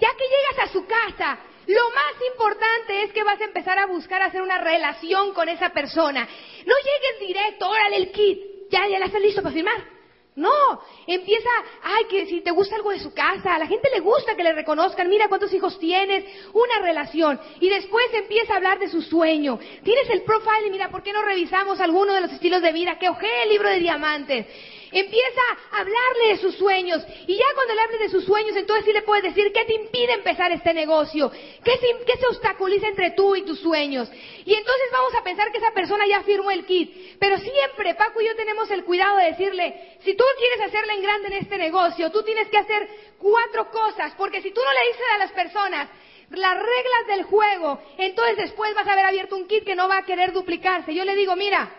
ya 0.00 0.08
que 0.16 0.24
llegas 0.24 0.68
a 0.68 0.72
su 0.72 0.86
casa, 0.86 1.38
lo 1.72 1.90
más 1.90 2.14
importante 2.32 3.02
es 3.02 3.12
que 3.12 3.24
vas 3.24 3.40
a 3.40 3.44
empezar 3.44 3.78
a 3.78 3.86
buscar 3.86 4.22
hacer 4.22 4.42
una 4.42 4.58
relación 4.58 5.32
con 5.32 5.48
esa 5.48 5.70
persona. 5.70 6.28
No 6.66 6.74
llegues 6.74 7.28
directo, 7.28 7.68
órale 7.68 7.96
el 7.96 8.12
kit, 8.12 8.38
ya, 8.70 8.86
ya 8.88 8.98
la 8.98 9.06
estás 9.06 9.22
listo 9.22 9.42
para 9.42 9.54
firmar. 9.54 9.92
No, 10.34 10.80
empieza, 11.06 11.50
ay, 11.82 12.04
que 12.08 12.24
si 12.24 12.40
te 12.40 12.52
gusta 12.52 12.76
algo 12.76 12.90
de 12.90 13.00
su 13.00 13.12
casa, 13.12 13.54
a 13.54 13.58
la 13.58 13.66
gente 13.66 13.90
le 13.92 14.00
gusta 14.00 14.34
que 14.34 14.42
le 14.42 14.54
reconozcan, 14.54 15.10
mira 15.10 15.28
cuántos 15.28 15.52
hijos 15.52 15.78
tienes, 15.78 16.24
una 16.54 16.80
relación. 16.80 17.38
Y 17.60 17.68
después 17.68 18.06
empieza 18.14 18.54
a 18.54 18.56
hablar 18.56 18.78
de 18.78 18.88
su 18.88 19.02
sueño. 19.02 19.58
Tienes 19.84 20.08
el 20.08 20.22
profile 20.22 20.68
y 20.68 20.70
mira, 20.70 20.88
¿por 20.88 21.02
qué 21.02 21.12
no 21.12 21.20
revisamos 21.20 21.80
alguno 21.80 22.14
de 22.14 22.22
los 22.22 22.32
estilos 22.32 22.62
de 22.62 22.72
vida 22.72 22.98
que 22.98 23.10
ojé 23.10 23.42
el 23.42 23.50
libro 23.50 23.68
de 23.68 23.80
diamantes? 23.80 24.46
Empieza 24.92 25.40
a 25.70 25.78
hablarle 25.78 26.28
de 26.28 26.36
sus 26.36 26.54
sueños. 26.56 27.02
Y 27.26 27.36
ya 27.36 27.44
cuando 27.54 27.74
le 27.74 27.80
hables 27.80 28.00
de 28.00 28.08
sus 28.10 28.24
sueños, 28.24 28.54
entonces 28.56 28.84
sí 28.84 28.92
le 28.92 29.02
puedes 29.02 29.24
decir 29.24 29.52
qué 29.52 29.64
te 29.64 29.74
impide 29.74 30.12
empezar 30.12 30.52
este 30.52 30.74
negocio. 30.74 31.30
¿Qué 31.30 31.72
se, 31.78 32.18
se 32.18 32.26
obstaculiza 32.26 32.88
entre 32.88 33.12
tú 33.12 33.34
y 33.34 33.42
tus 33.42 33.60
sueños? 33.60 34.10
Y 34.44 34.54
entonces 34.54 34.88
vamos 34.92 35.14
a 35.14 35.24
pensar 35.24 35.50
que 35.50 35.58
esa 35.58 35.72
persona 35.72 36.06
ya 36.06 36.22
firmó 36.22 36.50
el 36.50 36.66
kit. 36.66 37.18
Pero 37.18 37.38
siempre, 37.38 37.94
Paco 37.94 38.20
y 38.20 38.26
yo 38.26 38.36
tenemos 38.36 38.70
el 38.70 38.84
cuidado 38.84 39.16
de 39.16 39.30
decirle, 39.30 39.98
si 40.04 40.14
tú 40.14 40.24
quieres 40.38 40.60
hacerla 40.60 40.94
en 40.94 41.02
grande 41.02 41.28
en 41.28 41.34
este 41.34 41.56
negocio, 41.56 42.10
tú 42.10 42.22
tienes 42.22 42.48
que 42.48 42.58
hacer 42.58 42.88
cuatro 43.18 43.70
cosas. 43.70 44.12
Porque 44.18 44.42
si 44.42 44.50
tú 44.50 44.60
no 44.62 44.72
le 44.72 44.88
dices 44.88 45.06
a 45.14 45.18
las 45.18 45.32
personas, 45.32 45.88
las 46.30 46.54
reglas 46.54 47.06
del 47.08 47.22
juego, 47.24 47.80
entonces 47.98 48.36
después 48.36 48.74
vas 48.74 48.86
a 48.86 48.92
haber 48.92 49.06
abierto 49.06 49.36
un 49.36 49.46
kit 49.46 49.64
que 49.64 49.74
no 49.74 49.88
va 49.88 49.98
a 49.98 50.04
querer 50.04 50.32
duplicarse. 50.32 50.94
Yo 50.94 51.04
le 51.04 51.14
digo, 51.14 51.36
mira, 51.36 51.70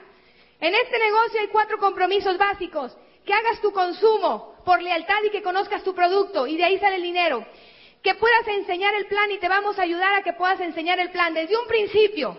en 0.64 0.74
este 0.74 0.98
negocio 0.98 1.42
hay 1.42 1.48
cuatro 1.48 1.78
compromisos 1.78 2.38
básicos. 2.38 2.96
Que 3.26 3.34
hagas 3.34 3.60
tu 3.60 3.74
consumo 3.74 4.56
por 4.66 4.82
lealtad 4.82 5.22
y 5.26 5.30
que 5.30 5.44
conozcas 5.44 5.84
tu 5.84 5.94
producto 5.94 6.48
y 6.48 6.56
de 6.56 6.64
ahí 6.64 6.80
sale 6.80 6.96
el 6.96 7.04
dinero. 7.04 7.46
Que 8.02 8.16
puedas 8.16 8.48
enseñar 8.48 8.96
el 8.96 9.08
plan 9.08 9.30
y 9.30 9.40
te 9.40 9.50
vamos 9.50 9.78
a 9.78 9.82
ayudar 9.82 10.14
a 10.14 10.24
que 10.24 10.32
puedas 10.32 10.62
enseñar 10.62 11.02
el 11.02 11.12
plan 11.12 11.34
desde 11.34 11.58
un 11.58 11.68
principio. 11.68 12.38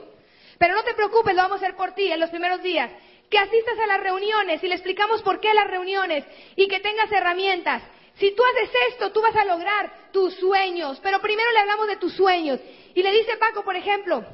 Pero 0.59 0.75
no 0.75 0.83
te 0.85 0.95
preocupes, 0.95 1.35
lo 1.35 1.43
vamos 1.43 1.63
a 1.63 1.67
hacer 1.67 1.77
por 1.77 1.93
ti 1.93 2.11
en 2.11 2.21
los 2.21 2.31
primeros 2.31 2.63
días. 2.63 2.91
Que 3.29 3.37
asistas 3.37 3.79
a 3.79 3.87
las 3.87 4.01
reuniones 4.01 4.65
y 4.65 4.69
le 4.69 4.75
explicamos 4.75 5.21
por 5.21 5.39
qué 5.41 5.53
las 5.53 5.69
reuniones 5.69 6.25
y 6.57 6.67
que 6.67 6.81
tengas 6.81 7.13
herramientas. 7.13 7.83
Si 8.17 8.35
tú 8.35 8.43
haces 8.43 8.71
esto, 8.91 9.13
tú 9.13 9.21
vas 9.21 9.37
a 9.37 9.45
lograr 9.45 10.11
tus 10.13 10.35
sueños. 10.37 10.99
Pero 11.03 11.21
primero 11.21 11.51
le 11.51 11.59
hablamos 11.59 11.89
de 11.89 11.97
tus 11.97 12.15
sueños. 12.15 12.59
Y 12.95 13.03
le 13.03 13.11
dice 13.11 13.37
Paco, 13.37 13.65
por 13.65 13.77
ejemplo, 13.77 14.25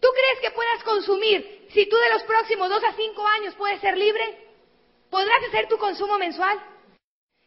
¿Tú 0.00 0.08
crees 0.14 0.40
que 0.40 0.56
puedas 0.56 0.82
consumir 0.82 1.59
si 1.72 1.86
tú 1.86 1.96
de 1.96 2.10
los 2.10 2.22
próximos 2.24 2.68
dos 2.68 2.82
a 2.84 2.92
cinco 2.94 3.26
años 3.26 3.54
puedes 3.54 3.80
ser 3.80 3.96
libre? 3.96 4.48
¿Podrás 5.10 5.42
hacer 5.48 5.68
tu 5.68 5.78
consumo 5.78 6.18
mensual? 6.18 6.58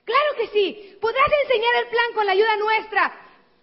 Claro 0.05 0.35
que 0.37 0.47
sí. 0.47 0.97
¿Podrás 0.99 1.29
enseñar 1.43 1.75
el 1.83 1.89
plan 1.89 2.13
con 2.13 2.25
la 2.25 2.33
ayuda 2.33 2.55
nuestra 2.57 3.19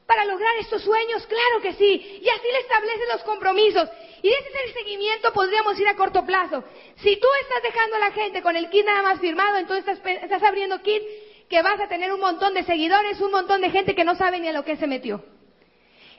para 0.06 0.24
lograr 0.24 0.56
estos 0.56 0.82
sueños? 0.82 1.26
Claro 1.26 1.60
que 1.62 1.74
sí. 1.74 2.20
Y 2.22 2.28
así 2.28 2.48
le 2.50 2.58
estableces 2.60 3.08
los 3.12 3.22
compromisos. 3.24 3.88
Y 4.22 4.28
ese 4.28 4.48
es 4.48 4.66
el 4.66 4.74
seguimiento, 4.74 5.32
podríamos 5.32 5.78
ir 5.78 5.88
a 5.88 5.96
corto 5.96 6.24
plazo. 6.26 6.62
Si 6.96 7.16
tú 7.16 7.26
estás 7.42 7.62
dejando 7.62 7.96
a 7.96 8.00
la 8.00 8.12
gente 8.12 8.42
con 8.42 8.56
el 8.56 8.68
kit 8.68 8.84
nada 8.84 9.02
más 9.02 9.20
firmado, 9.20 9.58
entonces 9.58 9.86
estás, 9.86 10.22
estás 10.22 10.42
abriendo 10.42 10.82
kit 10.82 11.02
que 11.48 11.62
vas 11.62 11.80
a 11.80 11.88
tener 11.88 12.12
un 12.12 12.20
montón 12.20 12.54
de 12.54 12.64
seguidores, 12.64 13.20
un 13.20 13.32
montón 13.32 13.60
de 13.60 13.70
gente 13.70 13.94
que 13.94 14.04
no 14.04 14.14
sabe 14.14 14.38
ni 14.40 14.48
a 14.48 14.52
lo 14.52 14.64
que 14.64 14.76
se 14.76 14.86
metió. 14.86 15.24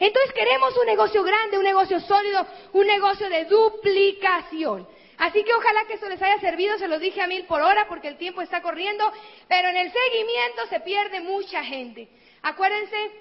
Entonces 0.01 0.33
queremos 0.33 0.75
un 0.75 0.87
negocio 0.87 1.23
grande, 1.23 1.59
un 1.59 1.63
negocio 1.63 1.99
sólido, 1.99 2.45
un 2.73 2.87
negocio 2.87 3.29
de 3.29 3.45
duplicación. 3.45 4.87
Así 5.19 5.43
que 5.43 5.53
ojalá 5.53 5.85
que 5.85 5.93
eso 5.93 6.09
les 6.09 6.19
haya 6.19 6.39
servido, 6.39 6.75
se 6.79 6.87
lo 6.87 6.97
dije 6.97 7.21
a 7.21 7.27
mil 7.27 7.45
por 7.45 7.61
hora 7.61 7.85
porque 7.87 8.07
el 8.07 8.17
tiempo 8.17 8.41
está 8.41 8.63
corriendo, 8.63 9.03
pero 9.47 9.69
en 9.69 9.77
el 9.77 9.91
seguimiento 9.91 10.65
se 10.69 10.79
pierde 10.79 11.21
mucha 11.21 11.63
gente. 11.63 12.09
Acuérdense, 12.41 13.11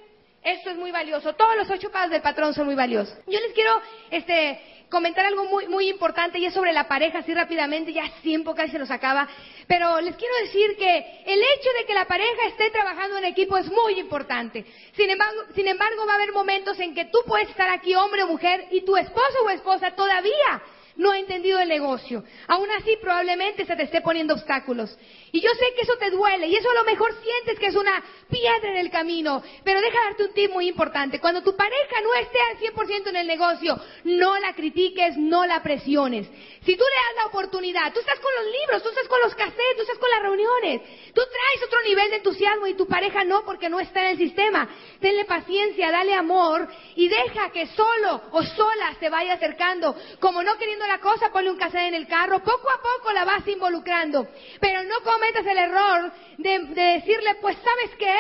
esto 0.43 0.71
es 0.71 0.77
muy 0.77 0.91
valioso. 0.91 1.35
Todos 1.35 1.55
los 1.55 1.69
ocho 1.69 1.91
pasos 1.91 2.13
del 2.13 2.23
patrón 2.23 2.55
son 2.55 2.65
muy 2.65 2.75
valiosos. 2.75 3.15
Yo 3.27 3.39
les 3.41 3.53
quiero 3.53 3.79
este, 4.11 4.80
comentar 4.91 5.25
algo 5.25 5.45
muy, 5.45 5.69
muy 5.69 5.89
importante 5.89 6.39
y 6.39 6.47
es 6.47 6.53
sobre 6.53 6.73
la 6.73 6.89
pareja, 6.89 7.21
así 7.21 7.33
rápidamente, 7.33 7.93
ya 7.93 8.05
tiempo 8.23 8.55
casi 8.55 8.73
se 8.73 8.79
nos 8.79 8.91
acaba. 8.91 9.29
Pero 9.67 10.01
les 10.01 10.17
quiero 10.17 10.35
decir 10.43 10.77
que 10.77 11.23
el 11.27 11.41
hecho 11.41 11.71
de 11.79 11.87
que 11.87 11.95
la 11.95 12.07
pareja 12.07 12.49
esté 12.49 12.71
trabajando 12.71 13.19
en 13.19 13.25
equipo 13.25 13.57
es 13.57 13.71
muy 13.71 13.99
importante. 13.99 14.67
Sin 14.95 15.09
embargo, 15.09 15.41
sin 15.55 15.69
embargo, 15.69 16.05
va 16.07 16.13
a 16.13 16.17
haber 16.17 16.33
momentos 16.33 16.79
en 16.81 16.95
que 16.95 17.07
tú 17.07 17.19
puedes 17.27 17.49
estar 17.49 17.69
aquí, 17.71 17.95
hombre 17.95 18.25
o 18.25 18.27
mujer, 18.27 18.67
y 18.73 18.83
tu 18.83 18.97
esposo 18.97 19.45
o 19.47 19.51
esposa 19.51 19.93
todavía 19.93 20.63
no 20.97 21.13
ha 21.13 21.19
entendido 21.19 21.59
el 21.59 21.69
negocio. 21.69 22.25
Aún 22.47 22.69
así, 22.73 22.97
probablemente 23.01 23.65
se 23.65 23.77
te 23.77 23.85
esté 23.85 24.01
poniendo 24.01 24.35
obstáculos. 24.35 24.97
Y 25.33 25.41
yo 25.41 25.51
sé 25.51 25.75
que 25.75 25.83
eso 25.83 25.97
te 25.99 26.11
duele 26.11 26.49
y 26.49 26.57
eso 26.57 26.71
a 26.71 26.75
lo 26.75 26.85
mejor 26.85 27.15
sientes 27.23 27.59
que 27.59 27.67
es 27.67 27.77
una 27.77 28.03
piedra 28.29 28.71
en 28.71 28.79
el 28.79 28.91
camino. 28.91 29.43
Pero 29.65 29.81
deja 29.81 29.99
darte 30.05 30.25
un 30.25 30.33
tip 30.33 30.51
muy 30.51 30.69
importante. 30.69 31.21
Cuando 31.21 31.43
tu 31.43 31.55
pareja 31.57 32.01
no 32.03 32.15
esté 32.15 32.39
al 32.41 32.59
100% 32.59 33.09
en 33.09 33.17
el 33.17 33.27
negocio, 33.27 33.79
no 34.05 34.39
la 34.39 34.55
critiques, 34.55 35.17
no 35.17 35.47
la 35.47 35.63
presiones. 35.63 36.27
Si 36.65 36.77
tú 36.77 36.85
le 36.85 36.97
das 36.97 37.25
la 37.25 37.27
oportunidad, 37.27 37.93
tú 37.93 38.01
estás 38.01 38.19
con 38.19 38.33
los 38.39 38.53
libros, 38.53 38.83
tú 38.83 38.89
estás 38.91 39.09
con 39.09 39.21
los 39.23 39.35
cassettes, 39.35 39.77
tú 39.77 39.83
estás 39.83 39.99
con 39.99 40.11
las 40.11 40.23
reuniones, 40.23 40.83
tú 41.15 41.23
traes 41.23 41.67
otro 41.67 41.81
nivel 41.83 42.11
de 42.11 42.17
entusiasmo 42.17 42.67
y 42.67 42.75
tu 42.75 42.87
pareja 42.87 43.25
no 43.25 43.45
porque 43.45 43.69
no 43.69 43.81
está 43.81 44.03
en 44.03 44.07
el 44.09 44.19
sistema. 44.19 44.69
Tenle 45.01 45.25
paciencia, 45.25 45.91
dale 45.91 46.15
amor 46.15 46.69
y 46.97 47.09
deja 47.09 47.51
que 47.51 47.67
solo 47.69 48.23
o 48.33 48.43
sola 48.43 48.95
se 48.99 49.09
vaya 49.09 49.35
acercando. 49.35 49.97
Como 50.21 50.43
no 50.43 50.59
queriendo 50.59 50.87
la 50.87 51.01
cosa, 51.01 51.33
ponle 51.33 51.51
un 51.51 51.57
cassette 51.57 51.89
en 51.89 51.95
el 51.95 52.07
carro, 52.07 52.41
poco 52.41 52.71
a 52.71 52.83
poco 52.83 53.13
la 53.13 53.25
vas 53.25 53.47
involucrando. 53.47 54.29
Pero 54.61 54.83
no 54.85 55.01
cometas 55.21 55.47
el 55.47 55.59
error 55.59 56.13
de, 56.39 56.59
decirle, 56.75 57.35
pues 57.41 57.57
sabes 57.57 57.97
qué, 57.99 58.15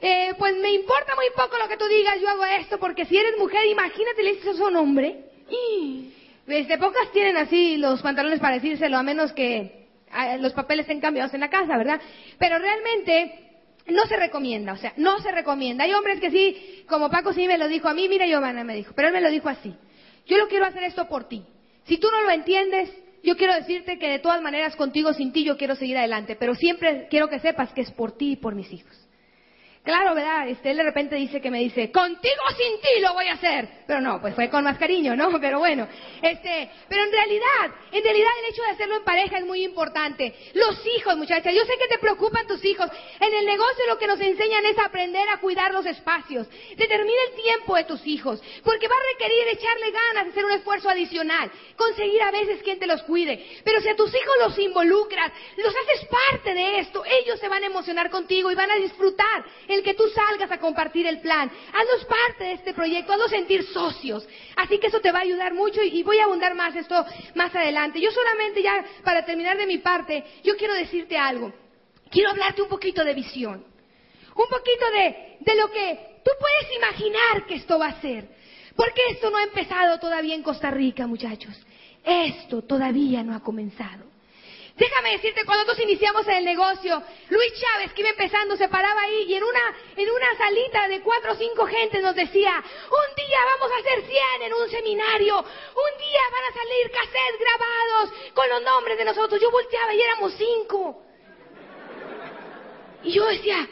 eh, 0.00 0.34
pues 0.38 0.56
me 0.56 0.72
importa 0.72 1.14
muy 1.14 1.26
poco 1.36 1.58
lo 1.58 1.68
que 1.68 1.76
tú 1.76 1.86
digas, 1.86 2.18
yo 2.20 2.28
hago 2.28 2.44
esto, 2.44 2.78
porque 2.78 3.04
si 3.04 3.16
eres 3.16 3.38
mujer, 3.38 3.66
imagínate, 3.66 4.22
le 4.22 4.34
dices 4.34 4.54
eso 4.54 4.64
a 4.64 4.68
un 4.68 4.76
hombre. 4.76 5.24
Desde 6.46 6.78
pocas 6.78 7.10
tienen 7.12 7.36
así 7.36 7.76
los 7.76 8.00
pantalones 8.02 8.40
para 8.40 8.54
decírselo, 8.54 8.96
a 8.96 9.02
menos 9.02 9.32
que 9.32 9.86
los 10.38 10.52
papeles 10.52 10.84
estén 10.84 11.00
cambiados 11.00 11.34
en 11.34 11.40
la 11.40 11.50
casa, 11.50 11.76
¿verdad? 11.76 12.00
Pero 12.38 12.58
realmente 12.58 13.46
no 13.88 14.06
se 14.06 14.16
recomienda, 14.16 14.72
o 14.72 14.76
sea, 14.76 14.92
no 14.96 15.18
se 15.18 15.32
recomienda. 15.32 15.84
Hay 15.84 15.92
hombres 15.92 16.20
que 16.20 16.30
sí, 16.30 16.84
como 16.88 17.10
Paco 17.10 17.32
sí 17.32 17.46
me 17.48 17.58
lo 17.58 17.66
dijo 17.68 17.88
a 17.88 17.94
mí, 17.94 18.08
mira 18.08 18.26
Giovanna 18.26 18.62
me 18.64 18.76
dijo, 18.76 18.92
pero 18.94 19.08
él 19.08 19.14
me 19.14 19.20
lo 19.20 19.30
dijo 19.30 19.48
así. 19.48 19.74
Yo 20.26 20.38
lo 20.38 20.48
quiero 20.48 20.66
hacer 20.66 20.84
esto 20.84 21.08
por 21.08 21.28
ti. 21.28 21.44
Si 21.84 21.98
tú 21.98 22.08
no 22.10 22.22
lo 22.22 22.30
entiendes, 22.30 22.90
yo 23.26 23.36
quiero 23.36 23.54
decirte 23.54 23.98
que 23.98 24.08
de 24.08 24.20
todas 24.20 24.40
maneras 24.40 24.76
contigo 24.76 25.12
sin 25.12 25.32
ti 25.32 25.42
yo 25.42 25.56
quiero 25.56 25.74
seguir 25.74 25.98
adelante, 25.98 26.36
pero 26.36 26.54
siempre 26.54 27.08
quiero 27.10 27.28
que 27.28 27.40
sepas 27.40 27.72
que 27.72 27.80
es 27.80 27.90
por 27.90 28.12
ti 28.12 28.32
y 28.32 28.36
por 28.36 28.54
mis 28.54 28.72
hijos. 28.72 28.96
Claro, 29.86 30.16
¿verdad? 30.16 30.48
Este, 30.48 30.72
él 30.72 30.78
de 30.78 30.82
repente 30.82 31.14
dice 31.14 31.40
que 31.40 31.48
me 31.48 31.60
dice, 31.60 31.92
contigo 31.92 32.42
sin 32.56 32.80
ti 32.80 33.00
lo 33.00 33.14
voy 33.14 33.28
a 33.28 33.34
hacer. 33.34 33.68
Pero 33.86 34.00
no, 34.00 34.20
pues 34.20 34.34
fue 34.34 34.50
con 34.50 34.64
más 34.64 34.78
cariño, 34.78 35.14
¿no? 35.14 35.30
Pero 35.40 35.60
bueno, 35.60 35.86
este, 36.20 36.68
pero 36.88 37.04
en 37.04 37.12
realidad, 37.12 37.70
en 37.92 38.02
realidad 38.02 38.30
el 38.42 38.52
hecho 38.52 38.62
de 38.62 38.70
hacerlo 38.70 38.96
en 38.96 39.04
pareja 39.04 39.38
es 39.38 39.46
muy 39.46 39.62
importante. 39.62 40.34
Los 40.54 40.84
hijos, 40.98 41.16
muchachas, 41.16 41.54
yo 41.54 41.64
sé 41.64 41.74
que 41.78 41.86
te 41.86 41.98
preocupan 41.98 42.48
tus 42.48 42.64
hijos. 42.64 42.90
En 43.20 43.32
el 43.32 43.46
negocio 43.46 43.86
lo 43.86 43.96
que 43.96 44.08
nos 44.08 44.20
enseñan 44.20 44.66
es 44.66 44.76
aprender 44.76 45.28
a 45.28 45.38
cuidar 45.38 45.72
los 45.72 45.86
espacios. 45.86 46.48
Determina 46.76 47.20
el 47.28 47.42
tiempo 47.42 47.76
de 47.76 47.84
tus 47.84 48.04
hijos, 48.08 48.42
porque 48.64 48.88
va 48.88 48.94
a 48.96 49.12
requerir 49.12 49.46
echarle 49.52 49.92
ganas, 49.92 50.32
hacer 50.32 50.44
un 50.44 50.52
esfuerzo 50.52 50.88
adicional, 50.88 51.48
conseguir 51.76 52.22
a 52.22 52.32
veces 52.32 52.60
quien 52.64 52.80
te 52.80 52.88
los 52.88 53.04
cuide. 53.04 53.46
Pero 53.62 53.80
si 53.80 53.88
a 53.88 53.94
tus 53.94 54.12
hijos 54.12 54.34
los 54.40 54.58
involucras, 54.58 55.30
los 55.56 55.72
haces 55.76 56.08
parte 56.08 56.54
de 56.54 56.80
esto, 56.80 57.04
ellos 57.04 57.38
se 57.38 57.48
van 57.48 57.62
a 57.62 57.66
emocionar 57.66 58.10
contigo 58.10 58.50
y 58.50 58.56
van 58.56 58.70
a 58.72 58.76
disfrutar 58.76 59.44
el 59.76 59.82
que 59.82 59.94
tú 59.94 60.04
salgas 60.08 60.50
a 60.50 60.58
compartir 60.58 61.06
el 61.06 61.20
plan. 61.20 61.50
Hazlos 61.72 62.04
parte 62.06 62.44
de 62.44 62.52
este 62.52 62.74
proyecto, 62.74 63.12
hazlos 63.12 63.30
sentir 63.30 63.64
socios. 63.64 64.26
Así 64.56 64.78
que 64.78 64.88
eso 64.88 65.00
te 65.00 65.12
va 65.12 65.20
a 65.20 65.22
ayudar 65.22 65.54
mucho 65.54 65.82
y, 65.82 66.02
voy 66.02 66.18
a 66.18 66.24
abundar 66.24 66.54
más 66.54 66.74
esto 66.74 67.04
más 67.34 67.54
adelante. 67.54 68.00
Yo 68.00 68.10
solamente 68.10 68.62
ya, 68.62 68.84
para 69.04 69.24
terminar 69.24 69.56
de 69.56 69.66
mi 69.66 69.78
parte, 69.78 70.24
yo 70.42 70.56
quiero 70.56 70.74
decirte 70.74 71.16
algo. 71.16 71.52
Quiero 72.10 72.30
hablarte 72.30 72.62
un 72.62 72.68
poquito 72.68 73.04
de 73.04 73.14
visión. 73.14 73.64
Un 74.34 74.48
poquito 74.48 74.90
de, 74.92 75.36
de 75.40 75.54
lo 75.54 75.70
que 75.70 76.20
tú 76.24 76.30
puedes 76.38 76.76
imaginar 76.76 77.46
que 77.46 77.54
esto 77.54 77.78
va 77.78 77.88
a 77.88 78.00
ser. 78.00 78.28
Porque 78.74 79.00
esto 79.10 79.30
no 79.30 79.38
ha 79.38 79.44
empezado 79.44 79.98
todavía 79.98 80.34
en 80.34 80.42
Costa 80.42 80.70
Rica, 80.70 81.06
muchachos. 81.06 81.54
Esto 82.04 82.62
todavía 82.62 83.22
no 83.22 83.34
ha 83.34 83.40
comenzado. 83.40 84.15
Déjame 84.76 85.12
decirte, 85.12 85.46
cuando 85.46 85.64
nosotros 85.64 85.88
iniciamos 85.88 86.28
el 86.28 86.44
negocio, 86.44 87.02
Luis 87.30 87.52
Chávez, 87.54 87.94
que 87.94 88.02
iba 88.02 88.10
empezando, 88.10 88.56
se 88.58 88.68
paraba 88.68 89.00
ahí 89.02 89.24
y 89.26 89.34
en 89.34 89.42
una, 89.42 89.74
en 89.96 90.10
una 90.10 90.36
salita 90.36 90.86
de 90.88 91.00
cuatro 91.00 91.32
o 91.32 91.36
cinco 91.36 91.66
gentes 91.66 92.02
nos 92.02 92.14
decía, 92.14 92.62
un 92.62 93.14
día 93.16 93.38
vamos 93.54 93.72
a 93.72 93.78
hacer 93.78 94.04
100 94.06 94.42
en 94.42 94.52
un 94.52 94.68
seminario, 94.68 95.38
un 95.38 95.98
día 95.98 96.20
van 96.30 96.44
a 96.44 96.54
salir 96.54 96.90
cassettes 96.90 97.40
grabados 97.40 98.32
con 98.34 98.48
los 98.50 98.62
nombres 98.62 98.98
de 98.98 99.04
nosotros. 99.06 99.40
Yo 99.40 99.50
volteaba 99.50 99.94
y 99.94 100.02
éramos 100.02 100.34
cinco. 100.36 101.02
Y 103.02 103.12
yo 103.12 103.24
decía, 103.28 103.66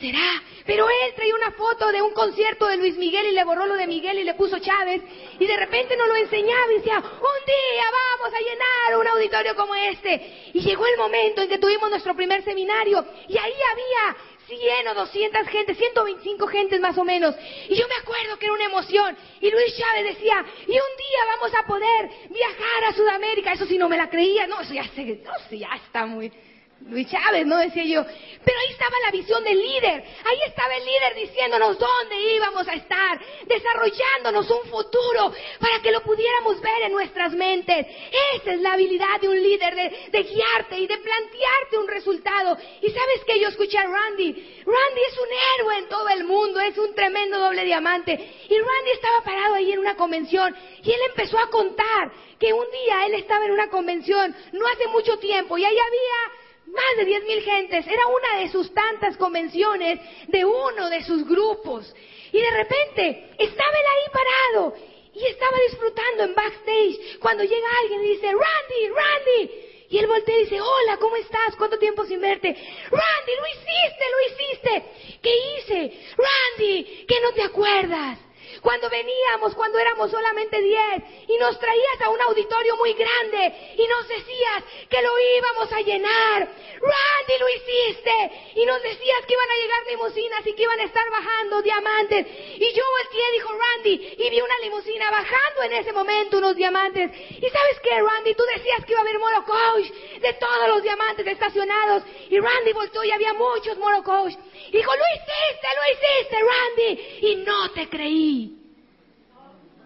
¿Será? 0.00 0.42
Pero 0.66 0.88
él 0.88 1.14
traía 1.14 1.34
una 1.34 1.52
foto 1.52 1.92
de 1.92 2.02
un 2.02 2.12
concierto 2.12 2.66
de 2.66 2.78
Luis 2.78 2.96
Miguel 2.96 3.26
y 3.26 3.32
le 3.32 3.44
borró 3.44 3.66
lo 3.66 3.76
de 3.76 3.86
Miguel 3.86 4.18
y 4.18 4.24
le 4.24 4.34
puso 4.34 4.58
Chávez. 4.58 5.02
Y 5.38 5.46
de 5.46 5.56
repente 5.56 5.96
nos 5.96 6.08
lo 6.08 6.16
enseñaba 6.16 6.72
y 6.72 6.78
decía, 6.78 6.98
un 6.98 7.46
día 7.46 7.84
vamos 8.24 8.38
a 8.38 8.42
llenar 8.42 8.98
un 8.98 9.06
auditorio 9.06 9.54
como 9.54 9.74
este. 9.74 10.50
Y 10.54 10.60
llegó 10.60 10.86
el 10.86 10.96
momento 10.96 11.42
en 11.42 11.48
que 11.48 11.58
tuvimos 11.58 11.90
nuestro 11.90 12.14
primer 12.14 12.42
seminario 12.42 13.04
y 13.28 13.36
ahí 13.36 13.52
había 13.72 14.16
100 14.46 14.88
o 14.88 14.94
200 14.94 15.46
gente, 15.48 15.74
125 15.74 16.46
gentes 16.46 16.80
más 16.80 16.96
o 16.96 17.04
menos. 17.04 17.34
Y 17.68 17.74
yo 17.74 17.86
me 17.86 17.96
acuerdo 17.96 18.38
que 18.38 18.46
era 18.46 18.54
una 18.54 18.64
emoción. 18.64 19.16
Y 19.40 19.50
Luis 19.50 19.76
Chávez 19.76 20.16
decía, 20.16 20.44
y 20.66 20.70
un 20.70 20.96
día 20.96 21.36
vamos 21.36 21.54
a 21.54 21.66
poder 21.66 22.10
viajar 22.30 22.84
a 22.88 22.92
Sudamérica. 22.94 23.52
Eso 23.52 23.66
sí 23.66 23.76
no 23.76 23.88
me 23.88 23.98
la 23.98 24.08
creía. 24.08 24.46
No, 24.46 24.60
eso 24.60 24.72
ya, 24.72 24.84
se, 24.94 25.58
ya 25.58 25.68
está 25.84 26.06
muy... 26.06 26.32
Luis 26.80 27.08
Chávez, 27.08 27.46
¿no? 27.46 27.56
Decía 27.58 27.84
yo. 27.84 28.04
Pero 28.44 28.58
ahí 28.58 28.72
estaba 28.72 28.94
la 29.06 29.10
visión 29.10 29.42
del 29.42 29.58
líder. 29.58 30.04
Ahí 30.24 30.38
estaba 30.46 30.76
el 30.76 30.84
líder 30.84 31.14
diciéndonos 31.14 31.78
dónde 31.78 32.34
íbamos 32.34 32.68
a 32.68 32.74
estar, 32.74 33.20
desarrollándonos 33.46 34.50
un 34.50 34.68
futuro 34.68 35.32
para 35.58 35.80
que 35.80 35.90
lo 35.90 36.02
pudiéramos 36.02 36.60
ver 36.60 36.82
en 36.82 36.92
nuestras 36.92 37.32
mentes. 37.32 37.86
Esa 38.34 38.52
es 38.52 38.60
la 38.60 38.74
habilidad 38.74 39.18
de 39.20 39.28
un 39.28 39.42
líder, 39.42 39.74
de, 40.10 40.22
guiarte 40.22 40.78
y 40.78 40.86
de 40.86 40.98
plantearte 40.98 41.78
un 41.78 41.88
resultado. 41.88 42.58
Y 42.82 42.90
sabes 42.90 43.24
que 43.26 43.40
yo 43.40 43.48
escuché 43.48 43.78
a 43.78 43.84
Randy. 43.84 44.32
Randy 44.66 45.00
es 45.08 45.18
un 45.18 45.28
héroe 45.54 45.78
en 45.78 45.88
todo 45.88 46.08
el 46.10 46.24
mundo, 46.24 46.60
es 46.60 46.76
un 46.76 46.94
tremendo 46.94 47.38
doble 47.38 47.64
diamante. 47.64 48.12
Y 48.12 48.58
Randy 48.58 48.90
estaba 48.92 49.24
parado 49.24 49.54
ahí 49.54 49.72
en 49.72 49.78
una 49.78 49.96
convención 49.96 50.54
y 50.82 50.92
él 50.92 51.00
empezó 51.08 51.38
a 51.38 51.48
contar 51.48 52.12
que 52.38 52.52
un 52.52 52.70
día 52.70 53.06
él 53.06 53.14
estaba 53.14 53.46
en 53.46 53.52
una 53.52 53.70
convención, 53.70 54.36
no 54.52 54.66
hace 54.66 54.86
mucho 54.88 55.18
tiempo, 55.18 55.56
y 55.56 55.64
ahí 55.64 55.78
había 55.78 56.43
más 56.74 56.96
de 56.96 57.12
10.000 57.12 57.42
gentes. 57.42 57.86
Era 57.86 58.06
una 58.06 58.40
de 58.40 58.50
sus 58.50 58.72
tantas 58.74 59.16
convenciones 59.16 60.00
de 60.28 60.44
uno 60.44 60.90
de 60.90 61.02
sus 61.04 61.26
grupos. 61.26 61.94
Y 62.32 62.40
de 62.40 62.50
repente 62.50 63.30
estaba 63.38 63.78
él 63.78 63.86
ahí 63.94 64.12
parado 64.12 64.74
y 65.14 65.24
estaba 65.26 65.56
disfrutando 65.70 66.24
en 66.24 66.34
backstage 66.34 67.18
cuando 67.20 67.44
llega 67.44 67.66
alguien 67.82 68.04
y 68.04 68.08
dice, 68.08 68.26
Randy, 68.26 68.88
Randy. 68.88 69.50
Y 69.90 69.98
él 69.98 70.06
voltea 70.06 70.36
y 70.36 70.44
dice, 70.44 70.60
hola, 70.60 70.96
¿cómo 70.96 71.14
estás? 71.16 71.54
¿Cuánto 71.56 71.78
tiempo 71.78 72.04
sin 72.04 72.20
verte? 72.20 72.48
Randy, 72.48 73.32
lo 73.38 73.46
hiciste, 73.46 74.04
lo 74.10 74.20
hiciste. 74.26 75.18
¿Qué 75.22 75.30
hice? 75.30 76.00
Randy, 76.16 77.04
¿qué 77.06 77.20
no 77.20 77.32
te 77.32 77.42
acuerdas? 77.42 78.18
Cuando 78.60 78.88
veníamos, 78.90 79.54
cuando 79.54 79.78
éramos 79.78 80.10
solamente 80.10 80.60
diez, 80.60 81.02
y 81.28 81.36
nos 81.38 81.58
traías 81.58 82.00
a 82.02 82.10
un 82.10 82.20
auditorio 82.20 82.76
muy 82.76 82.92
grande 82.94 83.74
y 83.76 83.86
nos 83.86 84.08
decías 84.08 84.64
que 84.88 85.02
lo 85.02 85.10
íbamos 85.36 85.72
a 85.72 85.80
llenar. 85.80 86.48
Randy, 86.84 87.38
lo 87.38 87.48
hiciste. 87.48 88.30
Y 88.56 88.66
nos 88.66 88.82
decías 88.82 89.26
que 89.26 89.34
iban 89.34 89.50
a 89.50 89.56
llegar 89.56 89.86
limusinas 89.88 90.46
y 90.46 90.52
que 90.54 90.62
iban 90.62 90.80
a 90.80 90.84
estar 90.84 91.10
bajando 91.10 91.62
diamantes. 91.62 92.26
Y 92.56 92.72
yo 92.72 92.82
volteé, 92.98 93.32
dijo 93.32 93.50
Randy, 93.52 94.14
y 94.18 94.30
vi 94.30 94.40
una 94.40 94.58
limusina 94.62 95.10
bajando 95.10 95.62
en 95.62 95.72
ese 95.72 95.92
momento 95.92 96.38
unos 96.38 96.56
diamantes. 96.56 97.10
Y 97.30 97.48
sabes 97.48 97.80
qué, 97.82 98.00
Randy, 98.02 98.34
tú 98.34 98.44
decías 98.54 98.84
que 98.84 98.92
iba 98.92 99.00
a 99.00 99.02
haber 99.02 99.18
Morocoach 99.18 99.90
de 100.20 100.32
todos 100.34 100.68
los 100.68 100.82
diamantes 100.82 101.26
estacionados. 101.26 102.02
Y 102.28 102.38
Randy 102.38 102.72
volteó 102.72 103.04
y 103.04 103.10
había 103.12 103.32
muchos 103.34 103.76
Morocoach. 103.78 104.34
Dijo, 104.70 104.92
lo 104.94 105.02
hiciste, 105.14 105.68
lo 105.76 105.82
hiciste, 105.92 106.36
Randy. 106.42 107.28
Y 107.28 107.36
no 107.36 107.70
te 107.72 107.88
creí. 107.88 108.43